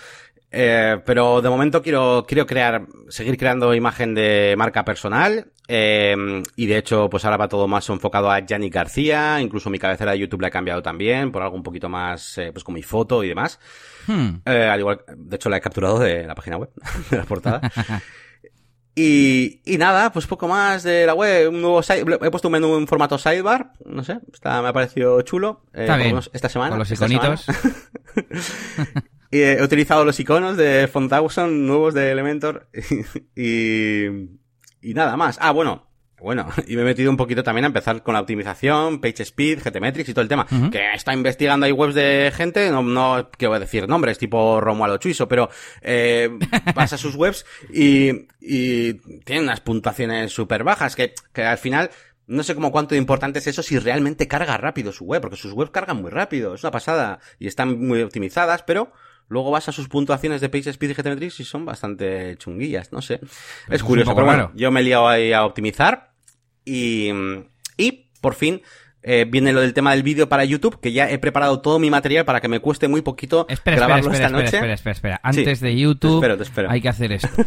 Eh, 0.54 0.98
pero 1.06 1.42
de 1.42 1.50
momento 1.50 1.82
quiero, 1.82 2.26
quiero 2.28 2.46
crear, 2.46 2.86
seguir 3.08 3.38
creando 3.38 3.74
imagen 3.74 4.14
de 4.14 4.56
marca 4.58 4.84
personal. 4.84 5.52
Eh, 5.68 6.44
y 6.58 6.66
de 6.66 6.78
hecho, 6.78 7.10
pues 7.10 7.24
ahora 7.24 7.38
va 7.38 7.48
todo 7.48 7.68
más 7.68 7.88
enfocado 7.90 8.30
a 8.30 8.40
Yannick 8.40 8.74
García. 8.74 9.40
Incluso 9.40 9.70
mi 9.70 9.80
cabecera 9.80 10.12
de 10.12 10.20
YouTube 10.20 10.42
la 10.42 10.50
he 10.50 10.52
cambiado 10.52 10.82
también 10.82 11.32
por 11.32 11.42
algo 11.42 11.56
un 11.56 11.64
poquito 11.64 11.88
más, 11.88 12.38
eh, 12.38 12.52
pues 12.52 12.64
con 12.64 12.76
mi 12.76 12.84
foto 12.84 13.24
y 13.24 13.30
demás. 13.30 13.60
Hmm. 14.08 14.42
Eh, 14.46 14.70
al 14.72 14.80
igual, 14.80 15.02
de 15.16 15.36
hecho 15.36 15.50
la 15.50 15.58
he 15.58 15.62
capturado 15.62 16.00
de 16.00 16.26
la 16.26 16.36
página 16.36 16.58
web, 16.58 16.70
de 17.10 17.18
la 17.18 17.24
portada. 17.24 17.62
Y, 18.94 19.62
y 19.64 19.78
nada, 19.78 20.12
pues 20.12 20.28
poco 20.28 20.50
más 20.50 20.84
de 20.84 21.06
la 21.06 21.14
web, 21.14 21.50
un 21.50 21.62
nuevo 21.62 21.82
he 21.82 22.30
puesto 22.30 22.50
un 22.50 22.52
menú 22.52 22.76
en 22.76 22.88
formato 22.88 23.18
sidebar, 23.18 23.72
no 23.86 24.04
sé, 24.04 24.20
está, 24.34 24.62
me 24.62 24.68
ha 24.68 24.74
parecido 24.74 25.22
chulo. 25.22 25.64
Eh, 25.74 26.14
esta 26.34 26.50
semana. 26.50 26.72
Con 26.72 26.80
los 26.80 26.92
iconitos. 26.92 27.46
y 29.32 29.40
he 29.40 29.64
utilizado 29.64 30.04
los 30.04 30.20
iconos 30.20 30.58
de 30.58 30.90
Fontauson 30.92 31.66
nuevos 31.66 31.94
de 31.94 32.12
Elementor 32.12 32.68
y, 33.34 34.08
y 34.82 34.94
nada 34.94 35.16
más. 35.16 35.38
Ah, 35.42 35.52
bueno, 35.52 35.91
bueno, 36.22 36.48
y 36.68 36.76
me 36.76 36.84
he 36.84 36.86
metido 36.86 37.10
un 37.10 37.18
poquito 37.18 37.44
también 37.44 37.66
a 37.66 37.68
empezar 37.68 38.04
con 38.04 38.14
la 38.14 38.22
optimización, 38.22 39.02
PageSpeed, 39.02 39.60
GTmetrix 39.64 40.10
y 40.10 40.14
todo 40.14 40.24
el 40.24 40.30
tema. 40.30 40.48
Que 40.72 40.94
está 40.94 41.14
investigando 41.14 41.66
ahí 41.66 41.72
webs 41.72 41.96
de 41.96 42.32
gente, 42.36 42.70
no, 42.70 42.82
no 42.84 43.30
quiero 43.38 43.60
decir 43.60 43.88
nombres, 43.88 44.18
tipo 44.18 44.62
Romualo 44.62 44.98
Chuiso, 44.98 45.28
pero 45.28 45.50
eh, 45.82 46.30
pasa 46.76 46.98
sus 46.98 47.16
webs 47.16 47.46
y, 47.74 48.28
y 48.40 48.94
tiene 49.24 49.44
unas 49.44 49.62
puntuaciones 49.62 50.32
súper 50.32 50.64
bajas 50.64 50.96
que, 50.96 51.14
que 51.34 51.44
al 51.44 51.58
final 51.58 51.90
no 52.28 52.44
sé 52.44 52.56
cómo 52.56 52.72
cuánto 52.72 52.96
de 52.96 53.00
importante 53.00 53.40
es 53.40 53.48
eso 53.48 53.62
si 53.64 53.78
realmente 53.78 54.28
carga 54.28 54.56
rápido 54.58 54.94
su 54.94 55.06
web, 55.06 55.22
porque 55.22 55.36
sus 55.36 55.52
webs 55.54 55.72
cargan 55.72 56.02
muy 56.02 56.12
rápido, 56.12 56.56
es 56.56 56.64
una 56.64 56.72
pasada 56.72 57.20
y 57.40 57.48
están 57.48 57.86
muy 57.86 58.02
optimizadas, 58.02 58.64
pero 58.64 58.94
luego 59.28 59.52
vas 59.52 59.68
a 59.70 59.72
sus 59.72 59.88
puntuaciones 59.88 60.40
de 60.40 60.50
PageSpeed 60.50 60.92
y 60.92 60.94
GTmetrix 60.94 61.40
y 61.40 61.44
son 61.44 61.66
bastante 61.66 62.38
chunguillas, 62.38 62.92
no 62.92 63.02
sé. 63.02 63.18
Pues 63.18 63.32
es 63.70 63.84
curioso, 63.84 64.14
pero 64.14 64.28
bueno, 64.28 64.52
yo 64.56 64.72
me 64.72 64.80
he 64.82 64.84
liado 64.84 65.08
ahí 65.08 65.34
a 65.34 65.44
optimizar 65.46 66.11
y, 66.66 67.10
y 67.78 68.06
por 68.22 68.36
fin 68.36 68.62
eh, 69.04 69.26
viene 69.28 69.52
lo 69.52 69.62
del 69.62 69.74
tema 69.74 69.92
del 69.92 70.04
vídeo 70.04 70.30
para 70.30 70.46
YouTube, 70.46 70.80
que 70.80 70.92
ya 70.92 71.10
he 71.10 71.18
preparado 71.18 71.62
todo 71.62 71.80
mi 71.80 71.90
material 71.90 72.24
para 72.24 72.40
que 72.40 72.48
me 72.48 72.60
cueste 72.60 72.88
muy 72.88 73.02
poquito 73.02 73.48
grabarlo 73.66 74.12
esta 74.12 74.30
noche. 74.30 74.46
Espera, 74.46 74.74
espera, 74.74 74.92
espera, 74.92 75.20
Antes 75.24 75.60
de 75.60 75.76
YouTube 75.76 76.24
hay 76.70 76.82
que 76.82 76.90
hacer 76.90 77.12
esto. 77.14 77.30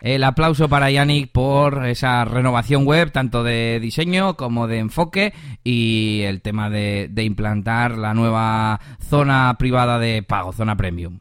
El 0.00 0.24
aplauso 0.24 0.68
para 0.68 0.90
Yannick 0.90 1.30
por 1.30 1.86
esa 1.86 2.24
renovación 2.24 2.84
web, 2.84 3.12
tanto 3.12 3.44
de 3.44 3.78
diseño 3.80 4.36
como 4.36 4.66
de 4.66 4.78
enfoque, 4.78 5.32
y 5.62 6.22
el 6.22 6.42
tema 6.42 6.70
de, 6.70 7.06
de 7.08 7.22
implantar 7.22 7.96
la 7.96 8.12
nueva 8.12 8.80
zona 9.00 9.54
privada 9.60 10.00
de 10.00 10.24
pago, 10.24 10.52
zona 10.52 10.76
premium. 10.76 11.20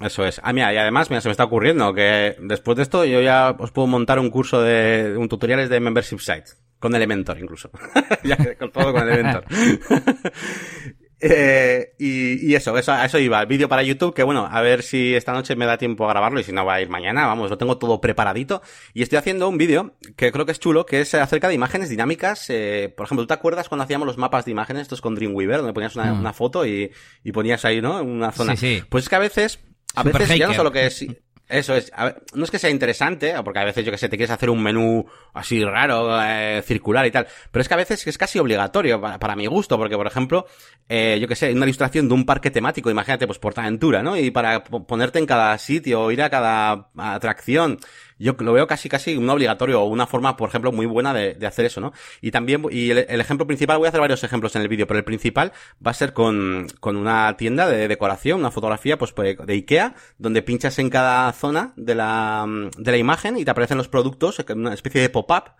Eso 0.00 0.24
es. 0.24 0.40
Ah, 0.44 0.52
mira, 0.52 0.72
y 0.72 0.76
además, 0.76 1.10
mira, 1.10 1.20
se 1.20 1.28
me 1.28 1.32
está 1.32 1.44
ocurriendo 1.44 1.92
que 1.92 2.36
después 2.40 2.76
de 2.76 2.82
esto 2.82 3.04
yo 3.04 3.20
ya 3.20 3.56
os 3.58 3.72
puedo 3.72 3.86
montar 3.86 4.18
un 4.18 4.30
curso 4.30 4.62
de, 4.62 5.14
un 5.16 5.28
tutoriales 5.28 5.68
de 5.68 5.80
membership 5.80 6.18
site. 6.18 6.44
Con 6.78 6.94
Elementor 6.94 7.38
incluso. 7.40 7.70
ya 8.22 8.36
con 8.56 8.70
todo 8.70 8.92
con 8.92 9.02
Elementor. 9.08 9.44
eh, 11.20 11.94
y, 11.98 12.48
y, 12.48 12.54
eso, 12.54 12.78
eso, 12.78 12.92
a 12.92 13.04
eso 13.04 13.18
iba. 13.18 13.40
El 13.40 13.48
vídeo 13.48 13.68
para 13.68 13.82
YouTube, 13.82 14.14
que 14.14 14.22
bueno, 14.22 14.48
a 14.48 14.60
ver 14.60 14.84
si 14.84 15.12
esta 15.16 15.32
noche 15.32 15.56
me 15.56 15.66
da 15.66 15.76
tiempo 15.76 16.04
a 16.04 16.10
grabarlo 16.10 16.38
y 16.38 16.44
si 16.44 16.52
no 16.52 16.64
va 16.64 16.74
a 16.74 16.80
ir 16.80 16.88
mañana, 16.88 17.26
vamos, 17.26 17.50
lo 17.50 17.58
tengo 17.58 17.78
todo 17.78 18.00
preparadito. 18.00 18.62
Y 18.94 19.02
estoy 19.02 19.18
haciendo 19.18 19.48
un 19.48 19.58
vídeo 19.58 19.96
que 20.14 20.30
creo 20.30 20.46
que 20.46 20.52
es 20.52 20.60
chulo, 20.60 20.86
que 20.86 21.00
es 21.00 21.12
acerca 21.14 21.48
de 21.48 21.54
imágenes 21.54 21.88
dinámicas. 21.88 22.48
Eh, 22.50 22.94
por 22.96 23.06
ejemplo, 23.06 23.24
¿tú 23.24 23.28
te 23.28 23.34
acuerdas 23.34 23.68
cuando 23.68 23.82
hacíamos 23.82 24.06
los 24.06 24.16
mapas 24.16 24.44
de 24.44 24.52
imágenes, 24.52 24.82
estos 24.82 25.00
con 25.00 25.16
Dreamweaver, 25.16 25.56
donde 25.56 25.72
ponías 25.72 25.96
una, 25.96 26.12
mm. 26.12 26.20
una 26.20 26.32
foto 26.32 26.64
y, 26.64 26.92
y 27.24 27.32
ponías 27.32 27.64
ahí, 27.64 27.80
¿no? 27.80 28.00
Una 28.00 28.30
zona. 28.30 28.54
Sí, 28.54 28.76
sí. 28.76 28.84
Pues 28.88 29.02
es 29.02 29.10
que 29.10 29.16
a 29.16 29.20
veces 29.20 29.58
a 29.94 30.02
veces 30.02 30.38
ya 30.38 30.46
no 30.46 30.54
solo 30.54 30.72
que 30.72 30.86
es... 30.86 31.06
Eso 31.48 31.74
es. 31.74 31.90
no 32.34 32.44
es 32.44 32.50
que 32.50 32.58
sea 32.58 32.68
interesante, 32.68 33.34
porque 33.42 33.58
a 33.58 33.64
veces, 33.64 33.84
yo 33.84 33.90
que 33.90 33.96
sé, 33.96 34.10
te 34.10 34.18
quieres 34.18 34.30
hacer 34.30 34.50
un 34.50 34.62
menú 34.62 35.06
así 35.32 35.64
raro, 35.64 36.20
eh, 36.22 36.62
circular 36.62 37.06
y 37.06 37.10
tal, 37.10 37.26
pero 37.50 37.62
es 37.62 37.68
que 37.68 37.74
a 37.74 37.78
veces 37.78 38.06
es 38.06 38.18
casi 38.18 38.38
obligatorio 38.38 39.00
para, 39.00 39.34
mi 39.34 39.46
gusto, 39.46 39.78
porque, 39.78 39.96
por 39.96 40.06
ejemplo, 40.06 40.46
eh, 40.88 41.16
yo 41.18 41.26
que 41.26 41.36
sé, 41.36 41.50
una 41.52 41.64
ilustración 41.64 42.06
de 42.06 42.14
un 42.14 42.26
parque 42.26 42.50
temático, 42.50 42.90
imagínate, 42.90 43.26
pues 43.26 43.38
Portaventura, 43.38 44.02
¿no? 44.02 44.16
Y 44.18 44.30
para 44.30 44.62
ponerte 44.62 45.18
en 45.18 45.26
cada 45.26 45.56
sitio, 45.56 46.10
ir 46.10 46.20
a 46.20 46.28
cada 46.28 46.90
atracción, 46.98 47.78
yo 48.18 48.34
lo 48.38 48.52
veo 48.52 48.66
casi 48.66 48.88
casi 48.88 49.16
un 49.16 49.28
obligatorio 49.30 49.82
o 49.82 49.84
una 49.84 50.06
forma, 50.06 50.36
por 50.36 50.48
ejemplo, 50.48 50.72
muy 50.72 50.86
buena 50.86 51.14
de, 51.14 51.46
hacer 51.46 51.64
eso, 51.64 51.80
¿no? 51.80 51.92
Y 52.20 52.30
también, 52.30 52.64
y 52.70 52.90
el, 52.90 53.20
ejemplo 53.20 53.46
principal, 53.46 53.78
voy 53.78 53.86
a 53.86 53.88
hacer 53.88 54.00
varios 54.00 54.24
ejemplos 54.24 54.54
en 54.56 54.62
el 54.62 54.68
vídeo, 54.68 54.86
pero 54.86 54.98
el 54.98 55.04
principal 55.04 55.52
va 55.84 55.92
a 55.92 55.94
ser 55.94 56.12
con, 56.12 56.66
con 56.80 56.96
una 56.96 57.36
tienda 57.36 57.68
de 57.68 57.88
decoración, 57.88 58.40
una 58.40 58.50
fotografía, 58.50 58.98
pues, 58.98 59.12
pues 59.12 59.36
de 59.38 59.52
Ikea, 59.52 59.94
donde 60.18 60.42
pinchas 60.42 60.78
en 60.78 60.90
cada 60.90 61.32
zona 61.32 61.72
de 61.76 61.94
la, 61.94 62.46
de 62.76 62.90
la 62.90 62.96
imagen 62.96 63.36
y 63.36 63.44
te 63.44 63.50
aparecen 63.50 63.78
los 63.78 63.88
productos, 63.88 64.44
una 64.50 64.74
especie 64.74 65.00
de 65.00 65.10
pop-up, 65.10 65.52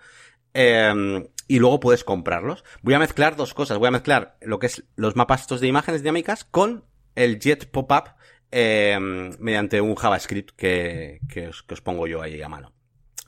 eh, 0.54 1.28
y 1.46 1.58
luego 1.58 1.80
puedes 1.80 2.04
comprarlos. 2.04 2.64
Voy 2.82 2.94
a 2.94 2.98
mezclar 2.98 3.36
dos 3.36 3.54
cosas. 3.54 3.78
Voy 3.78 3.88
a 3.88 3.92
mezclar 3.92 4.36
lo 4.42 4.58
que 4.58 4.66
es 4.66 4.84
los 4.96 5.16
mapas 5.16 5.42
estos 5.42 5.60
de 5.60 5.66
imágenes 5.66 6.02
dinámicas 6.02 6.44
con 6.44 6.84
el 7.14 7.40
Jet 7.40 7.70
Pop-up 7.70 8.10
eh, 8.50 8.98
mediante 9.38 9.80
un 9.80 9.94
JavaScript 9.94 10.50
que, 10.56 11.20
que, 11.28 11.48
os, 11.48 11.62
que 11.62 11.74
os 11.74 11.80
pongo 11.80 12.06
yo 12.06 12.22
ahí 12.22 12.40
a 12.40 12.48
mano. 12.48 12.72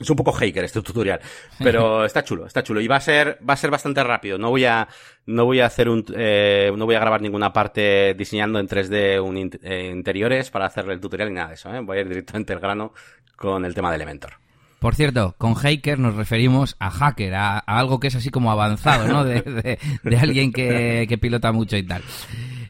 Es 0.01 0.09
un 0.09 0.15
poco 0.15 0.31
hacker 0.31 0.63
este 0.63 0.81
tutorial, 0.81 1.21
pero 1.59 2.05
está 2.05 2.23
chulo, 2.23 2.47
está 2.47 2.63
chulo 2.63 2.81
y 2.81 2.87
va 2.87 2.95
a 2.95 3.01
ser 3.01 3.37
va 3.47 3.53
a 3.53 3.57
ser 3.57 3.69
bastante 3.69 4.03
rápido. 4.03 4.37
No 4.37 4.49
voy 4.49 4.65
a 4.65 4.87
no 5.27 5.45
voy 5.45 5.59
a 5.59 5.67
hacer 5.67 5.89
un 5.89 6.03
eh, 6.15 6.71
no 6.75 6.85
voy 6.85 6.95
a 6.95 6.99
grabar 6.99 7.21
ninguna 7.21 7.53
parte 7.53 8.15
diseñando 8.15 8.59
en 8.59 8.67
3D 8.67 9.21
un 9.21 9.51
eh, 9.61 9.91
interiores 9.93 10.49
para 10.49 10.65
hacerle 10.65 10.93
el 10.93 10.99
tutorial 10.99 11.29
ni 11.29 11.35
nada 11.35 11.49
de 11.49 11.53
eso. 11.53 11.73
¿eh? 11.73 11.79
Voy 11.81 11.99
a 11.99 12.01
ir 12.01 12.09
directamente 12.09 12.53
al 12.53 12.59
grano 12.59 12.93
con 13.35 13.63
el 13.63 13.75
tema 13.75 13.91
de 13.91 13.97
Elementor. 13.97 14.33
Por 14.79 14.95
cierto, 14.95 15.35
con 15.37 15.53
hacker 15.53 15.99
nos 15.99 16.15
referimos 16.15 16.75
a 16.79 16.89
hacker, 16.89 17.35
a, 17.35 17.59
algo 17.59 17.99
que 17.99 18.07
es 18.07 18.15
así 18.15 18.31
como 18.31 18.51
avanzado, 18.51 19.07
¿no? 19.07 19.23
De, 19.31 19.41
de, 19.43 19.79
de 20.01 20.17
alguien 20.17 20.51
que, 20.51 21.05
que 21.07 21.19
pilota 21.19 21.51
mucho 21.51 21.77
y 21.77 21.83
tal. 21.83 22.01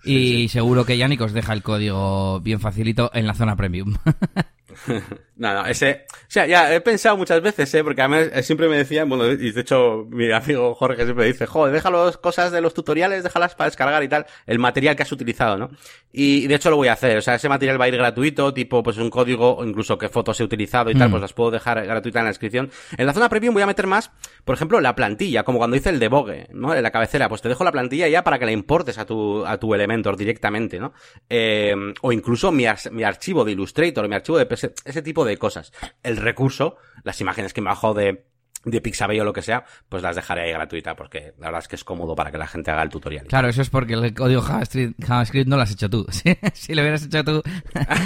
Y 0.04 0.48
seguro 0.50 0.86
que 0.86 0.98
Yannick 0.98 1.22
os 1.22 1.34
deja 1.34 1.54
el 1.54 1.64
código 1.64 2.40
bien 2.42 2.60
facilito 2.60 3.12
en 3.14 3.28
la 3.28 3.34
zona 3.34 3.56
premium. 3.56 3.96
no, 5.36 5.54
no, 5.54 5.66
ese, 5.66 6.06
o 6.10 6.26
sea, 6.28 6.46
ya 6.46 6.74
he 6.74 6.82
pensado 6.82 7.18
muchas 7.18 7.42
veces, 7.42 7.74
¿eh? 7.74 7.84
porque 7.84 8.02
a 8.02 8.08
mí 8.08 8.18
siempre 8.42 8.68
me 8.68 8.78
decían, 8.78 9.08
bueno, 9.10 9.28
y 9.28 9.52
de 9.52 9.62
hecho 9.62 10.06
mi 10.10 10.32
amigo 10.32 10.76
Jorge 10.76 11.04
siempre 11.04 11.26
dice, 11.26 11.46
joder, 11.46 11.74
déjalo 11.74 12.12
cosas 12.22 12.52
de 12.52 12.62
los 12.62 12.74
tutoriales, 12.74 13.24
déjalas 13.24 13.56
para 13.56 13.70
descargar 13.70 14.04
y 14.04 14.08
tal, 14.08 14.26
el 14.46 14.60
material 14.60 14.96
que 14.96 15.04
has 15.04 15.12
utilizado, 15.12 15.58
¿no? 15.58 15.70
Y 16.14 16.48
de 16.48 16.56
hecho 16.56 16.70
lo 16.70 16.76
voy 16.76 16.90
a 16.90 16.94
hacer, 16.94 17.18
o 17.18 17.22
sea, 17.22 17.36
ese 17.36 17.50
material 17.50 17.80
va 17.80 17.86
a 17.86 17.88
ir 17.88 17.98
gratuito, 17.98 18.54
tipo, 18.54 18.84
pues 18.84 18.98
un 18.98 19.10
código, 19.10 19.58
o 19.58 19.66
incluso 19.66 19.98
qué 19.98 20.10
fotos 20.10 20.40
he 20.40 20.44
utilizado 20.44 20.92
y 20.92 20.96
tal, 20.96 21.08
mm. 21.08 21.12
pues 21.12 21.22
las 21.22 21.34
puedo 21.34 21.52
dejar 21.52 21.86
gratuitas 21.86 22.20
en 22.20 22.26
la 22.26 22.30
descripción. 22.30 22.72
En 22.98 23.06
la 23.06 23.14
zona 23.14 23.30
premium 23.30 23.54
voy 23.54 23.64
a 23.64 23.68
meter 23.68 23.88
más, 23.88 24.12
por 24.44 24.56
ejemplo, 24.56 24.82
la 24.82 24.96
plantilla, 24.96 25.44
como 25.44 25.58
cuando 25.58 25.78
hice 25.78 25.90
el 25.90 26.00
debugge, 26.00 26.48
¿no? 26.54 26.76
En 26.76 26.84
la 26.84 26.92
cabecera, 26.92 27.30
pues 27.30 27.42
te 27.42 27.50
dejo 27.50 27.64
la 27.64 27.72
plantilla 27.72 28.08
ya 28.08 28.24
para 28.24 28.40
que 28.40 28.46
la 28.46 28.52
importes 28.52 28.98
a 28.98 29.06
tu, 29.06 29.46
a 29.46 29.58
tu 29.58 29.74
Elementor 29.74 30.18
directamente, 30.18 30.80
¿no? 30.80 30.94
Eh, 31.30 31.74
o 32.02 32.12
incluso 32.12 32.52
mi, 32.52 32.66
mi 32.92 33.04
archivo 33.04 33.46
de 33.46 33.54
Illustrator, 33.54 34.08
mi 34.08 34.16
archivo 34.16 34.38
de 34.38 34.46
ese, 34.64 35.02
tipo 35.02 35.26
de 35.26 35.38
cosas. 35.38 35.72
El 36.04 36.18
recurso, 36.18 36.78
las 37.04 37.20
imágenes 37.22 37.54
que 37.54 37.62
me 37.62 37.70
bajo 37.70 37.94
de, 37.94 38.26
de 38.66 38.82
Pixabay 38.82 39.20
o 39.20 39.24
lo 39.24 39.34
que 39.34 39.42
sea, 39.42 39.66
pues 39.90 40.04
las 40.04 40.16
dejaré 40.16 40.44
ahí 40.44 40.52
gratuita 40.52 40.96
porque 40.96 41.34
la 41.40 41.48
verdad 41.48 41.62
es 41.62 41.68
que 41.68 41.76
es 41.76 41.84
cómodo 41.84 42.16
para 42.16 42.32
que 42.32 42.38
la 42.38 42.48
gente 42.48 42.72
haga 42.72 42.84
el 42.84 42.90
tutorial. 42.90 43.28
Claro, 43.28 43.50
eso 43.50 43.62
es 43.62 43.70
porque 43.70 43.94
el 43.94 44.14
código 44.14 44.42
JavaScript, 44.42 45.04
JavaScript 45.04 45.48
no 45.48 45.56
lo 45.56 45.64
has 45.64 45.72
hecho 45.72 45.90
tú. 45.90 46.06
si 46.54 46.74
lo 46.74 46.82
hubieras 46.82 47.06
hecho 47.06 47.24
tú, 47.24 47.42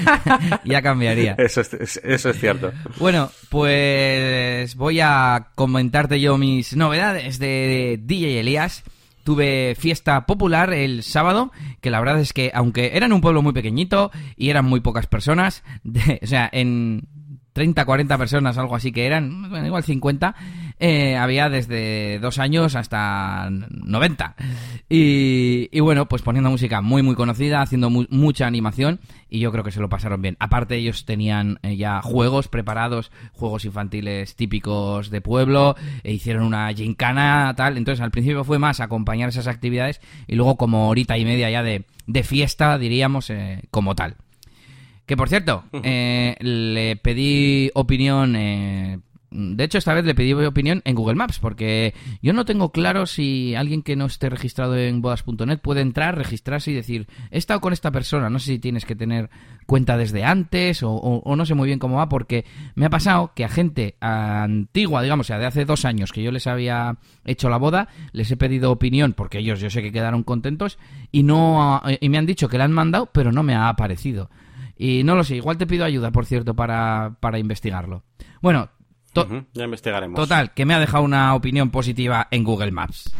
ya 0.65 0.81
cambiaría. 0.81 1.35
Eso 1.37 1.61
es, 1.61 1.97
eso 2.03 2.29
es 2.29 2.39
cierto. 2.39 2.71
Bueno, 2.97 3.31
pues 3.49 4.75
voy 4.75 4.99
a 5.01 5.51
comentarte 5.55 6.19
yo 6.19 6.37
mis 6.37 6.75
novedades 6.75 7.39
de 7.39 7.99
DJ 8.01 8.39
Elías 8.39 8.83
tuve 9.25 9.75
fiesta 9.75 10.27
popular 10.27 10.71
el 10.71 11.01
sábado, 11.01 11.51
que 11.81 11.89
la 11.89 11.99
verdad 11.99 12.19
es 12.19 12.31
que 12.31 12.51
aunque 12.53 12.91
eran 12.93 13.11
un 13.11 13.21
pueblo 13.21 13.41
muy 13.41 13.53
pequeñito 13.53 14.11
y 14.37 14.51
eran 14.51 14.65
muy 14.65 14.81
pocas 14.81 15.07
personas, 15.07 15.63
o 16.21 16.27
sea, 16.27 16.47
en 16.53 17.09
30, 17.55 17.85
40 17.85 18.17
personas, 18.17 18.57
algo 18.57 18.75
así 18.75 18.91
que 18.91 19.05
eran, 19.05 19.49
bueno, 19.49 19.65
igual 19.65 19.81
50, 19.81 20.35
eh, 20.77 21.15
había 21.15 21.47
desde 21.47 22.19
dos 22.19 22.37
años 22.37 22.75
hasta 22.75 23.47
90. 23.49 24.35
Y, 24.89 25.79
bueno, 25.79 26.09
pues 26.09 26.21
poniendo 26.21 26.49
música 26.49 26.81
muy, 26.81 27.01
muy 27.01 27.15
conocida, 27.15 27.61
haciendo 27.61 27.89
mucha 27.89 28.45
animación, 28.45 28.99
y 29.29 29.39
yo 29.39 29.53
creo 29.53 29.63
que 29.63 29.71
se 29.71 29.79
lo 29.79 29.87
pasaron 29.87 30.21
bien. 30.21 30.35
Aparte, 30.37 30.75
ellos 30.75 31.05
tenían 31.05 31.59
eh, 31.63 31.77
ya 31.77 32.01
juegos 32.01 32.49
preparados, 32.49 33.09
juegos 33.31 33.63
infantiles 33.63 34.35
típicos 34.35 35.09
de 35.09 35.21
pueblo, 35.21 35.77
e 36.03 36.11
hicieron 36.11 36.43
una 36.43 36.73
gincana, 36.73 37.53
tal. 37.55 37.77
Entonces, 37.77 38.01
al 38.01 38.11
principio 38.11 38.43
fue 38.43 38.59
más 38.59 38.81
acompañar 38.81 39.29
esas 39.29 39.47
actividades, 39.47 40.01
y 40.27 40.35
luego 40.35 40.57
como 40.57 40.89
horita 40.89 41.17
y 41.17 41.23
media 41.23 41.49
ya 41.49 41.63
de, 41.63 41.85
de 42.05 42.23
fiesta, 42.23 42.77
diríamos, 42.77 43.29
eh, 43.29 43.61
como 43.71 43.95
tal. 43.95 44.17
Que 45.05 45.15
por 45.15 45.29
cierto, 45.29 45.63
eh, 45.83 46.35
le 46.39 46.95
pedí 46.95 47.69
opinión. 47.75 48.35
Eh, 48.35 48.99
de 49.29 49.63
hecho, 49.65 49.77
esta 49.77 49.93
vez 49.93 50.05
le 50.05 50.15
pedí 50.15 50.33
opinión 50.33 50.81
en 50.85 50.95
Google 50.95 51.15
Maps, 51.15 51.39
porque 51.39 51.93
yo 52.21 52.31
no 52.31 52.45
tengo 52.45 52.71
claro 52.71 53.05
si 53.05 53.53
alguien 53.53 53.83
que 53.83 53.95
no 53.95 54.05
esté 54.05 54.29
registrado 54.29 54.77
en 54.77 55.01
bodas.net 55.01 55.59
puede 55.59 55.81
entrar, 55.81 56.17
registrarse 56.17 56.71
y 56.71 56.73
decir, 56.73 57.07
he 57.31 57.37
estado 57.37 57.59
con 57.59 57.73
esta 57.73 57.91
persona. 57.91 58.29
No 58.29 58.39
sé 58.39 58.53
si 58.53 58.59
tienes 58.59 58.85
que 58.85 58.95
tener 58.95 59.29
cuenta 59.65 59.97
desde 59.97 60.23
antes 60.23 60.81
o, 60.83 61.21
no 61.25 61.45
sé 61.45 61.53
muy 61.53 61.67
bien 61.67 61.79
cómo 61.79 61.97
va, 61.97 62.07
porque 62.07 62.45
me 62.75 62.85
ha 62.85 62.89
pasado 62.89 63.33
que 63.35 63.43
a 63.43 63.49
gente 63.49 63.95
antigua, 63.99 65.01
digamos, 65.01 65.25
o 65.25 65.27
sea, 65.27 65.37
de 65.37 65.47
hace 65.47 65.65
dos 65.65 65.85
años 65.85 66.11
que 66.13 66.23
yo 66.23 66.31
les 66.31 66.47
había 66.47 66.97
hecho 67.25 67.49
la 67.49 67.57
boda, 67.57 67.89
les 68.13 68.31
he 68.31 68.37
pedido 68.37 68.71
opinión, 68.71 69.13
porque 69.13 69.39
ellos 69.39 69.59
yo 69.59 69.69
sé 69.69 69.81
que 69.81 69.91
quedaron 69.91 70.23
contentos, 70.23 70.77
y, 71.11 71.23
no, 71.23 71.81
y 71.99 72.09
me 72.09 72.17
han 72.17 72.25
dicho 72.25 72.47
que 72.47 72.57
la 72.57 72.63
han 72.63 72.71
mandado, 72.71 73.07
pero 73.07 73.31
no 73.31 73.43
me 73.43 73.53
ha 73.53 73.67
aparecido. 73.67 74.29
Y 74.77 75.03
no 75.03 75.15
lo 75.15 75.23
sé, 75.23 75.35
igual 75.35 75.57
te 75.57 75.67
pido 75.67 75.85
ayuda, 75.85 76.11
por 76.11 76.25
cierto, 76.25 76.53
para, 76.53 77.15
para 77.19 77.39
investigarlo. 77.39 78.03
Bueno, 78.41 78.69
ya 79.53 79.63
investigaremos. 79.63 80.19
Total, 80.19 80.53
que 80.53 80.65
me 80.65 80.73
ha 80.73 80.79
dejado 80.79 81.03
una 81.03 81.33
opinión 81.35 81.69
positiva 81.69 82.27
en 82.31 82.43
Google 82.43 82.71
Maps. 82.71 83.13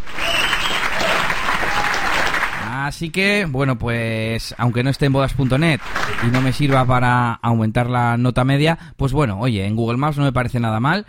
Así 2.70 3.10
que, 3.10 3.47
bueno, 3.49 3.78
pues 3.78 4.53
aunque 4.58 4.84
no 4.84 4.89
esté 4.89 5.08
en 5.08 5.14
bodas.net 5.14 5.80
y 6.24 6.28
no 6.28 6.41
me 6.41 6.53
sirva 6.53 6.86
para 6.86 7.34
aumentar 7.34 7.89
la 7.89 8.16
nota 8.18 8.43
media, 8.43 8.78
pues 8.97 9.12
bueno, 9.12 9.39
oye, 9.39 9.66
en 9.66 9.76
Google 9.76 9.97
Maps 9.97 10.18
no 10.18 10.24
me 10.24 10.34
parece 10.34 10.60
nada 10.60 10.80
mal 10.80 11.06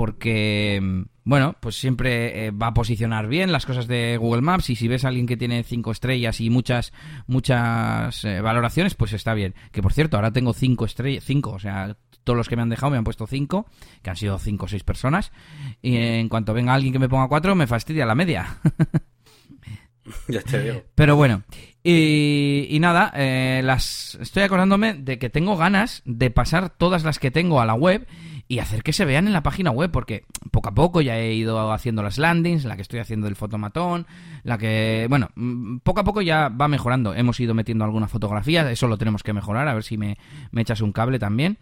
porque 0.00 1.04
bueno, 1.24 1.56
pues 1.60 1.78
siempre 1.78 2.46
eh, 2.46 2.50
va 2.52 2.68
a 2.68 2.72
posicionar 2.72 3.28
bien 3.28 3.52
las 3.52 3.66
cosas 3.66 3.86
de 3.86 4.16
Google 4.16 4.40
Maps 4.40 4.70
y 4.70 4.74
si 4.74 4.88
ves 4.88 5.04
a 5.04 5.08
alguien 5.08 5.26
que 5.26 5.36
tiene 5.36 5.62
cinco 5.62 5.90
estrellas 5.92 6.40
y 6.40 6.48
muchas 6.48 6.94
muchas 7.26 8.24
eh, 8.24 8.40
valoraciones, 8.40 8.94
pues 8.94 9.12
está 9.12 9.34
bien. 9.34 9.54
Que 9.72 9.82
por 9.82 9.92
cierto, 9.92 10.16
ahora 10.16 10.32
tengo 10.32 10.54
cinco 10.54 10.86
estrellas, 10.86 11.22
cinco, 11.26 11.50
o 11.50 11.58
sea, 11.58 11.98
todos 12.24 12.34
los 12.34 12.48
que 12.48 12.56
me 12.56 12.62
han 12.62 12.70
dejado 12.70 12.92
me 12.92 12.96
han 12.96 13.04
puesto 13.04 13.26
cinco, 13.26 13.66
que 14.00 14.08
han 14.08 14.16
sido 14.16 14.38
cinco 14.38 14.64
o 14.64 14.68
seis 14.68 14.84
personas. 14.84 15.32
Y 15.82 15.98
en 15.98 16.30
cuanto 16.30 16.54
venga 16.54 16.72
alguien 16.72 16.94
que 16.94 16.98
me 16.98 17.10
ponga 17.10 17.28
cuatro, 17.28 17.54
me 17.54 17.66
fastidia 17.66 18.06
la 18.06 18.14
media. 18.14 18.56
ya 20.28 20.40
te 20.40 20.62
digo. 20.62 20.82
Pero 20.94 21.14
bueno, 21.14 21.42
y, 21.84 22.78
nada, 22.80 23.12
eh, 23.14 23.60
las 23.62 24.14
estoy 24.14 24.44
acordándome 24.44 24.94
de 24.94 25.18
que 25.18 25.28
tengo 25.28 25.58
ganas 25.58 26.00
de 26.06 26.30
pasar 26.30 26.70
todas 26.70 27.04
las 27.04 27.18
que 27.18 27.30
tengo 27.30 27.60
a 27.60 27.66
la 27.66 27.74
web 27.74 28.06
y 28.50 28.58
hacer 28.58 28.82
que 28.82 28.92
se 28.92 29.04
vean 29.04 29.28
en 29.28 29.32
la 29.32 29.44
página 29.44 29.70
web, 29.70 29.92
porque 29.92 30.24
poco 30.50 30.70
a 30.70 30.74
poco 30.74 31.00
ya 31.00 31.16
he 31.16 31.34
ido 31.34 31.70
haciendo 31.70 32.02
las 32.02 32.18
landings, 32.18 32.64
la 32.64 32.74
que 32.74 32.82
estoy 32.82 32.98
haciendo 32.98 33.26
del 33.26 33.36
fotomatón, 33.36 34.08
la 34.42 34.58
que, 34.58 35.06
bueno, 35.08 35.28
mm, 35.36 35.76
poco 35.84 36.00
a 36.00 36.04
poco 36.04 36.20
ya 36.20 36.48
va 36.48 36.66
mejorando. 36.66 37.14
Hemos 37.14 37.38
ido 37.38 37.54
metiendo 37.54 37.84
alguna 37.84 38.08
fotografía, 38.08 38.68
eso 38.68 38.88
lo 38.88 38.98
tenemos 38.98 39.22
que 39.22 39.32
mejorar, 39.32 39.68
a 39.68 39.74
ver 39.74 39.84
si 39.84 39.96
me, 39.96 40.18
echas 40.56 40.80
un 40.80 40.90
cable 40.90 41.20
también. 41.20 41.58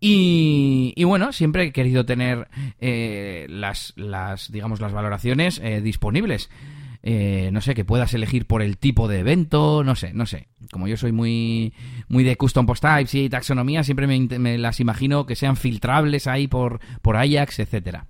Y, 0.00 0.92
y, 0.96 1.04
bueno, 1.04 1.30
siempre 1.32 1.66
he 1.66 1.72
querido 1.72 2.04
tener 2.04 2.48
eh, 2.80 3.46
las, 3.48 3.92
las, 3.94 4.50
digamos, 4.50 4.80
las 4.80 4.92
valoraciones 4.92 5.60
eh, 5.62 5.80
disponibles. 5.80 6.50
Eh, 7.04 7.50
no 7.52 7.60
sé, 7.60 7.74
que 7.74 7.84
puedas 7.84 8.14
elegir 8.14 8.46
por 8.46 8.62
el 8.62 8.78
tipo 8.78 9.08
de 9.08 9.18
evento, 9.18 9.82
no 9.82 9.96
sé, 9.96 10.12
no 10.12 10.24
sé. 10.24 10.48
Como 10.70 10.86
yo 10.86 10.96
soy 10.96 11.10
muy, 11.10 11.74
muy 12.08 12.22
de 12.22 12.36
custom 12.36 12.64
post 12.64 12.82
types 12.82 13.14
y 13.14 13.28
taxonomía, 13.28 13.82
siempre 13.82 14.06
me, 14.06 14.58
las 14.58 14.78
imagino 14.78 15.26
que 15.26 15.34
sean 15.34 15.56
filtrables 15.56 16.26
ahí 16.28 16.46
por, 16.46 16.80
por 17.02 17.16
Ajax, 17.16 17.58
etcétera. 17.58 18.06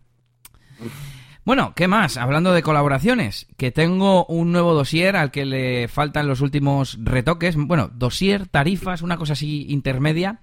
Bueno, 1.45 1.73
¿qué 1.75 1.89
más? 1.89 2.19
Hablando 2.19 2.53
de 2.53 2.63
colaboraciones, 2.63 3.47
que 3.57 3.73
tengo 3.73 4.27
un 4.27 4.53
nuevo 4.53 4.75
dossier 4.75 5.17
al 5.17 5.31
que 5.31 5.45
le 5.45 5.89
faltan 5.89 6.29
los 6.29 6.41
últimos 6.41 6.99
retoques. 7.03 7.57
Bueno, 7.57 7.91
dossier, 7.93 8.47
tarifas, 8.47 9.03
una 9.03 9.17
cosa 9.17 9.33
así 9.33 9.67
intermedia 9.69 10.41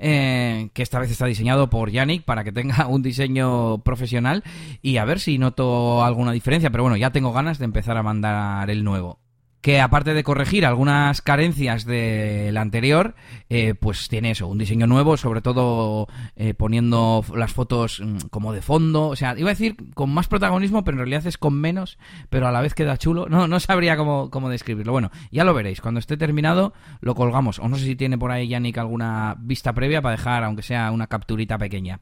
eh, 0.00 0.70
que 0.72 0.82
esta 0.82 0.98
vez 0.98 1.10
está 1.10 1.26
diseñado 1.26 1.70
por 1.70 1.90
Yannick 1.90 2.24
para 2.24 2.42
que 2.42 2.52
tenga 2.52 2.86
un 2.88 3.02
diseño 3.02 3.78
profesional 3.82 4.42
y 4.82 4.96
a 4.96 5.04
ver 5.04 5.20
si 5.20 5.38
noto 5.38 6.02
alguna 6.04 6.32
diferencia, 6.32 6.70
pero 6.70 6.82
bueno, 6.82 6.96
ya 6.96 7.10
tengo 7.10 7.32
ganas 7.32 7.58
de 7.58 7.66
empezar 7.66 7.96
a 7.96 8.02
mandar 8.02 8.70
el 8.70 8.82
nuevo 8.82 9.18
que 9.60 9.80
aparte 9.80 10.14
de 10.14 10.24
corregir 10.24 10.64
algunas 10.64 11.20
carencias 11.20 11.84
del 11.84 12.56
anterior, 12.56 13.14
eh, 13.50 13.74
pues 13.74 14.08
tiene 14.08 14.30
eso, 14.30 14.48
un 14.48 14.58
diseño 14.58 14.86
nuevo, 14.86 15.16
sobre 15.16 15.42
todo 15.42 16.08
eh, 16.36 16.54
poniendo 16.54 17.24
las 17.34 17.52
fotos 17.52 18.00
mm, 18.00 18.28
como 18.30 18.52
de 18.52 18.62
fondo, 18.62 19.08
o 19.08 19.16
sea, 19.16 19.38
iba 19.38 19.50
a 19.50 19.52
decir 19.52 19.76
con 19.94 20.10
más 20.10 20.28
protagonismo, 20.28 20.82
pero 20.82 20.96
en 20.96 21.00
realidad 21.00 21.26
es 21.26 21.36
con 21.36 21.54
menos, 21.54 21.98
pero 22.30 22.48
a 22.48 22.52
la 22.52 22.62
vez 22.62 22.74
queda 22.74 22.96
chulo, 22.96 23.28
no, 23.28 23.48
no 23.48 23.60
sabría 23.60 23.96
cómo, 23.96 24.30
cómo 24.30 24.48
describirlo. 24.48 24.92
Bueno, 24.92 25.10
ya 25.30 25.44
lo 25.44 25.52
veréis, 25.52 25.80
cuando 25.80 26.00
esté 26.00 26.16
terminado 26.16 26.72
lo 27.00 27.14
colgamos, 27.14 27.58
o 27.58 27.68
no 27.68 27.76
sé 27.76 27.84
si 27.84 27.96
tiene 27.96 28.16
por 28.16 28.30
ahí 28.30 28.48
Yannick 28.48 28.78
alguna 28.78 29.36
vista 29.38 29.74
previa 29.74 30.00
para 30.00 30.16
dejar, 30.16 30.42
aunque 30.44 30.62
sea 30.62 30.90
una 30.90 31.06
capturita 31.06 31.58
pequeña. 31.58 32.00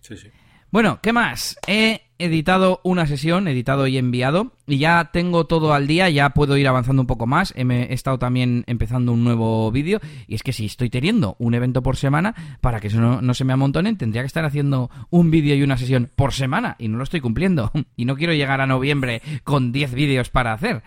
Sí, 0.00 0.16
sí. 0.16 0.28
Bueno, 0.70 0.98
¿qué 1.00 1.12
más? 1.12 1.58
He 1.66 2.02
editado 2.18 2.80
una 2.82 3.06
sesión, 3.06 3.46
editado 3.46 3.86
y 3.86 3.98
enviado, 3.98 4.52
y 4.66 4.78
ya 4.78 5.10
tengo 5.12 5.46
todo 5.46 5.72
al 5.72 5.86
día, 5.86 6.10
ya 6.10 6.30
puedo 6.30 6.56
ir 6.56 6.66
avanzando 6.66 7.02
un 7.02 7.06
poco 7.06 7.26
más. 7.26 7.54
He, 7.56 7.92
estado 7.92 8.18
también 8.18 8.64
empezando 8.66 9.12
un 9.12 9.22
nuevo 9.22 9.70
vídeo, 9.70 10.00
y 10.26 10.34
es 10.34 10.42
que 10.42 10.52
si 10.52 10.66
estoy 10.66 10.90
teniendo 10.90 11.36
un 11.38 11.54
evento 11.54 11.82
por 11.82 11.96
semana, 11.96 12.34
para 12.60 12.80
que 12.80 12.88
eso 12.88 13.00
no, 13.00 13.34
se 13.34 13.44
me 13.44 13.52
amontonen, 13.52 13.96
tendría 13.96 14.22
que 14.22 14.26
estar 14.26 14.44
haciendo 14.44 14.90
un 15.10 15.30
vídeo 15.30 15.54
y 15.54 15.62
una 15.62 15.78
sesión 15.78 16.10
por 16.16 16.32
semana, 16.32 16.76
y 16.78 16.88
no 16.88 16.98
lo 16.98 17.04
estoy 17.04 17.20
cumpliendo. 17.20 17.70
Y 17.98 18.04
no 18.04 18.16
quiero 18.16 18.34
llegar 18.34 18.60
a 18.60 18.66
noviembre 18.66 19.22
con 19.42 19.72
10 19.72 19.94
vídeos 19.94 20.28
para 20.28 20.52
hacer. 20.52 20.82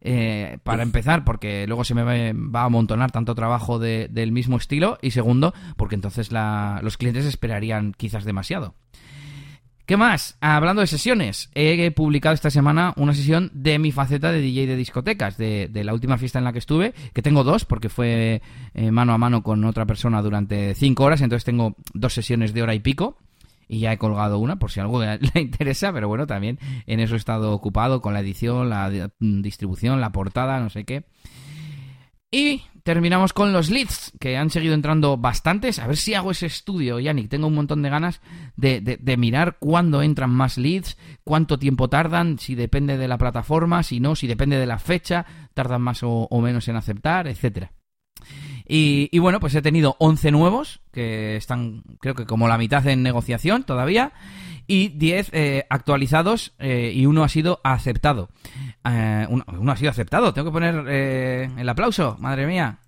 Eh, 0.00 0.58
para 0.62 0.82
empezar, 0.82 1.24
porque 1.24 1.66
luego 1.66 1.84
se 1.84 1.94
me 1.94 2.32
va 2.32 2.62
a 2.62 2.64
amontonar 2.64 3.10
tanto 3.10 3.34
trabajo 3.34 3.78
del 3.78 4.32
mismo 4.32 4.56
estilo, 4.56 4.98
y 5.02 5.10
segundo, 5.10 5.52
porque 5.76 5.96
entonces 5.96 6.30
los 6.30 6.96
clientes 6.96 7.26
esperarían 7.26 7.92
quizás 7.92 8.24
demasiado. 8.24 8.74
¿Qué 9.88 9.96
más? 9.96 10.36
Hablando 10.42 10.82
de 10.82 10.86
sesiones, 10.86 11.50
he 11.54 11.90
publicado 11.92 12.34
esta 12.34 12.50
semana 12.50 12.92
una 12.98 13.14
sesión 13.14 13.50
de 13.54 13.78
mi 13.78 13.90
faceta 13.90 14.30
de 14.30 14.42
DJ 14.42 14.66
de 14.66 14.76
discotecas, 14.76 15.38
de, 15.38 15.70
la 15.72 15.94
última 15.94 16.18
fiesta 16.18 16.38
en 16.38 16.44
la 16.44 16.52
que 16.52 16.58
estuve, 16.58 16.92
que 17.14 17.22
tengo 17.22 17.42
dos, 17.42 17.64
porque 17.64 17.88
fue 17.88 18.42
eh, 18.74 18.90
mano 18.90 19.14
a 19.14 19.18
mano 19.18 19.42
con 19.42 19.64
otra 19.64 19.86
persona 19.86 20.20
durante 20.20 20.74
cinco 20.74 21.04
horas, 21.04 21.22
entonces 21.22 21.46
tengo 21.46 21.74
dos 21.94 22.12
sesiones 22.12 22.52
de 22.52 22.62
hora 22.62 22.74
y 22.74 22.80
pico, 22.80 23.16
y 23.66 23.78
ya 23.78 23.90
he 23.90 23.96
colgado 23.96 24.38
una, 24.38 24.58
por 24.58 24.70
si 24.70 24.80
algo 24.80 25.02
le 25.02 25.18
interesa, 25.40 25.90
pero 25.90 26.06
bueno, 26.06 26.26
también 26.26 26.58
en 26.86 27.00
eso 27.00 27.14
he 27.14 27.16
estado 27.16 27.54
ocupado 27.54 28.02
con 28.02 28.12
la 28.12 28.20
edición, 28.20 28.68
la 28.68 29.10
distribución, 29.18 30.02
la 30.02 30.12
portada, 30.12 30.60
no 30.60 30.68
sé 30.68 30.84
qué. 30.84 31.06
Y 32.30 32.60
terminamos 32.88 33.34
con 33.34 33.52
los 33.52 33.68
leads, 33.68 34.12
que 34.18 34.38
han 34.38 34.48
seguido 34.48 34.72
entrando 34.72 35.18
bastantes. 35.18 35.78
A 35.78 35.86
ver 35.86 35.98
si 35.98 36.14
hago 36.14 36.30
ese 36.30 36.46
estudio, 36.46 36.98
Yannick. 36.98 37.28
Tengo 37.28 37.46
un 37.46 37.54
montón 37.54 37.82
de 37.82 37.90
ganas 37.90 38.22
de, 38.56 39.16
mirar 39.18 39.58
cuándo 39.60 40.00
entran 40.00 40.30
más 40.30 40.56
leads, 40.56 40.96
cuánto 41.22 41.58
tiempo 41.58 41.90
tardan, 41.90 42.38
si 42.38 42.54
depende 42.54 42.96
de 42.96 43.06
la 43.06 43.18
plataforma, 43.18 43.82
si 43.82 44.00
no, 44.00 44.16
si 44.16 44.26
depende 44.26 44.56
de 44.56 44.64
la 44.64 44.78
fecha, 44.78 45.26
tardan 45.52 45.82
más 45.82 46.00
o, 46.02 46.28
menos 46.40 46.66
en 46.68 46.76
aceptar, 46.76 47.28
etcétera. 47.28 47.72
Y, 48.66 49.18
bueno, 49.18 49.38
pues 49.38 49.54
he 49.54 49.60
tenido 49.60 49.96
11 49.98 50.30
nuevos, 50.30 50.80
que 50.90 51.36
están 51.36 51.82
creo 52.00 52.14
que 52.14 52.24
como 52.24 52.48
la 52.48 52.56
mitad 52.56 52.86
en 52.86 53.02
negociación 53.02 53.64
todavía 53.64 54.14
y 54.66 54.88
10 54.88 55.30
eh, 55.34 55.66
actualizados 55.68 56.54
eh, 56.58 56.92
y 56.94 57.04
uno 57.04 57.22
ha 57.22 57.28
sido 57.28 57.60
aceptado. 57.64 58.30
Eh, 58.84 59.26
uno, 59.28 59.72
ha 59.72 59.76
sido 59.76 59.90
aceptado, 59.90 60.32
tengo 60.32 60.48
que 60.48 60.52
poner 60.52 60.88
el 60.88 61.68
aplauso, 61.68 62.16
madre 62.20 62.46
mía. 62.46 62.78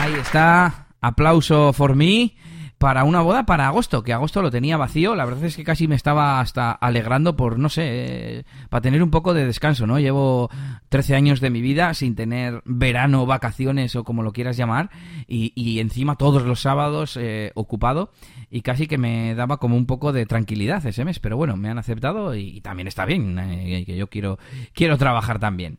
Ahí 0.00 0.14
está, 0.14 0.88
aplauso 1.00 1.72
for 1.72 1.94
me. 1.94 2.34
Para 2.78 3.04
una 3.04 3.20
boda 3.20 3.46
para 3.46 3.66
agosto, 3.66 4.02
que 4.02 4.12
agosto 4.12 4.42
lo 4.42 4.50
tenía 4.50 4.76
vacío. 4.76 5.14
La 5.14 5.24
verdad 5.24 5.44
es 5.44 5.56
que 5.56 5.64
casi 5.64 5.88
me 5.88 5.94
estaba 5.94 6.40
hasta 6.40 6.72
alegrando 6.72 7.36
por, 7.36 7.58
no 7.58 7.68
sé, 7.68 7.82
eh, 7.86 8.44
para 8.68 8.82
tener 8.82 9.02
un 9.02 9.10
poco 9.10 9.34
de 9.34 9.46
descanso, 9.46 9.86
¿no? 9.86 9.98
Llevo 9.98 10.50
13 10.88 11.14
años 11.14 11.40
de 11.40 11.50
mi 11.50 11.60
vida 11.60 11.94
sin 11.94 12.14
tener 12.14 12.62
verano, 12.64 13.26
vacaciones 13.26 13.96
o 13.96 14.04
como 14.04 14.22
lo 14.22 14.32
quieras 14.32 14.56
llamar, 14.56 14.90
y, 15.26 15.80
encima 15.80 16.16
todos 16.16 16.42
los 16.44 16.60
sábados 16.60 17.16
eh, 17.20 17.52
ocupado, 17.54 18.12
y 18.50 18.62
casi 18.62 18.86
que 18.86 18.98
me 18.98 19.34
daba 19.34 19.58
como 19.58 19.76
un 19.76 19.86
poco 19.86 20.12
de 20.12 20.26
tranquilidad 20.26 20.84
ese 20.86 21.04
mes, 21.04 21.18
pero 21.18 21.36
bueno, 21.36 21.56
me 21.56 21.68
han 21.68 21.78
aceptado 21.78 22.34
y, 22.34 22.60
también 22.60 22.88
está 22.88 23.04
bien, 23.04 23.38
eh, 23.38 23.84
que 23.86 23.96
yo 23.96 24.08
quiero, 24.08 24.38
quiero 24.72 24.98
trabajar 24.98 25.38
también. 25.38 25.78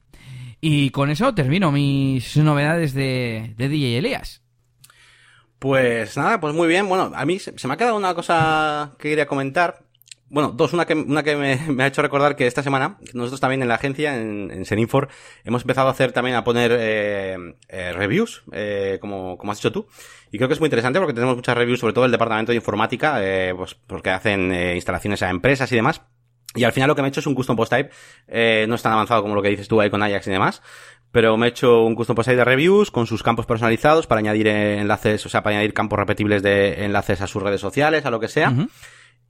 Y 0.61 0.89
con 0.89 1.09
eso 1.09 1.33
termino 1.35 1.71
mis 1.71 2.37
novedades 2.37 2.93
de, 2.93 3.53
de 3.57 3.69
DJ 3.69 3.97
Elías. 3.99 4.44
Pues 5.65 6.15
nada, 6.15 6.39
pues 6.39 6.53
muy 6.53 6.67
bien. 6.67 6.87
Bueno, 6.87 7.11
a 7.15 7.25
mí 7.25 7.39
se, 7.39 7.51
me 7.67 7.73
ha 7.73 7.77
quedado 7.77 7.97
una 7.97 8.13
cosa 8.13 8.91
que 8.99 9.09
quería 9.09 9.25
comentar. 9.25 9.79
Bueno, 10.29 10.51
dos. 10.51 10.73
Una 10.73 10.85
que, 10.85 10.93
una 10.93 11.23
que 11.23 11.35
me, 11.69 11.83
ha 11.83 11.87
hecho 11.87 12.03
recordar 12.03 12.35
que 12.35 12.45
esta 12.45 12.61
semana, 12.61 12.99
nosotros 13.15 13.41
también 13.41 13.63
en 13.63 13.67
la 13.67 13.73
agencia, 13.73 14.15
en, 14.15 14.51
en 14.51 14.63
Seninfor, 14.65 15.09
hemos 15.43 15.63
empezado 15.63 15.87
a 15.87 15.91
hacer 15.91 16.11
también 16.11 16.35
a 16.35 16.43
poner 16.43 16.71
eh, 16.71 17.55
eh, 17.67 17.93
reviews, 17.93 18.43
eh, 18.51 18.99
como, 19.01 19.39
como 19.39 19.51
has 19.51 19.57
dicho 19.57 19.71
tú. 19.71 19.87
Y 20.31 20.37
creo 20.37 20.47
que 20.47 20.53
es 20.53 20.59
muy 20.59 20.67
interesante 20.67 20.99
porque 20.99 21.15
tenemos 21.15 21.35
muchas 21.35 21.57
reviews, 21.57 21.79
sobre 21.79 21.93
todo 21.93 22.05
el 22.05 22.11
departamento 22.11 22.51
de 22.51 22.57
informática, 22.57 23.17
eh, 23.23 23.55
pues 23.57 23.73
porque 23.73 24.11
hacen 24.11 24.53
instalaciones 24.53 25.23
a 25.23 25.31
empresas 25.31 25.71
y 25.71 25.75
demás. 25.77 25.99
Y 26.55 26.63
al 26.63 26.71
final 26.71 26.87
lo 26.87 26.95
que 26.95 27.01
me 27.01 27.09
he 27.09 27.09
hecho 27.09 27.19
es 27.19 27.27
un 27.27 27.35
custom 27.35 27.57
post 27.57 27.71
type, 27.71 27.89
eh, 28.27 28.65
no 28.67 28.75
es 28.75 28.81
tan 28.81 28.93
avanzado 28.93 29.21
como 29.21 29.35
lo 29.35 29.41
que 29.41 29.49
dices 29.49 29.67
tú 29.67 29.81
ahí 29.81 29.89
con 29.89 30.01
Ajax 30.01 30.25
y 30.27 30.31
demás, 30.31 30.61
pero 31.15 31.37
me 31.37 31.45
he 31.45 31.49
hecho 31.49 31.85
un 31.85 31.95
custom 31.95 32.13
post 32.13 32.27
de 32.27 32.43
reviews 32.43 32.91
con 32.91 33.07
sus 33.07 33.23
campos 33.23 33.45
personalizados 33.45 34.05
para 34.05 34.19
añadir 34.19 34.47
enlaces, 34.47 35.25
o 35.25 35.29
sea, 35.29 35.41
para 35.43 35.55
añadir 35.55 35.73
campos 35.73 35.97
repetibles 35.97 36.43
de 36.43 36.83
enlaces 36.83 37.21
a 37.21 37.27
sus 37.27 37.41
redes 37.41 37.61
sociales, 37.61 38.05
a 38.05 38.11
lo 38.11 38.19
que 38.19 38.27
sea. 38.27 38.53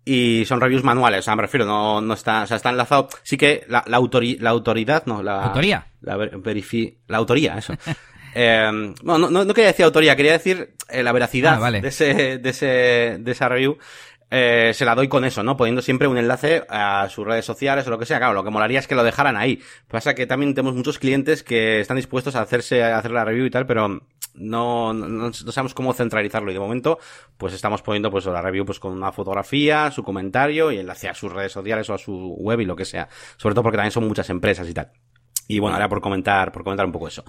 Y 0.03 0.45
son 0.47 0.61
reviews 0.61 0.83
manuales, 0.83 1.19
o 1.19 1.21
sea, 1.21 1.35
me 1.35 1.43
refiero, 1.43 1.63
no, 1.63 2.01
no 2.01 2.15
está, 2.15 2.41
o 2.41 2.47
sea, 2.47 2.57
está 2.57 2.71
enlazado. 2.71 3.07
Sí 3.21 3.37
que 3.37 3.65
la, 3.67 3.83
la, 3.85 3.99
la 4.39 4.49
autoridad, 4.49 5.05
no, 5.05 5.21
la. 5.21 5.43
¿Autoría? 5.43 5.85
La, 6.01 6.17
la 6.17 7.17
autoría, 7.17 7.55
eso. 7.59 7.75
eh, 8.33 8.93
bueno, 9.03 9.29
no, 9.29 9.45
no, 9.45 9.53
quería 9.53 9.67
decir 9.67 9.85
autoría, 9.85 10.15
quería 10.15 10.31
decir 10.31 10.73
eh, 10.89 11.03
la 11.03 11.11
veracidad 11.11 11.63
ah, 11.63 11.69
de 11.69 11.87
ese, 11.87 12.39
de 12.39 12.49
ese, 12.49 13.17
de 13.19 13.31
esa 13.31 13.47
review 13.47 13.77
eh, 14.37 14.73
se 14.73 14.83
la 14.83 14.95
doy 14.95 15.07
con 15.07 15.23
eso, 15.23 15.43
¿no? 15.43 15.55
Poniendo 15.55 15.81
siempre 15.81 16.09
un 16.09 16.17
enlace 16.17 16.65
a 16.67 17.07
sus 17.09 17.25
redes 17.25 17.45
sociales 17.45 17.87
o 17.87 17.89
lo 17.89 17.97
que 17.97 18.05
sea. 18.05 18.17
Claro, 18.17 18.33
lo 18.33 18.43
que 18.43 18.49
molaría 18.49 18.79
es 18.79 18.87
que 18.87 18.93
lo 18.93 19.05
dejaran 19.05 19.37
ahí. 19.37 19.61
Pasa 19.87 20.13
que 20.13 20.27
también 20.27 20.53
tenemos 20.53 20.75
muchos 20.75 20.99
clientes 20.99 21.41
que 21.41 21.79
están 21.79 21.95
dispuestos 21.95 22.35
a 22.35 22.41
hacerse, 22.41 22.83
a 22.83 22.97
hacer 22.97 23.11
la 23.11 23.23
review 23.23 23.45
y 23.45 23.49
tal, 23.49 23.65
pero 23.65 23.87
no, 24.33 24.93
no, 24.93 25.07
no, 25.07 25.31
sabemos 25.31 25.73
cómo 25.73 25.93
centralizarlo. 25.93 26.51
Y 26.51 26.53
de 26.53 26.59
momento, 26.59 26.99
pues 27.37 27.53
estamos 27.53 27.81
poniendo 27.81 28.11
pues 28.11 28.25
la 28.25 28.41
review 28.41 28.65
pues 28.65 28.77
con 28.77 28.91
una 28.91 29.13
fotografía, 29.13 29.89
su 29.91 30.03
comentario 30.03 30.69
y 30.69 30.79
enlace 30.79 31.07
a 31.07 31.13
sus 31.13 31.31
redes 31.31 31.53
sociales 31.53 31.89
o 31.89 31.93
a 31.93 31.97
su 31.97 32.35
web 32.37 32.59
y 32.59 32.65
lo 32.65 32.75
que 32.75 32.83
sea. 32.83 33.07
Sobre 33.37 33.55
todo 33.55 33.63
porque 33.63 33.77
también 33.77 33.93
son 33.93 34.05
muchas 34.05 34.29
empresas 34.29 34.67
y 34.67 34.73
tal. 34.73 34.91
Y 35.47 35.59
bueno, 35.59 35.75
ahora 35.75 35.89
por 35.89 36.01
comentar, 36.01 36.51
por 36.51 36.63
comentar 36.63 36.85
un 36.85 36.91
poco 36.91 37.07
eso. 37.07 37.23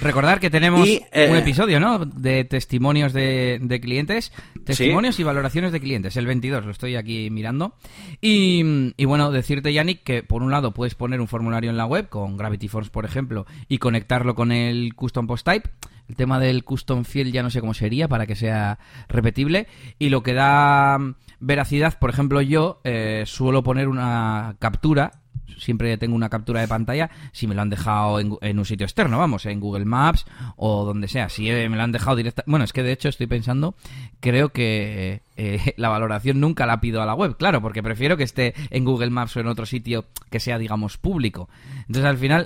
Recordar 0.00 0.40
que 0.40 0.50
tenemos 0.50 0.88
eh, 0.88 1.28
un 1.30 1.36
episodio, 1.36 1.78
¿no? 1.78 2.04
De 2.04 2.44
testimonios 2.44 3.12
de, 3.12 3.80
clientes, 3.80 4.32
testimonios 4.64 5.20
y 5.20 5.22
valoraciones 5.24 5.70
de 5.70 5.80
clientes, 5.80 6.16
el 6.16 6.26
22, 6.26 6.64
lo 6.64 6.70
estoy 6.72 6.96
aquí 6.96 7.30
mirando. 7.30 7.74
Y, 8.20 8.92
y, 8.96 9.04
bueno, 9.04 9.30
decirte, 9.30 9.72
Yannick, 9.72 10.02
que 10.02 10.22
por 10.22 10.42
un 10.42 10.50
lado 10.50 10.72
puedes 10.72 10.94
poner 10.94 11.20
un 11.20 11.28
formulario 11.28 11.70
en 11.70 11.76
la 11.76 11.86
web 11.86 12.08
con 12.08 12.36
Gravity 12.36 12.66
Force, 12.66 12.90
por 12.90 13.04
ejemplo, 13.04 13.46
y 13.68 13.78
conectarlo 13.78 14.34
con 14.34 14.50
el 14.50 14.94
Custom 14.94 15.26
Post 15.26 15.46
Type. 15.46 15.70
El 16.08 16.16
tema 16.16 16.40
del 16.40 16.64
Custom 16.64 17.04
Field 17.04 17.32
ya 17.32 17.44
no 17.44 17.50
sé 17.50 17.60
cómo 17.60 17.72
sería 17.72 18.08
para 18.08 18.26
que 18.26 18.34
sea 18.34 18.80
repetible. 19.08 19.68
Y 19.96 20.08
lo 20.08 20.24
que 20.24 20.34
da 20.34 20.98
veracidad, 21.38 21.98
por 22.00 22.10
ejemplo, 22.10 22.40
yo 22.40 22.80
eh, 22.82 23.22
suelo 23.26 23.62
poner 23.62 23.86
una 23.86 24.56
captura 24.58 25.12
siempre 25.58 25.96
tengo 25.98 26.14
una 26.14 26.28
captura 26.28 26.60
de 26.60 26.68
pantalla 26.68 27.10
si 27.32 27.46
me 27.46 27.54
lo 27.54 27.62
han 27.62 27.70
dejado 27.70 28.20
en, 28.20 28.58
un 28.58 28.64
sitio 28.64 28.84
externo, 28.84 29.18
vamos, 29.18 29.46
en 29.46 29.60
Google 29.60 29.84
Maps 29.84 30.24
o 30.56 30.84
donde 30.84 31.08
sea. 31.08 31.28
Si 31.28 31.42
me 31.42 31.68
lo 31.68 31.82
han 31.82 31.92
dejado 31.92 32.16
directa. 32.16 32.42
Bueno, 32.46 32.64
es 32.64 32.72
que 32.72 32.82
de 32.82 32.92
hecho 32.92 33.08
estoy 33.08 33.26
pensando, 33.26 33.74
creo 34.20 34.50
que 34.50 35.22
eh, 35.36 35.74
la 35.76 35.88
valoración 35.88 36.40
nunca 36.40 36.66
la 36.66 36.80
pido 36.80 37.02
a 37.02 37.06
la 37.06 37.14
web, 37.14 37.36
claro, 37.36 37.60
porque 37.60 37.82
prefiero 37.82 38.16
que 38.16 38.24
esté 38.24 38.54
en 38.70 38.84
Google 38.84 39.10
Maps 39.10 39.36
o 39.36 39.40
en 39.40 39.46
otro 39.46 39.66
sitio 39.66 40.06
que 40.30 40.40
sea, 40.40 40.58
digamos, 40.58 40.98
público. 40.98 41.48
Entonces 41.80 42.04
al 42.04 42.18
final 42.18 42.44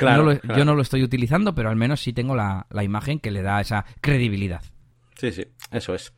yo 0.57 0.65
no 0.65 0.75
lo 0.75 0.83
estoy 0.83 1.03
utilizando, 1.03 1.55
pero 1.55 1.71
al 1.71 1.77
menos 1.77 2.01
sí 2.01 2.13
tengo 2.13 2.35
la, 2.37 2.67
la 2.71 2.85
imagen 2.85 3.19
que 3.19 3.31
le 3.31 3.43
da 3.43 3.61
esa 3.61 3.85
credibilidad. 4.01 4.63
Sí, 5.17 5.33
sí, 5.33 5.45
eso 5.71 5.95
es. 5.95 6.13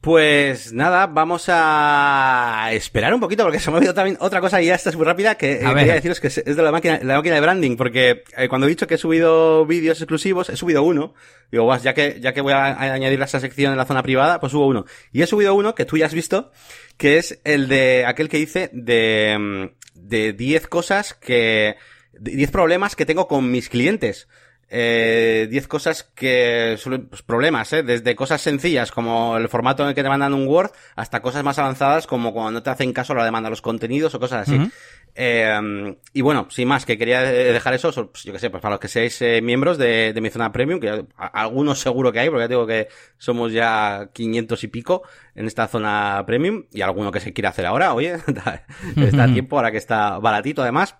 Pues 0.00 0.72
nada, 0.72 1.06
vamos 1.06 1.44
a 1.48 2.70
esperar 2.72 3.12
un 3.12 3.20
poquito 3.20 3.42
porque 3.42 3.60
se 3.60 3.68
me 3.70 3.74
ha 3.74 3.78
olvidado 3.78 3.96
también 3.96 4.16
otra 4.20 4.40
cosa 4.40 4.62
y 4.62 4.66
ya 4.66 4.74
esta 4.74 4.88
es 4.88 4.96
muy 4.96 5.04
rápida 5.04 5.34
que 5.34 5.56
eh, 5.56 5.74
quería 5.74 5.92
deciros 5.92 6.20
que 6.20 6.28
es 6.28 6.42
de 6.42 6.62
la 6.62 6.72
máquina, 6.72 7.00
la 7.02 7.16
máquina 7.16 7.34
de 7.34 7.42
branding 7.42 7.76
porque 7.76 8.24
eh, 8.34 8.48
cuando 8.48 8.66
he 8.66 8.70
dicho 8.70 8.86
que 8.86 8.94
he 8.94 8.98
subido 8.98 9.66
vídeos 9.66 10.00
exclusivos, 10.00 10.48
he 10.48 10.56
subido 10.56 10.82
uno. 10.84 11.12
Digo, 11.52 11.66
vas, 11.66 11.82
ya 11.82 11.92
que, 11.92 12.18
ya 12.18 12.32
que 12.32 12.40
voy 12.40 12.54
a, 12.54 12.80
añadir 12.80 13.20
esa 13.20 13.40
sección 13.40 13.72
en 13.72 13.78
la 13.78 13.84
zona 13.84 14.02
privada, 14.02 14.40
pues 14.40 14.52
subo 14.52 14.68
uno. 14.68 14.86
Y 15.12 15.20
he 15.20 15.26
subido 15.26 15.54
uno 15.54 15.74
que 15.74 15.84
tú 15.84 15.98
ya 15.98 16.06
has 16.06 16.14
visto, 16.14 16.50
que 16.96 17.18
es 17.18 17.38
el 17.44 17.68
de 17.68 18.06
aquel 18.06 18.30
que 18.30 18.38
hice 18.38 18.70
de, 18.72 19.36
mm, 19.38 19.64
de 19.96 20.32
10 20.32 20.66
cosas 20.68 21.12
que, 21.12 21.76
10 22.18 22.50
problemas 22.50 22.96
que 22.96 23.04
tengo 23.04 23.28
con 23.28 23.50
mis 23.50 23.68
clientes 23.68 24.28
eh, 24.72 25.48
10 25.50 25.66
cosas 25.66 26.04
que 26.04 26.76
son 26.78 27.08
pues, 27.08 27.22
problemas, 27.22 27.72
¿eh? 27.72 27.82
desde 27.82 28.14
cosas 28.14 28.40
sencillas 28.40 28.92
como 28.92 29.36
el 29.36 29.48
formato 29.48 29.82
en 29.82 29.88
el 29.88 29.94
que 29.96 30.02
te 30.04 30.08
mandan 30.08 30.32
un 30.32 30.46
Word 30.46 30.70
hasta 30.94 31.20
cosas 31.20 31.42
más 31.42 31.58
avanzadas 31.58 32.06
como 32.06 32.32
cuando 32.32 32.52
no 32.52 32.62
te 32.62 32.70
hacen 32.70 32.92
caso 32.92 33.12
a 33.12 33.16
la 33.16 33.24
demanda 33.24 33.48
de 33.48 33.50
los 33.50 33.62
contenidos 33.62 34.14
o 34.14 34.20
cosas 34.20 34.48
así. 34.48 34.70
eh, 35.16 35.96
y 36.12 36.20
bueno, 36.20 36.46
sin 36.50 36.68
más, 36.68 36.86
que 36.86 36.96
quería 36.96 37.20
dejar 37.20 37.74
eso, 37.74 37.90
pues, 38.12 38.22
yo 38.22 38.32
que 38.32 38.38
sé, 38.38 38.48
pues 38.48 38.62
para 38.62 38.74
los 38.74 38.80
que 38.80 38.86
seáis 38.86 39.20
eh, 39.22 39.42
miembros 39.42 39.76
de, 39.76 40.12
de, 40.12 40.20
mi 40.20 40.30
zona 40.30 40.52
premium, 40.52 40.78
que 40.78 41.04
algunos 41.16 41.80
seguro 41.80 42.12
que 42.12 42.20
hay, 42.20 42.30
porque 42.30 42.44
ya 42.44 42.48
digo 42.48 42.66
que 42.66 42.86
somos 43.18 43.52
ya 43.52 44.10
500 44.12 44.62
y 44.62 44.68
pico 44.68 45.02
en 45.34 45.46
esta 45.46 45.66
zona 45.66 46.22
premium 46.26 46.66
y 46.70 46.82
alguno 46.82 47.10
que 47.10 47.18
se 47.18 47.32
quiera 47.32 47.48
hacer 47.48 47.66
ahora, 47.66 47.92
oye, 47.92 48.14
está 48.28 49.24
a 49.24 49.26
tiempo 49.32 49.56
ahora 49.56 49.72
que 49.72 49.78
está 49.78 50.20
baratito 50.20 50.62
además 50.62 50.96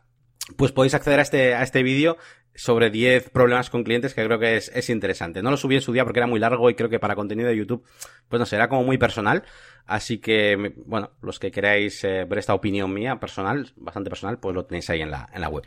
pues 0.57 0.73
podéis 0.73 0.95
acceder 0.95 1.19
a 1.19 1.23
este, 1.23 1.55
a 1.55 1.63
este 1.63 1.83
vídeo 1.83 2.17
sobre 2.61 2.91
10 2.91 3.31
problemas 3.31 3.71
con 3.71 3.85
clientes 3.85 4.13
que 4.13 4.23
creo 4.23 4.39
que 4.39 4.59
es, 4.59 4.71
es, 4.75 4.91
interesante. 4.91 5.43
No 5.43 5.51
lo 5.51 5.57
subí 5.57 5.77
en 5.77 5.81
su 5.81 5.95
día 5.95 6.05
porque 6.05 6.19
era 6.19 6.27
muy 6.27 6.39
largo 6.39 6.69
y 6.69 6.75
creo 6.75 6.91
que 6.91 6.99
para 6.99 7.15
contenido 7.15 7.49
de 7.49 7.57
YouTube, 7.57 7.83
pues 8.29 8.39
no 8.39 8.45
sé, 8.45 8.57
era 8.57 8.69
como 8.69 8.85
muy 8.85 8.99
personal. 8.99 9.45
Así 9.87 10.19
que, 10.19 10.75
bueno, 10.85 11.11
los 11.23 11.39
que 11.39 11.51
queráis 11.51 12.05
eh, 12.05 12.27
ver 12.27 12.39
esta 12.39 12.53
opinión 12.53 12.93
mía 12.93 13.19
personal, 13.19 13.73
bastante 13.77 14.11
personal, 14.11 14.39
pues 14.39 14.55
lo 14.55 14.67
tenéis 14.67 14.91
ahí 14.91 15.01
en 15.01 15.11
la, 15.11 15.31
en 15.33 15.41
la 15.41 15.49
web. 15.49 15.65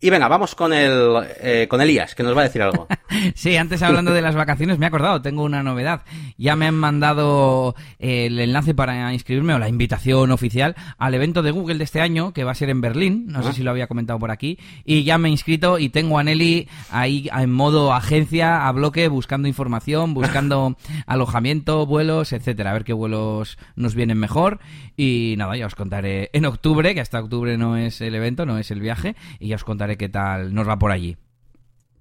Y 0.00 0.10
venga, 0.10 0.28
vamos 0.28 0.54
con 0.54 0.72
el 0.72 1.12
eh, 1.40 1.66
con 1.68 1.80
Elías, 1.80 2.14
que 2.14 2.22
nos 2.22 2.36
va 2.36 2.42
a 2.42 2.44
decir 2.44 2.62
algo. 2.62 2.86
sí, 3.34 3.56
antes 3.56 3.82
hablando 3.82 4.12
de 4.12 4.22
las 4.22 4.36
vacaciones 4.36 4.78
me 4.78 4.86
he 4.86 4.88
acordado, 4.88 5.20
tengo 5.22 5.42
una 5.42 5.64
novedad. 5.64 6.02
Ya 6.36 6.54
me 6.54 6.68
han 6.68 6.76
mandado 6.76 7.74
eh, 7.98 8.26
el 8.26 8.38
enlace 8.38 8.74
para 8.74 9.12
inscribirme 9.12 9.54
o 9.54 9.58
la 9.58 9.68
invitación 9.68 10.30
oficial 10.30 10.76
al 10.98 11.14
evento 11.14 11.42
de 11.42 11.50
Google 11.50 11.78
de 11.78 11.84
este 11.84 12.00
año, 12.00 12.32
que 12.32 12.44
va 12.44 12.52
a 12.52 12.54
ser 12.54 12.70
en 12.70 12.80
Berlín, 12.80 13.26
no 13.26 13.42
sé 13.42 13.52
si 13.52 13.64
lo 13.64 13.72
había 13.72 13.88
comentado 13.88 14.20
por 14.20 14.30
aquí, 14.30 14.56
y 14.84 15.02
ya 15.02 15.18
me 15.18 15.30
he 15.30 15.32
inscrito 15.32 15.80
y 15.80 15.88
tengo 15.88 16.20
a 16.20 16.22
Nelly 16.22 16.68
ahí 16.92 17.28
en 17.36 17.52
modo 17.52 17.92
agencia, 17.92 18.68
a 18.68 18.72
bloque, 18.72 19.08
buscando 19.08 19.48
información, 19.48 20.14
buscando 20.14 20.76
alojamiento, 21.06 21.86
vuelos, 21.86 22.32
etcétera, 22.32 22.70
a 22.70 22.74
ver 22.74 22.84
qué 22.84 22.92
vuelos 22.92 23.58
nos 23.74 23.96
vienen 23.96 24.18
mejor. 24.18 24.60
Y 24.96 25.34
nada, 25.38 25.56
ya 25.56 25.66
os 25.66 25.74
contaré 25.74 26.30
en 26.32 26.44
octubre, 26.44 26.94
que 26.94 27.00
hasta 27.00 27.20
octubre 27.20 27.56
no 27.58 27.76
es 27.76 28.00
el 28.00 28.14
evento, 28.14 28.46
no 28.46 28.58
es 28.58 28.70
el 28.70 28.80
viaje, 28.80 29.16
y 29.40 29.48
ya 29.48 29.56
os 29.56 29.64
contaré 29.64 29.87
qué 29.96 30.08
tal 30.08 30.54
nos 30.54 30.68
va 30.68 30.78
por 30.78 30.92
allí. 30.92 31.16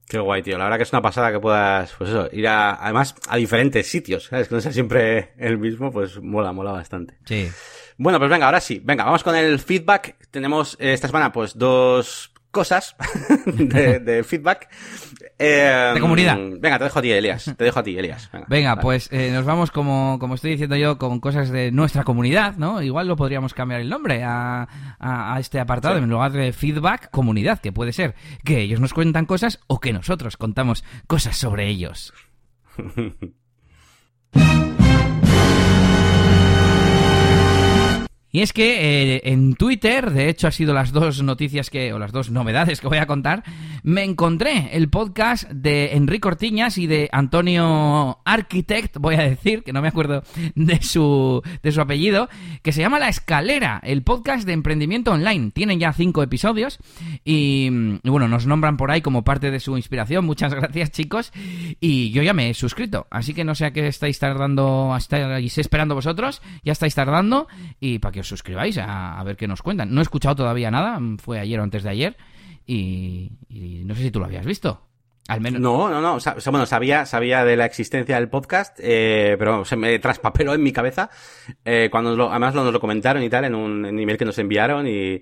Qué 0.07 0.19
guay, 0.19 0.41
tío. 0.41 0.57
La 0.57 0.63
verdad 0.63 0.77
que 0.77 0.83
es 0.83 0.93
una 0.93 1.01
pasada 1.01 1.31
que 1.31 1.39
puedas, 1.39 1.93
pues 1.97 2.09
eso, 2.09 2.29
ir 2.31 2.47
a, 2.47 2.75
además, 2.75 3.15
a 3.27 3.35
diferentes 3.35 3.87
sitios, 3.87 4.25
¿sabes? 4.25 4.47
Que 4.47 4.55
no 4.55 4.61
sea 4.61 4.71
siempre 4.71 5.33
el 5.37 5.57
mismo, 5.57 5.91
pues 5.91 6.21
mola, 6.21 6.53
mola 6.53 6.71
bastante. 6.71 7.17
Sí. 7.25 7.49
Bueno, 7.97 8.17
pues 8.17 8.29
venga, 8.29 8.45
ahora 8.45 8.61
sí. 8.61 8.81
Venga, 8.83 9.03
vamos 9.03 9.23
con 9.23 9.35
el 9.35 9.59
feedback. 9.59 10.15
Tenemos 10.31 10.77
eh, 10.79 10.93
esta 10.93 11.07
semana, 11.07 11.33
pues, 11.33 11.57
dos 11.57 12.31
cosas 12.57 12.95
de, 13.45 14.23
feedback. 14.23 14.67
Eh, 15.37 15.91
de 15.93 15.99
comunidad. 15.99 16.37
Venga, 16.59 16.79
te 16.79 16.85
dejo 16.85 16.97
a 16.97 17.01
ti, 17.03 17.11
Elias. 17.11 17.53
Te 17.55 17.63
dejo 17.63 17.77
a 17.77 17.83
ti, 17.83 17.95
Elias. 17.95 18.31
Venga, 18.47 18.77
pues 18.77 19.09
eh, 19.11 19.29
nos 19.31 19.45
vamos, 19.45 19.69
como, 19.69 20.17
como 20.19 20.33
estoy 20.33 20.51
diciendo 20.51 20.75
yo, 20.75 20.97
con 20.97 21.19
cosas 21.19 21.51
de 21.51 21.71
nuestra 21.71 22.03
comunidad, 22.03 22.55
¿no? 22.57 22.81
Igual 22.81 23.07
lo 23.07 23.15
podríamos 23.15 23.53
cambiar 23.53 23.81
el 23.81 23.89
nombre 23.89 24.23
a, 24.23 24.67
a, 24.99 25.39
este 25.39 25.59
apartado, 25.59 25.97
en 25.97 26.09
lugar 26.09 26.31
de 26.31 26.51
feedback, 26.51 27.11
comunidad, 27.11 27.59
que 27.59 27.71
puede 27.71 27.93
ser 27.93 28.15
que 28.43 28.59
ellos 28.59 28.79
nos 28.79 28.95
cuentan 28.95 29.27
cosas 29.27 29.59
o 29.67 29.79
que 29.79 29.93
nosotros 29.93 30.35
contamos 30.35 30.83
cosas 31.05 31.37
sobre 31.37 31.67
ellos. 31.67 32.11
Y 38.31 38.41
es 38.41 38.53
que 38.53 39.15
eh, 39.15 39.21
en 39.25 39.55
Twitter, 39.55 40.11
de 40.11 40.29
hecho 40.29 40.47
ha 40.47 40.51
sido 40.51 40.73
las 40.73 40.91
dos 40.91 41.23
noticias 41.23 41.69
que, 41.69 41.93
o 41.93 41.99
las 41.99 42.11
dos 42.11 42.29
novedades 42.29 42.81
que 42.81 42.87
voy 42.87 42.97
a 42.97 43.07
contar, 43.07 43.43
me 43.83 44.03
encontré 44.03 44.69
el 44.73 44.89
podcast 44.89 45.49
de 45.49 45.93
Enrique 45.93 46.27
Ortiñas 46.27 46.77
y 46.77 46.87
de 46.87 47.09
Antonio 47.11 48.19
Architect, 48.25 48.97
voy 48.99 49.15
a 49.15 49.23
decir, 49.23 49.63
que 49.63 49.73
no 49.73 49.81
me 49.81 49.87
acuerdo 49.87 50.23
de 50.55 50.81
su, 50.81 51.41
de 51.63 51.71
su 51.71 51.81
apellido, 51.81 52.27
que 52.63 52.73
se 52.73 52.81
llama 52.81 52.99
La 52.99 53.09
Escalera, 53.09 53.79
el 53.83 54.03
podcast 54.03 54.45
de 54.45 54.53
emprendimiento 54.53 55.11
online. 55.11 55.51
Tienen 55.51 55.79
ya 55.79 55.93
cinco 55.93 56.21
episodios 56.21 56.79
y, 57.23 57.69
y 58.03 58.09
bueno, 58.09 58.27
nos 58.27 58.45
nombran 58.45 58.77
por 58.77 58.91
ahí 58.91 59.01
como 59.01 59.23
parte 59.23 59.51
de 59.51 59.59
su 59.59 59.77
inspiración. 59.77 60.25
Muchas 60.25 60.53
gracias 60.53 60.91
chicos. 60.91 61.31
Y 61.79 62.11
yo 62.11 62.23
ya 62.23 62.33
me 62.33 62.49
he 62.49 62.53
suscrito, 62.53 63.07
así 63.09 63.33
que 63.33 63.43
no 63.43 63.55
sé 63.55 63.65
a 63.65 63.71
qué 63.71 63.87
estáis 63.87 64.19
tardando, 64.19 64.93
estáis 64.97 65.57
esperando 65.57 65.95
vosotros, 65.95 66.41
ya 66.63 66.73
estáis 66.73 66.93
tardando 66.93 67.47
y 67.79 67.99
para 67.99 68.11
que 68.11 68.19
os 68.19 68.26
suscribáis 68.27 68.77
a, 68.77 69.21
ver 69.23 69.35
qué 69.35 69.47
nos 69.47 69.61
cuentan. 69.61 69.93
No 69.93 70.01
he 70.01 70.03
escuchado 70.03 70.35
todavía 70.35 70.71
nada, 70.71 70.99
fue 71.17 71.39
ayer 71.39 71.59
o 71.59 71.63
antes 71.63 71.83
de 71.83 71.89
ayer, 71.89 72.17
y, 72.65 73.31
no 73.85 73.95
sé 73.95 74.03
si 74.03 74.11
tú 74.11 74.19
lo 74.19 74.25
habías 74.25 74.45
visto. 74.45 74.83
Al 75.27 75.41
menos. 75.41 75.59
No, 75.59 75.89
no, 75.89 75.99
no. 75.99 76.17
bueno, 76.51 76.65
sabía, 76.65 77.05
sabía 77.05 77.43
de 77.43 77.57
la 77.57 77.65
existencia 77.65 78.15
del 78.15 78.29
podcast, 78.29 78.79
eh, 78.81 79.35
pero 79.37 79.65
se 79.65 79.75
me 79.75 79.99
traspapeló 79.99 80.53
en 80.53 80.63
mi 80.63 80.71
cabeza. 80.71 81.09
Eh, 81.65 81.89
cuando 81.91 82.15
lo, 82.15 82.29
además 82.29 82.55
nos 82.55 82.71
lo 82.71 82.79
comentaron 82.79 83.21
y 83.23 83.29
tal 83.29 83.43
en 83.43 83.55
un 83.55 83.85
email 83.85 84.17
que 84.17 84.23
nos 84.23 84.39
enviaron 84.39 84.87
y, 84.87 85.21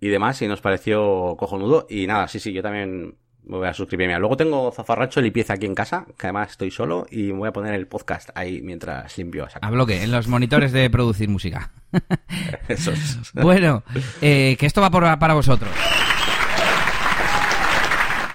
y 0.00 0.08
demás, 0.08 0.42
y 0.42 0.48
nos 0.48 0.60
pareció 0.60 1.36
cojonudo. 1.38 1.86
Y 1.88 2.06
nada, 2.08 2.26
sí, 2.26 2.40
sí, 2.40 2.52
yo 2.52 2.62
también 2.62 3.16
voy 3.46 3.66
a 3.66 3.74
suscribirme. 3.74 4.18
Luego 4.18 4.36
tengo 4.36 4.72
zafarracho 4.72 5.20
limpieza 5.20 5.54
aquí 5.54 5.66
en 5.66 5.74
casa, 5.74 6.06
que 6.18 6.26
además 6.26 6.52
estoy 6.52 6.70
solo, 6.70 7.06
y 7.10 7.30
voy 7.30 7.48
a 7.48 7.52
poner 7.52 7.74
el 7.74 7.86
podcast 7.86 8.30
ahí 8.34 8.60
mientras 8.62 9.16
limpio. 9.18 9.46
A 9.60 9.70
bloque, 9.70 10.02
en 10.02 10.10
los 10.10 10.28
monitores 10.28 10.72
de 10.72 10.88
producir 10.90 11.28
música. 11.28 11.70
Eso 12.68 12.92
es. 12.92 13.18
Bueno, 13.34 13.82
eh, 14.20 14.56
que 14.58 14.66
esto 14.66 14.80
va 14.80 14.90
para 14.90 15.34
vosotros. 15.34 15.70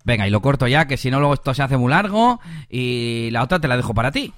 Venga, 0.03 0.27
y 0.27 0.31
lo 0.31 0.41
corto 0.41 0.67
ya, 0.67 0.87
que 0.87 0.97
si 0.97 1.11
no 1.11 1.19
luego 1.19 1.35
esto 1.35 1.53
se 1.53 1.63
hace 1.63 1.77
muy 1.77 1.89
largo, 1.89 2.39
y 2.69 3.29
la 3.31 3.43
otra 3.43 3.59
te 3.59 3.67
la 3.67 3.77
dejo 3.77 3.93
para 3.93 4.11
ti. 4.11 4.33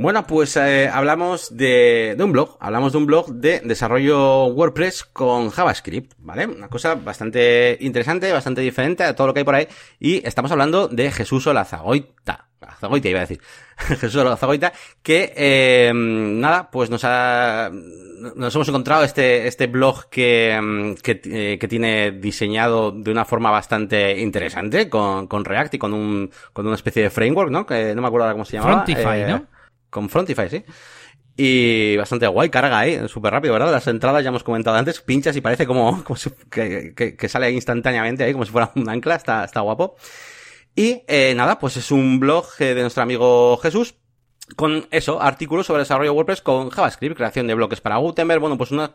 Bueno, 0.00 0.26
pues 0.26 0.56
eh, 0.56 0.88
hablamos 0.88 1.54
de, 1.54 2.14
de, 2.16 2.24
un 2.24 2.32
blog, 2.32 2.56
hablamos 2.58 2.92
de 2.92 2.98
un 2.98 3.04
blog 3.04 3.34
de 3.34 3.60
desarrollo 3.60 4.46
WordPress 4.46 5.04
con 5.04 5.50
JavaScript, 5.50 6.14
¿vale? 6.16 6.46
Una 6.46 6.68
cosa 6.68 6.94
bastante 6.94 7.76
interesante, 7.82 8.32
bastante 8.32 8.62
diferente 8.62 9.04
a 9.04 9.14
todo 9.14 9.26
lo 9.26 9.34
que 9.34 9.40
hay 9.40 9.44
por 9.44 9.56
ahí. 9.56 9.68
Y 9.98 10.26
estamos 10.26 10.50
hablando 10.52 10.88
de 10.88 11.10
Jesús 11.10 11.46
Olazagoita. 11.46 12.48
Olazagoita 12.62 13.10
iba 13.10 13.18
a 13.18 13.26
decir. 13.26 13.42
Jesús 13.76 14.16
Olazagoita, 14.16 14.72
que, 15.02 15.34
eh, 15.36 15.92
nada, 15.94 16.70
pues 16.70 16.88
nos 16.88 17.04
ha, 17.04 17.70
nos 17.70 18.54
hemos 18.54 18.68
encontrado 18.68 19.04
este, 19.04 19.48
este 19.48 19.66
blog 19.66 20.08
que, 20.08 20.96
que, 21.02 21.20
eh, 21.24 21.58
que, 21.58 21.68
tiene 21.68 22.12
diseñado 22.12 22.90
de 22.90 23.10
una 23.10 23.26
forma 23.26 23.50
bastante 23.50 24.18
interesante 24.18 24.88
con, 24.88 25.26
con 25.26 25.44
React 25.44 25.74
y 25.74 25.78
con 25.78 25.92
un, 25.92 26.30
con 26.54 26.66
una 26.66 26.76
especie 26.76 27.02
de 27.02 27.10
framework, 27.10 27.50
¿no? 27.50 27.66
Que 27.66 27.94
no 27.94 28.00
me 28.00 28.08
acuerdo 28.08 28.24
ahora 28.24 28.32
cómo 28.32 28.46
se 28.46 28.56
llamaba. 28.56 28.86
Frontify, 28.86 29.24
¿no? 29.28 29.59
Con 29.90 30.08
Frontify, 30.08 30.48
sí. 30.48 30.64
Y 31.36 31.96
bastante 31.96 32.26
guay, 32.26 32.50
carga 32.50 32.78
ahí, 32.78 33.08
súper 33.08 33.32
rápido, 33.32 33.54
¿verdad? 33.54 33.72
Las 33.72 33.86
entradas 33.86 34.22
ya 34.22 34.28
hemos 34.28 34.44
comentado 34.44 34.76
antes, 34.76 35.00
pinchas 35.00 35.36
y 35.36 35.40
parece 35.40 35.66
como, 35.66 36.04
como 36.04 36.18
que, 36.50 36.94
que, 36.94 37.28
sale 37.28 37.50
instantáneamente 37.50 38.24
ahí, 38.24 38.32
como 38.32 38.44
si 38.44 38.52
fuera 38.52 38.72
un 38.74 38.88
ancla, 38.88 39.14
está, 39.14 39.44
está 39.44 39.60
guapo. 39.60 39.96
Y 40.74 41.02
eh, 41.08 41.34
nada, 41.34 41.58
pues 41.58 41.76
es 41.76 41.90
un 41.90 42.20
blog 42.20 42.46
eh, 42.58 42.74
de 42.74 42.82
nuestro 42.82 43.02
amigo 43.02 43.56
Jesús, 43.58 43.94
con 44.56 44.86
eso, 44.90 45.20
artículos 45.20 45.66
sobre 45.66 45.80
desarrollo 45.80 46.12
WordPress 46.12 46.42
con 46.42 46.70
JavaScript, 46.70 47.16
creación 47.16 47.46
de 47.46 47.54
bloques 47.54 47.80
para 47.80 47.96
Gutenberg, 47.96 48.40
bueno, 48.40 48.56
pues 48.56 48.70
una, 48.70 48.92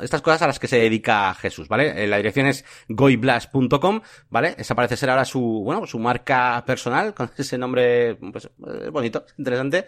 estas 0.00 0.22
cosas 0.22 0.42
a 0.42 0.46
las 0.46 0.58
que 0.58 0.68
se 0.68 0.78
dedica 0.78 1.34
Jesús, 1.34 1.68
¿vale? 1.68 2.04
Eh, 2.04 2.06
la 2.06 2.16
dirección 2.16 2.46
es 2.46 2.64
goiblas.com, 2.88 4.00
¿vale? 4.30 4.54
Esa 4.58 4.74
parece 4.74 4.96
ser 4.96 5.10
ahora 5.10 5.24
su, 5.24 5.62
bueno, 5.64 5.86
su 5.86 5.98
marca 5.98 6.62
personal, 6.66 7.14
con 7.14 7.30
ese 7.38 7.58
nombre, 7.58 8.16
pues, 8.16 8.48
bonito, 8.90 9.24
interesante. 9.38 9.86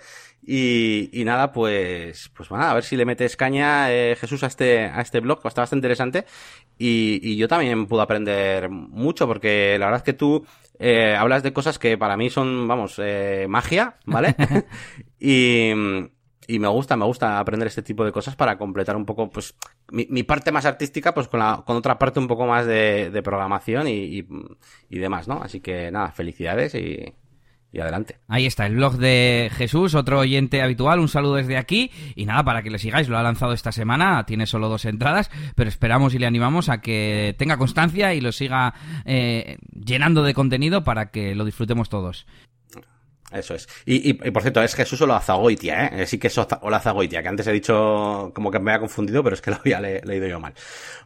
Y, 0.49 1.11
y 1.13 1.25
nada, 1.25 1.53
pues, 1.53 2.31
pues 2.35 2.49
bueno, 2.49 2.67
a 2.67 2.75
ver 2.75 2.85
si 2.85 2.97
le 2.97 3.05
metes 3.05 3.37
caña, 3.37 3.93
eh, 3.93 4.17
Jesús, 4.17 4.45
a 4.45 4.47
este, 4.47 4.85
a 4.85 5.01
este 5.01 5.19
blog, 5.21 5.43
que 5.43 5.49
está 5.49 5.63
bastante 5.63 5.87
interesante. 5.87 6.25
Y, 6.79 7.21
y 7.23 7.37
yo 7.37 7.49
también 7.49 7.87
pude 7.87 8.03
aprender 8.03 8.69
mucho, 8.69 9.27
porque 9.27 9.77
la 9.79 9.87
verdad 9.87 10.01
es 10.01 10.05
que 10.05 10.13
tú, 10.13 10.47
eh, 10.79 11.16
hablas 11.18 11.43
de 11.43 11.53
cosas 11.53 11.79
que 11.79 11.99
para 11.99 12.16
mí 12.16 12.31
son, 12.31 12.66
vamos, 12.68 13.01
eh, 13.03 13.47
magia, 13.49 13.97
¿vale? 14.07 14.35
y, 15.18 15.70
y 16.49 16.59
me 16.59 16.68
gusta, 16.68 16.97
me 16.97 17.05
gusta 17.05 17.39
aprender 17.39 17.68
este 17.68 17.83
tipo 17.83 18.05
de 18.05 18.12
cosas 18.12 18.37
para 18.37 18.59
completar 18.59 18.97
un 18.97 19.05
poco, 19.05 19.31
pues, 19.31 19.55
mi, 19.91 20.07
mi 20.11 20.22
parte 20.22 20.53
más 20.53 20.66
artística, 20.66 21.14
pues 21.14 21.29
con, 21.29 21.41
la, 21.41 21.62
con 21.66 21.77
otra 21.77 21.99
parte 21.99 22.20
un 22.20 22.29
poco 22.29 22.47
más 22.47 22.66
de, 22.66 23.11
de 23.11 23.22
programación 23.22 23.89
y, 23.89 24.18
y, 24.18 24.29
y 24.89 24.99
demás, 24.99 25.29
¿no? 25.29 25.43
Así 25.43 25.61
que 25.61 25.91
nada, 25.91 26.12
felicidades 26.12 26.74
y, 26.74 27.14
adelante. 27.81 28.16
Ahí 28.29 28.47
está, 28.47 28.66
el 28.66 28.77
blog 28.77 28.97
de 28.97 29.51
Jesús, 29.55 29.95
otro 29.95 30.20
oyente 30.20 30.62
habitual, 30.62 31.01
un 31.01 31.09
saludo 31.09 31.37
desde 31.37 31.57
aquí 31.57 31.91
y 32.14 32.27
nada, 32.27 32.45
para 32.45 32.62
que 32.62 32.70
le 32.70 32.79
sigáis, 32.79 33.09
lo 33.09 33.18
ha 33.18 33.22
lanzado 33.22 33.53
esta 33.53 33.72
semana, 33.72 34.24
tiene 34.27 34.47
solo 34.47 34.68
dos 34.68 34.85
entradas, 34.85 35.31
pero 35.55 35.68
esperamos 35.68 36.14
y 36.14 36.18
le 36.18 36.27
animamos 36.27 36.68
a 36.68 36.81
que 36.81 37.35
tenga 37.39 37.57
constancia 37.57 38.14
y 38.14 38.20
lo 38.20 38.33
siga 38.33 38.74
eh, 39.05 39.59
llenando 39.72 40.22
de 40.22 40.35
contenido 40.35 40.85
para 40.85 41.11
que 41.11 41.35
lo 41.35 41.45
disfrutemos 41.45 41.89
todos. 41.89 42.27
Eso 43.39 43.55
es. 43.55 43.68
Y, 43.84 44.11
y, 44.11 44.14
por 44.14 44.43
cierto, 44.43 44.62
es 44.62 44.74
Jesús 44.74 45.01
Olazagoitia, 45.01 45.87
¿eh? 45.87 46.07
Sí 46.07 46.18
que 46.18 46.28
es 46.28 46.39
Olazagoitia, 46.39 47.22
que 47.22 47.28
antes 47.28 47.47
he 47.47 47.53
dicho 47.53 48.32
como 48.34 48.51
que 48.51 48.59
me 48.59 48.70
había 48.70 48.80
confundido, 48.80 49.22
pero 49.22 49.34
es 49.34 49.43
que 49.43 49.51
lo 49.51 49.57
había 49.57 49.80
leído 49.80 50.26
yo 50.26 50.41
mal. 50.41 50.55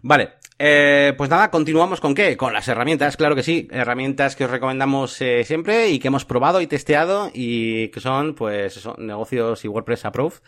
Vale, 0.02 0.34
eh, 0.58 1.14
pues 1.16 1.30
nada, 1.30 1.50
continuamos 1.50 2.00
con 2.00 2.14
qué? 2.14 2.36
Con 2.36 2.52
las 2.52 2.68
herramientas, 2.68 3.16
claro 3.16 3.34
que 3.34 3.42
sí. 3.42 3.68
Herramientas 3.70 4.36
que 4.36 4.44
os 4.44 4.50
recomendamos 4.50 5.20
eh, 5.20 5.44
siempre 5.44 5.88
y 5.88 5.98
que 5.98 6.08
hemos 6.08 6.24
probado 6.24 6.60
y 6.60 6.66
testeado 6.66 7.30
y 7.32 7.88
que 7.88 8.00
son, 8.00 8.34
pues, 8.34 8.76
eso, 8.76 8.94
negocios 8.98 9.64
y 9.64 9.68
WordPress 9.68 10.04
Approved. 10.04 10.38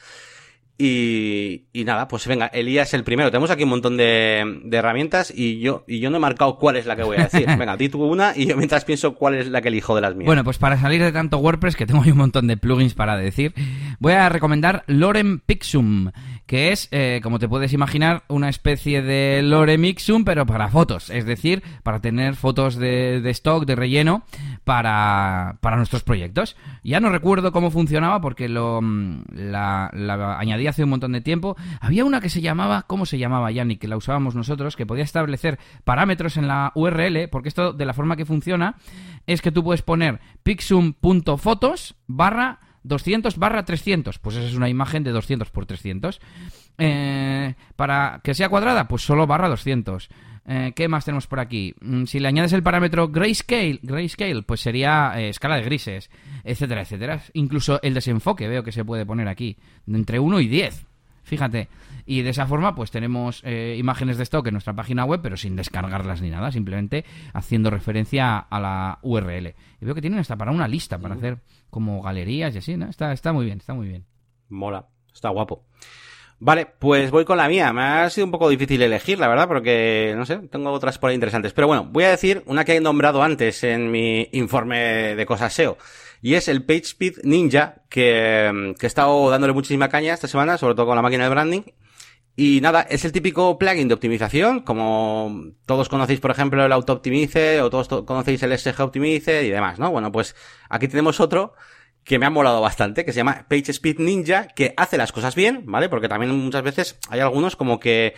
Y, 0.85 1.67
y, 1.73 1.85
nada, 1.85 2.09
pues 2.09 2.27
venga, 2.27 2.47
Elías 2.47 2.93
el 2.93 3.05
primero. 3.05 3.31
Tenemos 3.31 3.53
aquí 3.53 3.63
un 3.63 3.69
montón 3.69 3.97
de, 3.97 4.63
de, 4.65 4.77
herramientas 4.77 5.33
y 5.33 5.61
yo, 5.61 5.85
y 5.87 6.01
yo 6.01 6.11
no 6.11 6.17
he 6.17 6.21
marcado 6.21 6.59
cuál 6.59 6.75
es 6.75 6.87
la 6.87 6.97
que 6.97 7.05
voy 7.05 7.19
a 7.19 7.29
decir. 7.29 7.47
Venga, 7.57 7.77
ti 7.77 7.89
tú 7.89 8.03
una 8.03 8.33
y 8.35 8.47
yo 8.47 8.57
mientras 8.57 8.85
pienso 8.85 9.15
cuál 9.15 9.37
es 9.37 9.47
la 9.47 9.63
que 9.63 9.69
elijo 9.69 9.95
de 9.95 10.01
las 10.01 10.17
mías. 10.17 10.27
Bueno, 10.27 10.43
pues 10.43 10.59
para 10.59 10.77
salir 10.81 11.01
de 11.01 11.13
tanto 11.13 11.39
WordPress, 11.39 11.77
que 11.77 11.87
tengo 11.87 12.03
ahí 12.03 12.11
un 12.11 12.19
montón 12.19 12.49
de 12.49 12.57
plugins 12.57 12.95
para 12.95 13.17
decir, 13.17 13.55
voy 14.01 14.15
a 14.15 14.29
recomendar 14.29 14.83
Lorem 14.89 15.39
Pixum, 15.39 16.11
que 16.47 16.73
es, 16.73 16.89
eh, 16.91 17.21
como 17.23 17.39
te 17.39 17.49
puedes 17.49 17.73
imaginar, 17.73 18.25
una 18.27 18.49
especie 18.49 19.03
de 19.03 19.41
Lorem 19.43 19.85
Ipsum, 19.85 20.25
pero 20.25 20.47
para 20.47 20.69
fotos. 20.69 21.11
Es 21.11 21.25
decir, 21.25 21.63
para 21.85 22.01
tener 22.01 22.35
fotos 22.35 22.75
de, 22.75 23.21
de 23.21 23.31
stock, 23.31 23.67
de 23.67 23.77
relleno, 23.77 24.25
para, 24.65 25.59
para 25.61 25.77
nuestros 25.77 26.03
proyectos. 26.03 26.57
Ya 26.83 26.99
no 26.99 27.09
recuerdo 27.09 27.53
cómo 27.53 27.71
funcionaba 27.71 28.21
porque 28.21 28.49
lo 28.49 28.81
mm, 28.83 29.23
la, 29.33 29.91
la 29.95 30.39
añadí 30.39 30.67
hace 30.73 30.85
un 30.85 30.91
montón 30.91 31.13
de 31.13 31.21
tiempo. 31.21 31.57
Había 31.81 32.05
una 32.05 32.21
que 32.21 32.29
se 32.29 32.41
llamaba, 32.41 32.83
¿cómo 32.83 33.07
se 33.07 33.19
llamaba, 33.19 33.51
Yannick? 33.51 33.81
Que 33.81 33.89
la 33.89 33.97
usábamos 33.97 34.35
nosotros, 34.35 34.77
que 34.77 34.87
podía 34.87 35.05
establecer 35.05 35.59
parámetros 35.85 36.37
en 36.37 36.49
la 36.49 36.73
URL, 36.75 37.29
porque 37.31 37.49
esto 37.49 37.73
de 37.73 37.87
la 37.87 37.95
forma 37.95 38.17
que 38.17 38.27
funciona 38.27 38.77
es 39.27 39.41
que 39.41 39.53
tú 39.53 39.63
puedes 39.63 39.83
poner 39.83 40.21
pixum.fotos 40.43 41.95
barra 42.07 42.61
200 42.85 43.39
barra 43.39 43.65
300. 43.65 44.19
Pues 44.19 44.37
esa 44.37 44.49
es 44.49 44.55
una 44.55 44.69
imagen 44.69 45.05
de 45.05 45.13
200 45.13 45.51
por 45.51 45.67
300. 45.67 46.21
Eh, 46.79 47.55
para 47.77 48.21
que 48.25 48.35
sea 48.35 48.49
cuadrada, 48.49 48.89
pues 48.89 49.03
solo 49.03 49.27
barra 49.27 49.49
200. 49.49 50.09
Eh, 50.47 50.73
¿Qué 50.75 50.89
más 50.89 51.05
tenemos 51.05 51.27
por 51.27 51.41
aquí? 51.41 51.75
Mm, 51.81 52.05
si 52.05 52.19
le 52.19 52.29
añades 52.29 52.53
el 52.53 52.63
parámetro 52.63 53.09
grayscale, 53.09 53.79
grayscale 53.83 54.43
pues 54.43 54.61
sería 54.61 55.13
eh, 55.17 55.29
escala 55.29 55.57
de 55.57 55.63
grises, 55.63 56.11
etcétera, 56.45 56.83
etcétera. 56.83 57.23
Incluso 57.35 57.81
el 57.83 57.95
desenfoque 57.95 58.49
veo 58.49 58.65
que 58.65 58.73
se 58.73 58.85
puede 58.85 59.07
poner 59.07 59.29
aquí, 59.29 59.57
entre 59.87 60.19
1 60.19 60.41
y 60.41 60.49
10. 60.49 60.87
Fíjate. 61.23 61.69
Y 62.05 62.23
de 62.23 62.31
esa 62.31 62.47
forma, 62.47 62.75
pues 62.75 62.91
tenemos 62.91 63.43
eh, 63.45 63.77
imágenes 63.79 64.17
de 64.17 64.25
stock 64.25 64.47
en 64.49 64.55
nuestra 64.55 64.75
página 64.75 65.05
web, 65.05 65.21
pero 65.23 65.37
sin 65.37 65.55
descargarlas 65.55 66.21
ni 66.21 66.31
nada, 66.31 66.51
simplemente 66.51 67.05
haciendo 67.33 67.71
referencia 67.71 68.39
a 68.39 68.61
la 68.61 68.99
URL. 69.03 69.55
Y 69.81 69.85
veo 69.85 69.95
que 69.95 70.01
tienen 70.01 70.19
hasta 70.19 70.37
para 70.37 70.51
una 70.51 70.67
lista, 70.67 70.99
para 70.99 71.15
hacer 71.15 71.39
como 71.71 72.03
galerías 72.03 72.55
y 72.55 72.59
así, 72.59 72.77
¿no? 72.77 72.87
Está, 72.87 73.13
está 73.13 73.33
muy 73.33 73.47
bien, 73.47 73.59
está 73.59 73.73
muy 73.73 73.87
bien. 73.87 74.05
Mola, 74.49 74.89
está 75.15 75.29
guapo. 75.29 75.65
Vale, 76.45 76.67
pues 76.67 77.13
voy 77.13 77.25
con 77.25 77.37
la 77.37 77.47
mía. 77.47 77.73
Me 77.73 77.83
ha 77.83 78.11
sido 78.11 78.25
un 78.25 78.33
poco 78.33 78.49
difícil 78.49 78.83
elegir, 78.83 79.17
la 79.17 79.29
verdad, 79.29 79.47
porque, 79.47 80.13
no 80.17 80.27
sé, 80.27 80.39
tengo 80.51 80.73
otras 80.73 80.99
por 80.99 81.11
ahí 81.11 81.15
interesantes. 81.15 81.53
Pero 81.53 81.69
bueno, 81.69 81.85
voy 81.85 82.03
a 82.03 82.11
decir 82.11 82.43
una 82.47 82.65
que 82.65 82.75
he 82.75 82.81
nombrado 82.81 83.23
antes 83.23 83.63
en 83.63 83.93
mi 83.93 84.29
informe 84.33 85.15
de 85.15 85.25
cosas 85.25 85.55
SEO. 85.55 85.79
Y 86.21 86.35
es 86.35 86.49
el 86.49 86.65
PageSpeed 86.65 87.19
Ninja, 87.23 87.83
que, 87.89 88.75
que 88.77 88.87
he 88.87 88.89
estado 88.89 89.31
dándole 89.31 89.53
muchísima 89.53 89.89
caña 89.89 90.15
esta 90.15 90.27
semana, 90.27 90.59
sobre 90.59 90.75
todo 90.75 90.87
con 90.87 90.97
la 90.97 91.03
máquina 91.03 91.23
de 91.23 91.31
branding. 91.31 91.63
Y 92.35 92.61
nada, 92.61 92.83
es 92.83 93.05
el 93.05 93.13
típico 93.13 93.57
plugin 93.57 93.87
de 93.87 93.95
optimización, 93.95 94.63
como 94.63 95.53
todos 95.65 95.89
conocéis, 95.89 96.19
por 96.19 96.33
ejemplo, 96.33 96.67
el 96.67 96.73
Auto 96.73 96.95
Optimize, 96.95 97.61
o 97.61 97.71
todos 97.71 97.87
conocéis 98.05 98.43
el 98.43 98.59
SG 98.59 98.83
Optimize 98.83 99.45
y 99.45 99.51
demás, 99.51 99.79
¿no? 99.79 99.93
Bueno, 99.93 100.11
pues 100.11 100.35
aquí 100.69 100.89
tenemos 100.89 101.21
otro 101.21 101.55
que 102.05 102.19
me 102.19 102.27
ha 102.27 102.31
molado 102.31 102.61
bastante, 102.61 103.05
que 103.05 103.13
se 103.13 103.19
llama 103.19 103.47
PageSpeed 103.49 103.99
Ninja, 103.99 104.49
que 104.49 104.75
hace 104.77 104.97
las 104.99 105.13
cosas 105.13 105.35
bien, 105.35 105.63
¿vale? 105.67 105.89
Porque 105.89 106.09
también 106.09 106.35
muchas 106.35 106.63
veces 106.63 106.99
hay 107.09 107.21
algunos 107.21 107.57
como 107.57 107.79
que 107.79 108.15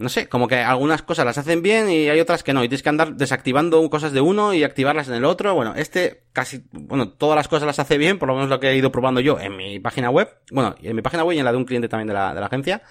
no 0.00 0.08
sé, 0.08 0.28
como 0.28 0.48
que 0.48 0.56
algunas 0.56 1.02
cosas 1.02 1.26
las 1.26 1.36
hacen 1.36 1.60
bien 1.60 1.90
y 1.90 2.08
hay 2.08 2.18
otras 2.20 2.42
que 2.42 2.54
no, 2.54 2.64
y 2.64 2.68
tienes 2.68 2.82
que 2.82 2.88
andar 2.88 3.16
desactivando 3.16 3.88
cosas 3.90 4.12
de 4.12 4.22
uno 4.22 4.54
y 4.54 4.64
activarlas 4.64 5.08
en 5.08 5.14
el 5.14 5.26
otro. 5.26 5.54
Bueno, 5.54 5.74
este 5.76 6.22
casi, 6.32 6.64
bueno, 6.72 7.10
todas 7.10 7.36
las 7.36 7.48
cosas 7.48 7.66
las 7.66 7.78
hace 7.78 7.98
bien, 7.98 8.18
por 8.18 8.28
lo 8.28 8.34
menos 8.34 8.48
lo 8.48 8.58
que 8.60 8.70
he 8.70 8.76
ido 8.76 8.90
probando 8.90 9.20
yo 9.20 9.38
en 9.38 9.56
mi 9.56 9.78
página 9.78 10.08
web, 10.08 10.34
bueno, 10.50 10.74
en 10.80 10.96
mi 10.96 11.02
página 11.02 11.22
web 11.22 11.36
y 11.36 11.38
en 11.40 11.44
la 11.44 11.52
de 11.52 11.58
un 11.58 11.66
cliente 11.66 11.88
también 11.88 12.08
de 12.08 12.14
la, 12.14 12.32
de 12.32 12.40
la 12.40 12.46
agencia. 12.46 12.82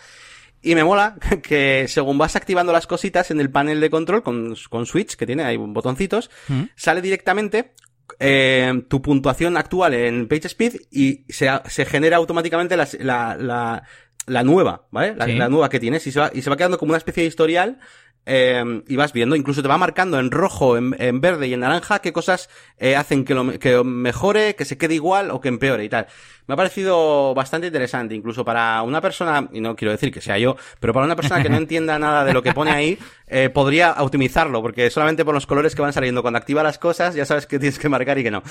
Y 0.61 0.75
me 0.75 0.83
mola 0.83 1.15
que 1.43 1.87
según 1.87 2.19
vas 2.19 2.35
activando 2.35 2.71
las 2.71 2.85
cositas 2.85 3.31
en 3.31 3.41
el 3.41 3.49
panel 3.49 3.81
de 3.81 3.89
control 3.89 4.21
con, 4.21 4.55
con 4.69 4.85
switch 4.85 5.15
que 5.15 5.25
tiene, 5.25 5.43
hay 5.43 5.57
botoncitos, 5.57 6.29
¿Mm? 6.47 6.65
sale 6.75 7.01
directamente 7.01 7.73
eh, 8.19 8.83
tu 8.87 9.01
puntuación 9.01 9.57
actual 9.57 9.93
en 9.93 10.27
PageSpeed 10.27 10.75
y 10.91 11.25
se, 11.29 11.49
se 11.67 11.85
genera 11.85 12.17
automáticamente 12.17 12.75
la, 12.77 12.87
la, 12.99 13.35
la, 13.37 13.83
la 14.25 14.43
nueva, 14.43 14.87
¿vale? 14.91 15.15
La, 15.15 15.25
Sí. 15.25 15.33
la 15.33 15.49
nueva 15.49 15.69
que 15.69 15.79
tienes 15.79 16.05
y 16.07 16.11
se, 16.11 16.19
va, 16.19 16.31
y 16.33 16.41
se 16.41 16.49
va 16.49 16.57
quedando 16.57 16.77
como 16.77 16.91
una 16.91 16.97
especie 16.97 17.23
de 17.23 17.27
historial 17.29 17.79
eh, 18.25 18.83
y 18.87 18.95
vas 18.95 19.13
viendo, 19.13 19.35
incluso 19.35 19.61
te 19.61 19.67
va 19.67 19.77
marcando 19.77 20.19
en 20.19 20.31
rojo, 20.31 20.77
en, 20.77 20.95
en 20.99 21.21
verde 21.21 21.47
y 21.47 21.53
en 21.53 21.61
naranja 21.61 21.99
qué 21.99 22.13
cosas 22.13 22.49
eh, 22.77 22.95
hacen 22.95 23.25
que 23.25 23.33
lo 23.33 23.59
que 23.59 23.83
mejore, 23.83 24.55
que 24.55 24.65
se 24.65 24.77
quede 24.77 24.95
igual 24.95 25.31
o 25.31 25.41
que 25.41 25.49
empeore 25.49 25.83
y 25.83 25.89
tal. 25.89 26.07
Me 26.47 26.53
ha 26.53 26.57
parecido 26.57 27.33
bastante 27.35 27.67
interesante, 27.67 28.15
incluso 28.15 28.43
para 28.43 28.81
una 28.81 29.01
persona, 29.01 29.47
y 29.53 29.61
no 29.61 29.75
quiero 29.75 29.91
decir 29.91 30.11
que 30.11 30.21
sea 30.21 30.37
yo, 30.37 30.55
pero 30.79 30.93
para 30.93 31.05
una 31.05 31.15
persona 31.15 31.43
que 31.43 31.49
no 31.49 31.57
entienda 31.57 31.99
nada 31.99 32.25
de 32.25 32.33
lo 32.33 32.41
que 32.41 32.53
pone 32.53 32.71
ahí, 32.71 32.97
eh, 33.27 33.49
podría 33.49 33.93
optimizarlo, 33.99 34.61
porque 34.61 34.89
solamente 34.89 35.23
por 35.23 35.33
los 35.33 35.45
colores 35.45 35.75
que 35.75 35.81
van 35.81 35.93
saliendo 35.93 36.21
cuando 36.21 36.37
activa 36.39 36.63
las 36.63 36.79
cosas, 36.79 37.15
ya 37.15 37.25
sabes 37.25 37.45
que 37.45 37.59
tienes 37.59 37.77
que 37.77 37.89
marcar 37.89 38.17
y 38.17 38.23
que 38.23 38.31
no. 38.31 38.43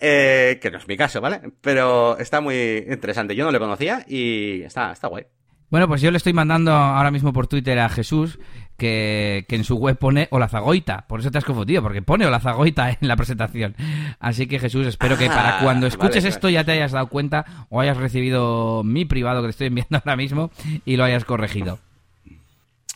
Eh, 0.00 0.58
que 0.60 0.70
no 0.70 0.78
es 0.78 0.88
mi 0.88 0.96
caso, 0.96 1.20
¿vale? 1.20 1.40
Pero 1.60 2.18
está 2.18 2.40
muy 2.40 2.84
interesante. 2.88 3.34
Yo 3.34 3.44
no 3.44 3.52
lo 3.52 3.58
conocía 3.58 4.04
y 4.08 4.62
está, 4.62 4.92
está 4.92 5.08
guay. 5.08 5.26
Bueno, 5.68 5.88
pues 5.88 6.00
yo 6.00 6.12
le 6.12 6.16
estoy 6.16 6.32
mandando 6.32 6.72
ahora 6.72 7.10
mismo 7.10 7.32
por 7.32 7.48
Twitter 7.48 7.78
a 7.80 7.88
Jesús 7.88 8.38
que, 8.76 9.44
que 9.48 9.56
en 9.56 9.64
su 9.64 9.76
web 9.76 9.96
pone 9.96 10.28
Olazagoita. 10.30 11.06
Por 11.08 11.20
eso 11.20 11.30
te 11.30 11.38
has 11.38 11.44
confundido, 11.44 11.82
porque 11.82 12.02
pone 12.02 12.26
Olazagoita 12.26 12.90
en 13.00 13.08
la 13.08 13.16
presentación. 13.16 13.74
Así 14.20 14.46
que 14.46 14.58
Jesús, 14.58 14.86
espero 14.86 15.16
que 15.16 15.26
para 15.26 15.46
Ah, 15.46 15.60
cuando 15.62 15.86
escuches 15.86 16.24
vale, 16.24 16.28
esto 16.28 16.48
ya 16.48 16.64
te 16.64 16.72
hayas 16.72 16.92
dado 16.92 17.06
cuenta 17.08 17.44
o 17.70 17.80
hayas 17.80 17.96
recibido 17.96 18.82
mi 18.84 19.04
privado 19.04 19.40
que 19.40 19.46
te 19.46 19.50
estoy 19.50 19.66
enviando 19.68 19.96
ahora 20.04 20.16
mismo 20.16 20.50
y 20.84 20.96
lo 20.96 21.04
hayas 21.04 21.24
corregido. 21.24 21.78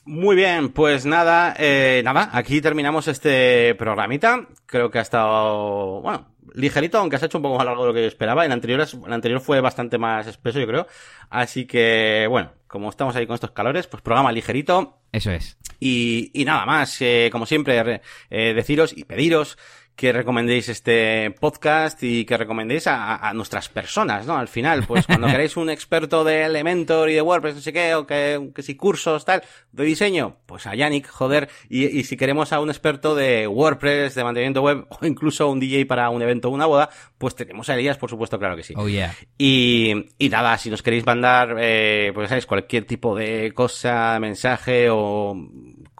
Muy 0.04 0.34
bien, 0.34 0.70
pues 0.70 1.06
nada, 1.06 1.54
eh, 1.58 2.00
nada, 2.04 2.30
aquí 2.32 2.60
terminamos 2.60 3.06
este 3.06 3.74
programita. 3.76 4.46
Creo 4.66 4.90
que 4.90 4.98
ha 4.98 5.02
estado, 5.02 6.00
bueno, 6.00 6.26
ligerito, 6.54 6.98
aunque 6.98 7.18
se 7.18 7.24
ha 7.24 7.26
hecho 7.26 7.38
un 7.38 7.42
poco 7.42 7.56
más 7.56 7.66
largo 7.66 7.82
de 7.82 7.88
lo 7.88 7.94
que 7.94 8.02
yo 8.02 8.08
esperaba. 8.08 8.44
El 8.44 8.52
anterior, 8.52 8.86
el 9.06 9.12
anterior 9.12 9.40
fue 9.40 9.60
bastante 9.60 9.98
más 9.98 10.26
espeso, 10.26 10.58
yo 10.58 10.66
creo. 10.66 10.86
Así 11.28 11.66
que, 11.66 12.26
bueno, 12.28 12.52
como 12.66 12.88
estamos 12.90 13.16
ahí 13.16 13.26
con 13.26 13.34
estos 13.34 13.50
calores, 13.50 13.86
pues 13.86 14.02
programa 14.02 14.32
ligerito. 14.32 14.98
Eso 15.12 15.30
es. 15.30 15.58
Y, 15.80 16.30
y 16.34 16.44
nada 16.44 16.66
más, 16.66 17.00
eh, 17.00 17.30
como 17.32 17.46
siempre, 17.46 17.82
re- 17.82 18.02
eh, 18.30 18.52
deciros 18.54 18.96
y 18.96 19.04
pediros 19.04 19.58
que 19.96 20.12
recomendéis 20.14 20.70
este 20.70 21.30
podcast 21.38 22.02
y 22.02 22.24
que 22.24 22.38
recomendéis 22.38 22.86
a, 22.86 23.16
a- 23.16 23.34
nuestras 23.34 23.68
personas, 23.68 24.26
¿no? 24.26 24.36
Al 24.38 24.48
final, 24.48 24.84
pues 24.86 25.06
cuando 25.06 25.26
queréis 25.30 25.58
un 25.58 25.68
experto 25.68 26.24
de 26.24 26.44
Elementor 26.44 27.10
y 27.10 27.14
de 27.14 27.20
WordPress, 27.22 27.56
no 27.56 27.60
sé 27.60 27.72
qué, 27.74 27.94
o 27.94 28.06
que, 28.06 28.50
que 28.54 28.62
si 28.62 28.76
cursos, 28.76 29.26
tal, 29.26 29.42
de 29.72 29.84
diseño, 29.84 30.38
pues 30.46 30.66
a 30.66 30.74
Yannick, 30.74 31.06
joder, 31.06 31.50
y, 31.68 31.84
y 31.86 32.04
si 32.04 32.16
queremos 32.16 32.50
a 32.54 32.60
un 32.60 32.70
experto 32.70 33.14
de 33.14 33.46
WordPress, 33.46 34.14
de 34.14 34.24
mantenimiento 34.24 34.62
web, 34.62 34.86
o 34.88 35.04
incluso 35.04 35.50
un 35.50 35.60
DJ 35.60 35.84
para 35.84 36.08
un 36.08 36.22
evento 36.22 36.48
o 36.48 36.52
una 36.52 36.64
boda, 36.66 36.88
pues 37.18 37.34
tenemos 37.34 37.68
a 37.68 37.74
Elías, 37.74 37.98
por 37.98 38.08
supuesto, 38.08 38.38
claro 38.38 38.56
que 38.56 38.62
sí. 38.62 38.72
Oh 38.78 38.88
yeah. 38.88 39.14
Y, 39.36 40.06
y 40.18 40.28
nada, 40.30 40.56
si 40.56 40.70
nos 40.70 40.82
queréis 40.82 41.04
mandar, 41.04 41.56
eh, 41.60 42.10
pues 42.14 42.30
sabéis, 42.30 42.46
cualquier 42.46 42.84
tipo 42.86 43.14
de 43.14 43.52
cosa, 43.54 44.18
mensaje 44.18 44.88
o 44.90 45.34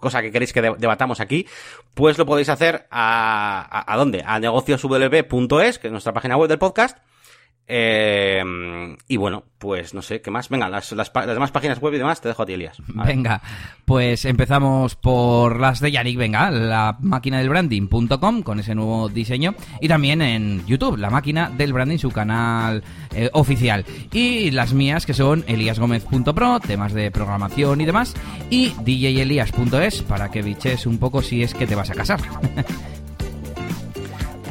cosa 0.01 0.21
que 0.21 0.31
queréis 0.33 0.51
que 0.51 0.61
de- 0.61 0.75
debatamos 0.77 1.21
aquí, 1.21 1.47
pues 1.93 2.17
lo 2.17 2.25
podéis 2.25 2.49
hacer 2.49 2.87
a, 2.91 3.61
a, 3.71 3.93
¿a 3.93 3.97
dónde? 3.97 4.23
A 4.25 4.37
negocioswp.es, 4.39 5.79
que 5.79 5.87
es 5.87 5.91
nuestra 5.91 6.11
página 6.13 6.35
web 6.35 6.49
del 6.49 6.59
podcast. 6.59 6.97
Eh, 7.67 8.43
y 9.07 9.17
bueno, 9.17 9.45
pues 9.57 9.93
no 9.93 10.01
sé, 10.01 10.21
¿qué 10.21 10.31
más? 10.31 10.49
Venga, 10.49 10.67
las, 10.67 10.91
las, 10.91 11.11
demás 11.13 11.51
páginas 11.51 11.79
web 11.79 11.93
y 11.93 11.99
demás 11.99 12.19
te 12.19 12.27
dejo 12.27 12.43
a 12.43 12.45
ti, 12.45 12.53
Elías. 12.53 12.77
A. 12.97 13.05
Venga, 13.05 13.41
pues 13.85 14.25
empezamos 14.25 14.95
por 14.95 15.59
las 15.59 15.79
de 15.79 15.91
Yannick, 15.91 16.17
venga, 16.17 16.51
la 16.51 16.97
máquina 16.99 17.37
del 17.37 17.49
branding.com 17.49 18.41
con 18.41 18.59
ese 18.59 18.75
nuevo 18.75 19.07
diseño 19.07 19.55
y 19.79 19.87
también 19.87 20.21
en 20.21 20.65
YouTube, 20.65 20.97
la 20.97 21.09
máquina 21.09 21.49
del 21.49 21.73
branding, 21.73 21.97
su 21.97 22.11
canal 22.11 22.83
eh, 23.15 23.29
oficial. 23.33 23.85
Y 24.11 24.51
las 24.51 24.73
mías 24.73 25.05
que 25.05 25.13
son 25.13 25.45
eliasgomez.pro, 25.47 26.59
temas 26.59 26.93
de 26.93 27.11
programación 27.11 27.81
y 27.81 27.85
demás, 27.85 28.15
y 28.49 28.73
djelias.es 28.83 30.01
para 30.01 30.29
que 30.29 30.41
biches 30.41 30.85
un 30.85 30.97
poco 30.97 31.21
si 31.21 31.43
es 31.43 31.53
que 31.53 31.67
te 31.67 31.75
vas 31.75 31.89
a 31.89 31.93
casar. 31.93 32.19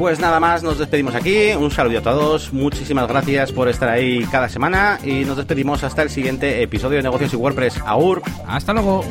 Pues 0.01 0.18
nada 0.18 0.40
más, 0.40 0.62
nos 0.62 0.78
despedimos 0.78 1.14
aquí. 1.14 1.53
Un 1.53 1.70
saludo 1.70 1.98
a 1.98 2.03
todos. 2.03 2.55
Muchísimas 2.55 3.07
gracias 3.07 3.53
por 3.53 3.68
estar 3.68 3.90
ahí 3.90 4.24
cada 4.32 4.48
semana. 4.48 4.98
Y 5.05 5.26
nos 5.26 5.36
despedimos 5.36 5.84
hasta 5.84 6.01
el 6.01 6.09
siguiente 6.09 6.62
episodio 6.62 6.96
de 6.96 7.03
Negocios 7.03 7.34
y 7.34 7.36
WordPress. 7.36 7.82
Aur. 7.84 8.22
Hasta 8.46 8.72
luego. 8.72 9.05